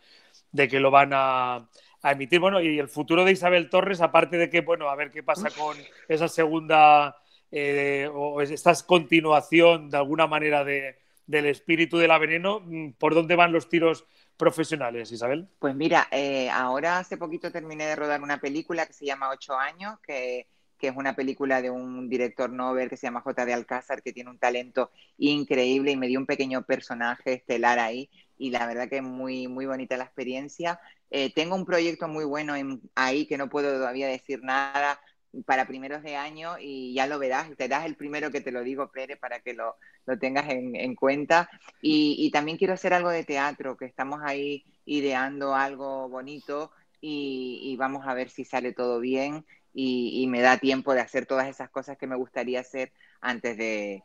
de 0.53 0.69
que 0.69 0.81
lo 0.81 0.91
van 0.91 1.11
a, 1.13 1.69
a, 2.03 2.13
emitir. 2.13 2.41
Bueno, 2.41 2.61
y 2.61 2.79
el 2.79 2.89
futuro 2.89 3.25
de 3.25 3.33
Isabel 3.33 3.69
Torres, 3.69 4.01
aparte 4.01 4.37
de 4.39 4.49
que, 4.49 4.61
bueno, 4.63 4.89
a 4.89 4.97
ver 4.97 5.11
qué 5.11 5.23
pasa 5.23 5.51
con 5.51 5.77
esa 6.09 6.29
segunda 6.29 7.17
eh, 7.51 8.09
o 8.13 8.41
esta 8.43 8.75
continuación 8.87 9.91
de 9.91 9.97
alguna 9.97 10.27
manera 10.27 10.65
de, 10.65 10.99
del 11.27 11.47
espíritu 11.47 11.99
de 11.99 12.09
la 12.09 12.19
veneno, 12.19 12.61
mm, 12.61 12.93
¿por 12.93 13.15
dónde 13.15 13.37
van 13.37 13.53
los 13.53 13.69
tiros 13.69 14.05
profesionales, 14.37 15.11
Isabel? 15.13 15.49
Pues 15.59 15.75
mira, 15.75 16.09
eh, 16.11 16.49
ahora 16.51 16.99
hace 16.99 17.17
poquito 17.17 17.51
terminé 17.51 17.87
de 17.87 17.97
rodar 17.97 18.23
una 18.23 18.41
película 18.41 18.87
que 18.87 18.93
se 18.93 19.07
llama 19.07 19.31
Ocho 19.31 19.57
años, 19.57 19.99
que 20.01 20.47
que 20.79 20.89
es 20.89 20.97
una 20.97 21.15
película 21.15 21.61
de 21.61 21.71
un 21.71 22.09
director 22.09 22.51
Nobel 22.51 22.89
que 22.89 22.97
se 22.97 23.07
llama 23.07 23.21
J. 23.21 23.45
de 23.45 23.53
Alcázar, 23.53 24.03
que 24.03 24.13
tiene 24.13 24.31
un 24.31 24.39
talento 24.39 24.91
increíble 25.19 25.91
y 25.91 25.97
me 25.97 26.07
dio 26.07 26.21
un 26.21 26.27
pequeño 26.27 26.63
personaje 26.63 27.35
estelar 27.35 27.79
ahí 27.79 28.09
y 28.39 28.51
la 28.51 28.67
verdad 28.67 28.89
que 28.89 29.03
muy, 29.03 29.49
muy 29.49 29.67
bonita 29.67 29.97
la 29.97 30.05
experiencia. 30.05 30.81
Eh, 31.11 31.33
tengo 31.35 31.57
un 31.57 31.67
proyecto 31.67 32.07
muy 32.07 32.25
bueno 32.25 32.55
ahí 32.95 33.27
que 33.27 33.37
no 33.37 33.49
puedo 33.49 33.73
todavía 33.73 34.07
decir 34.07 34.41
nada 34.43 35.01
para 35.45 35.67
primeros 35.67 36.03
de 36.03 36.17
año 36.17 36.57
y 36.59 36.95
ya 36.95 37.07
lo 37.07 37.19
verás, 37.19 37.51
das 37.57 37.87
el 37.87 37.97
primero 37.97 38.31
que 38.31 38.41
te 38.41 38.53
lo 38.53 38.63
digo, 38.63 38.91
Pérez, 38.91 39.19
para 39.19 39.41
que 39.41 39.55
lo, 39.55 39.77
lo 40.07 40.19
tengas 40.19 40.49
en, 40.49 40.75
en 40.75 40.95
cuenta. 40.95 41.51
Y, 41.83 42.31
también 42.31 42.59
quiero 42.59 42.75
hacer 42.75 42.95
algo 42.95 43.11
de 43.11 43.25
teatro, 43.25 43.77
que 43.77 43.85
estamos 43.85 44.21
ahí 44.25 44.65
ideando 44.85 45.55
algo 45.55 46.09
bonito 46.09 46.73
y 47.01 47.77
vamos 47.79 48.07
a 48.07 48.15
ver 48.15 48.29
si 48.29 48.45
sale 48.45 48.73
todo 48.73 48.99
bien 48.99 49.45
y, 49.81 50.27
me 50.27 50.41
da 50.41 50.59
tiempo 50.59 50.93
de 50.95 51.01
hacer 51.01 51.27
todas 51.27 51.49
esas 51.49 51.71
cosas 51.71 51.97
que 51.97 52.09
me 52.09 52.17
gustaría 52.17 52.61
hacer 52.61 52.93
antes 53.21 53.57
de, 53.57 54.03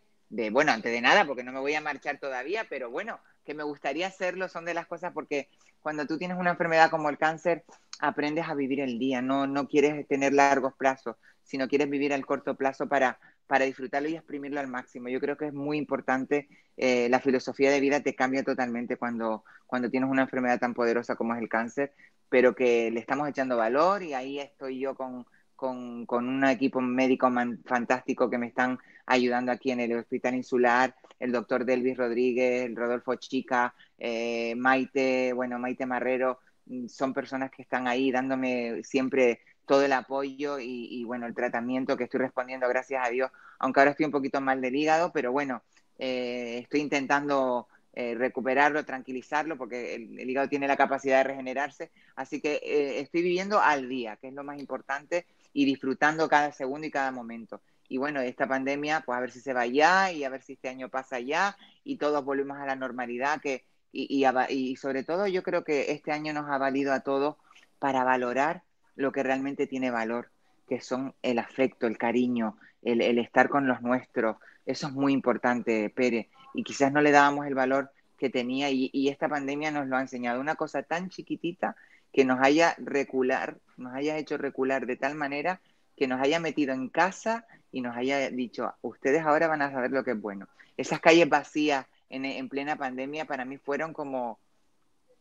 bueno, 0.52 0.72
antes 0.72 0.92
de 0.92 1.02
nada, 1.02 1.26
porque 1.26 1.44
no 1.44 1.52
me 1.52 1.60
voy 1.60 1.74
a 1.74 1.82
marchar 1.82 2.20
todavía, 2.20 2.68
pero 2.70 2.92
bueno, 2.92 3.20
que 3.44 3.54
me 3.54 3.64
gustaría 3.64 4.08
hacerlo 4.08 4.48
son 4.48 4.66
de 4.66 4.74
las 4.74 4.88
cosas 4.88 5.12
porque 5.14 5.50
cuando 5.82 6.06
tú 6.06 6.18
tienes 6.18 6.38
una 6.38 6.52
enfermedad 6.52 6.90
como 6.90 7.10
el 7.10 7.18
cáncer, 7.18 7.64
aprendes 8.00 8.48
a 8.48 8.56
vivir 8.56 8.80
el 8.80 9.00
día, 9.00 9.22
no, 9.22 9.48
no 9.48 9.68
quieres 9.68 10.08
tener 10.08 10.34
largos 10.34 10.74
plazos, 10.74 11.18
sino 11.44 11.68
quieres 11.68 11.90
vivir 11.90 12.12
el 12.14 12.26
corto 12.26 12.56
plazo 12.56 12.88
para, 12.88 13.20
para 13.48 13.66
disfrutarlo 13.66 14.10
y 14.10 14.16
exprimirlo 14.16 14.60
al 14.60 14.68
máximo. 14.68 15.10
Yo 15.10 15.20
creo 15.20 15.38
que 15.38 15.48
es 15.48 15.54
muy 15.54 15.78
importante, 15.78 16.48
eh, 16.78 17.10
la 17.10 17.20
filosofía 17.20 17.70
de 17.70 17.82
vida 17.82 18.02
te 18.02 18.16
cambia 18.16 18.44
totalmente 18.44 18.98
cuando, 18.98 19.44
cuando 19.68 19.90
tienes 19.90 20.10
una 20.10 20.24
enfermedad 20.24 20.60
tan 20.60 20.74
poderosa 20.74 21.16
como 21.16 21.36
es 21.36 21.42
el 21.42 21.50
cáncer, 21.50 21.94
pero 22.30 22.56
que 22.56 22.90
le 22.90 23.00
estamos 23.00 23.28
echando 23.30 23.58
valor 23.58 24.04
y 24.04 24.14
ahí 24.14 24.40
estoy 24.40 24.80
yo 24.80 24.96
con, 24.96 25.26
con, 25.56 26.06
con 26.06 26.28
un 26.28 26.46
equipo 26.46 26.82
médico 26.82 27.30
fantástico 27.66 28.30
que 28.30 28.38
me 28.38 28.48
están 28.48 28.80
ayudando 29.06 29.52
aquí 29.52 29.72
en 29.72 29.82
el 29.82 29.98
Hospital 29.98 30.36
Insular, 30.36 30.96
el 31.20 31.32
doctor 31.32 31.66
Delvis 31.66 31.98
Rodríguez, 31.98 32.66
el 32.66 32.76
Rodolfo 32.76 33.16
Chica, 33.16 33.74
eh, 33.98 34.56
Maite, 34.56 35.34
bueno, 35.34 35.60
Maite 35.60 35.86
Marrero, 35.86 36.40
mm, 36.66 36.88
son 36.88 37.14
personas 37.14 37.52
que 37.52 37.62
están 37.62 37.88
ahí 37.88 38.12
dándome 38.12 38.84
siempre 38.84 39.40
todo 39.66 39.84
el 39.86 39.94
apoyo 39.94 40.60
y, 40.60 41.04
bueno, 41.06 41.26
el 41.26 41.34
tratamiento 41.34 41.96
que 41.96 42.04
estoy 42.04 42.20
respondiendo, 42.20 42.68
gracias 42.68 43.06
a 43.06 43.10
Dios, 43.10 43.32
aunque 43.60 43.80
ahora 43.80 43.92
estoy 43.92 44.06
un 44.06 44.12
poquito 44.12 44.42
mal 44.42 44.60
del 44.60 44.76
hígado, 44.76 45.14
pero 45.14 45.32
bueno, 45.32 45.64
eh, 46.00 46.60
estoy 46.62 46.82
intentando 46.82 47.68
eh, 47.94 48.16
recuperarlo, 48.16 48.84
tranquilizarlo, 48.84 49.58
porque 49.58 49.96
el, 49.96 50.30
hígado 50.30 50.50
tiene 50.50 50.68
la 50.68 50.76
capacidad 50.76 51.20
de 51.20 51.24
regenerarse. 51.24 51.92
Así 52.16 52.42
que 52.42 52.60
estoy 53.00 53.22
viviendo 53.22 53.62
al 53.62 53.88
día, 53.88 54.18
que 54.18 54.28
es 54.28 54.34
lo 54.34 54.44
más 54.44 54.60
importante, 54.60 55.26
y 55.54 55.64
disfrutando 55.66 56.28
cada 56.28 56.52
segundo 56.52 56.86
y 56.86 56.92
cada 56.92 57.12
momento. 57.12 57.62
Y 57.90 57.98
bueno, 57.98 58.22
esta 58.22 58.48
pandemia, 58.48 59.04
pues 59.06 59.18
a 59.18 59.22
ver 59.22 59.32
si 59.32 59.40
se 59.40 59.54
va 59.54 59.66
ya 59.66 60.12
y 60.12 60.24
a 60.24 60.30
ver 60.30 60.42
si 60.42 60.54
este 60.54 60.70
año 60.70 60.90
pasa 60.90 61.20
ya 61.20 61.58
y 61.84 61.98
todos 61.98 62.24
volvemos 62.24 62.58
a 62.58 62.66
la 62.66 62.76
normalidad. 62.76 63.42
Que, 63.42 63.66
y, 63.92 64.26
y, 64.50 64.76
sobre 64.76 65.04
todo 65.04 65.28
yo 65.28 65.44
creo 65.44 65.64
que 65.64 65.92
este 65.92 66.12
año 66.12 66.34
nos 66.34 66.50
ha 66.50 66.58
valido 66.58 66.94
a 66.94 67.02
todos 67.02 67.36
para 67.80 68.04
valorar 68.04 68.64
lo 68.96 69.12
que 69.12 69.24
realmente 69.24 69.68
tiene 69.68 69.92
valor, 69.92 70.30
que 70.68 70.82
son 70.82 71.14
el 71.22 71.40
afecto, 71.40 71.88
el 71.88 71.98
cariño, 71.98 72.58
el, 72.82 73.02
el 73.02 73.20
estar 73.20 73.50
con 73.50 73.68
los 73.68 73.82
nuestros. 73.82 74.38
Eso 74.66 74.88
es 74.88 74.94
muy 74.94 75.14
importante, 75.14 75.90
Pérez. 75.90 76.28
Y 76.54 76.64
quizás 76.64 76.92
no 76.92 77.02
le 77.02 77.12
dábamos 77.12 77.46
el 77.46 77.56
valor 77.56 77.92
que 78.18 78.30
tenía 78.30 78.70
y, 78.70 78.90
y, 78.94 79.10
esta 79.10 79.28
pandemia 79.28 79.72
nos 79.72 79.88
lo 79.88 79.98
ha 79.98 80.02
enseñado. 80.02 80.40
Una 80.40 80.56
cosa 80.56 80.84
tan 80.84 81.10
chiquitita 81.10 81.76
que 82.14 82.24
nos 82.24 82.40
haya 82.42 82.76
recular, 82.78 83.58
nos 83.76 83.94
haya 83.94 84.18
hecho 84.18 84.38
recular 84.38 84.86
de 84.86 84.96
tal 84.96 85.16
manera 85.16 85.60
que 85.96 86.08
nos 86.08 86.22
haya 86.22 86.40
metido 86.40 86.74
en 86.74 86.90
casa 86.90 87.46
y 87.72 87.82
nos 87.82 87.96
haya 87.96 88.30
dicho, 88.30 88.74
ustedes 88.82 89.22
ahora 89.22 89.48
van 89.48 89.62
a 89.62 89.72
saber 89.72 89.92
lo 89.92 90.04
que 90.04 90.12
es 90.12 90.22
bueno. 90.22 90.48
Esas 90.78 91.00
calles 91.00 91.30
vacías 91.30 91.86
en, 92.10 92.26
en 92.26 92.50
plena 92.50 92.76
pandemia 92.76 93.26
para 93.26 93.46
mí 93.46 93.58
fueron 93.58 93.94
como 93.94 94.40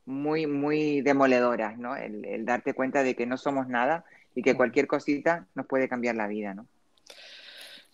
muy, 0.05 0.47
muy 0.47 1.01
demoledoras, 1.01 1.79
¿no? 1.79 1.97
El, 1.97 2.25
el, 2.25 2.45
darte 2.45 2.75
cuenta 2.75 3.03
de 3.03 3.15
que 3.15 3.27
no 3.27 3.37
somos 3.37 3.69
nada 3.69 4.05
y 4.35 4.43
que 4.43 4.57
cualquier 4.57 4.87
cosita 4.87 5.47
nos 5.55 5.67
puede 5.67 5.89
cambiar 5.89 6.17
la 6.17 6.27
vida, 6.27 6.55
¿no? 6.55 6.67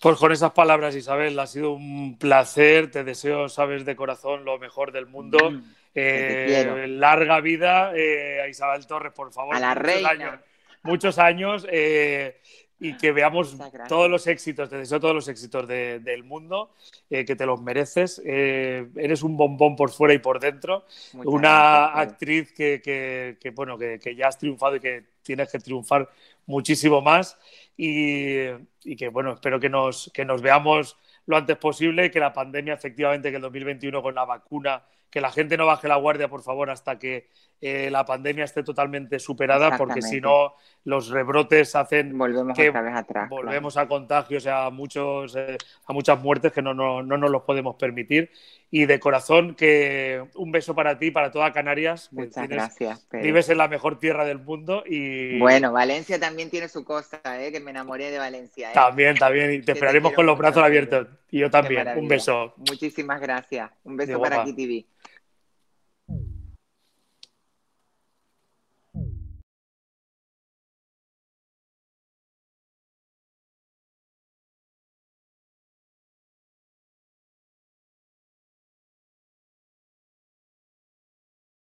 Pues 0.01 0.16
con 0.16 0.31
esas 0.31 0.53
palabras, 0.53 0.95
Isabel, 0.95 1.39
ha 1.41 1.47
sido 1.47 1.72
un 1.72 2.18
placer. 2.18 2.91
Te 2.91 3.03
deseo, 3.03 3.49
sabes, 3.49 3.85
de 3.85 3.97
corazón 3.97 4.45
lo 4.45 4.59
mejor 4.59 4.93
del 4.93 5.07
mundo. 5.07 5.51
Mm, 5.51 5.62
eh, 5.95 6.87
larga 6.89 7.41
vida 7.41 7.93
eh, 7.97 8.41
a 8.41 8.49
Isabel 8.49 8.87
Torres, 8.87 9.12
por 9.12 9.33
favor. 9.33 9.57
A 9.57 9.59
la 9.59 9.74
muchos 9.74 9.83
reina. 9.83 10.11
Años, 10.11 10.41
muchos 10.83 11.18
años 11.18 11.66
eh, 11.68 12.41
y 12.81 12.97
que 12.97 13.12
veamos 13.12 13.57
todos 13.89 14.09
los 14.09 14.26
éxitos. 14.26 14.68
Te 14.68 14.76
deseo 14.76 15.01
todos 15.01 15.14
los 15.14 15.29
éxitos 15.29 15.66
de, 15.66 15.99
del 16.01 16.24
mundo, 16.24 16.70
eh, 17.11 17.24
que 17.24 17.35
te 17.35 17.47
los 17.47 17.61
mereces. 17.61 18.22
Eh, 18.24 18.89
eres 18.97 19.22
un 19.22 19.37
bombón 19.37 19.74
por 19.76 19.91
fuera 19.91 20.14
y 20.14 20.18
por 20.18 20.39
dentro. 20.39 20.85
Muchas 21.12 21.33
Una 21.33 21.49
gracias. 21.49 22.12
actriz 22.12 22.53
que, 22.53 22.81
que, 22.83 23.37
que 23.41 23.51
bueno, 23.51 23.76
que, 23.76 23.99
que 23.99 24.14
ya 24.14 24.29
has 24.29 24.39
triunfado 24.39 24.76
y 24.76 24.81
que 24.81 25.05
tienes 25.22 25.51
que 25.51 25.59
triunfar 25.59 26.09
muchísimo 26.47 27.03
más 27.03 27.37
y, 27.76 28.47
y, 28.85 28.97
que 28.97 29.09
bueno, 29.09 29.35
espero 29.35 29.61
que 29.61 29.68
nos, 29.68 30.11
que 30.14 30.24
nos 30.24 30.41
veamos 30.41 30.97
lo 31.26 31.37
antes 31.37 31.57
posible 31.59 32.07
y 32.07 32.11
que 32.11 32.20
la 32.20 32.33
pandemia 32.33 32.74
efectivamente 32.74 33.31
que 33.31 33.37
el 33.37 33.43
2021 33.43 34.03
con 34.03 34.14
la 34.14 34.24
vacuna, 34.24 34.83
que 35.11 35.21
la 35.21 35.31
gente 35.31 35.57
no 35.57 35.67
baje 35.67 35.89
la 35.89 35.97
guardia 35.97 36.29
por 36.29 36.43
favor 36.43 36.71
hasta 36.71 36.99
que 36.99 37.29
eh, 37.61 37.91
la 37.91 38.05
pandemia 38.05 38.45
esté 38.45 38.63
totalmente 38.63 39.19
superada 39.19 39.77
porque 39.77 40.03
si 40.03 40.21
no 40.21 40.55
los 40.85 41.09
rebrotes 41.09 41.75
hacen 41.75 42.17
volvemos 42.17 42.57
que 42.57 42.69
otra 42.69 42.83
vez 42.83 42.95
atrás, 42.95 43.29
volvemos 43.29 43.75
claro. 43.75 43.87
a 43.87 43.89
contagios 43.89 44.47
a 44.47 44.71
muchos 44.71 45.35
eh, 45.37 45.59
a 45.87 45.93
muchas 45.93 46.21
muertes 46.21 46.53
que 46.53 46.63
no, 46.63 46.75
no, 46.75 47.03
no 47.03 47.17
nos 47.17 47.31
los 47.31 47.43
podemos 47.43 47.77
permitir 47.77 48.31
y 48.71 48.85
de 48.85 49.01
corazón 49.01 49.55
que 49.55 50.23
un 50.35 50.53
beso 50.53 50.75
para 50.75 50.99
ti, 50.99 51.11
para 51.11 51.31
toda 51.31 51.53
Canarias. 51.53 52.13
Muchas 52.13 52.35
tienes, 52.35 52.51
gracias. 52.51 53.07
Pedro. 53.09 53.25
Vives 53.25 53.49
en 53.49 53.59
la 53.59 53.69
mejor 53.69 53.99
tierra 53.99 54.27
del 54.27 54.39
mundo 54.39 54.83
y... 54.87 55.39
Bueno, 55.39 55.73
Valencia 55.73 56.21
también 56.21 56.51
tiene 56.51 56.69
su 56.69 56.85
cosa, 56.85 57.21
¿eh? 57.41 57.51
que 57.51 57.61
me 57.61 57.71
enamoré 57.71 58.11
de 58.11 58.19
Valencia. 58.19 58.71
¿eh? 58.71 58.75
También, 58.75 59.17
también. 59.17 59.53
Y 59.53 59.61
te 59.61 59.67
Que 59.67 59.73
esperaremos 59.73 60.11
quiero 60.11 60.17
con 60.17 60.27
los 60.27 60.39
brazos 60.39 60.63
abiertos. 60.63 61.07
Y 61.31 61.41
yo 61.41 61.51
también. 61.51 61.87
Un 61.97 62.09
beso. 62.09 62.55
Muchísimas 62.57 63.20
gracias. 63.20 63.70
Un 63.85 63.97
beso 63.97 64.12
De 64.12 64.18
para 64.18 64.37
guapa. 64.37 64.51
Kitty 64.51 64.66
B. 64.66 64.87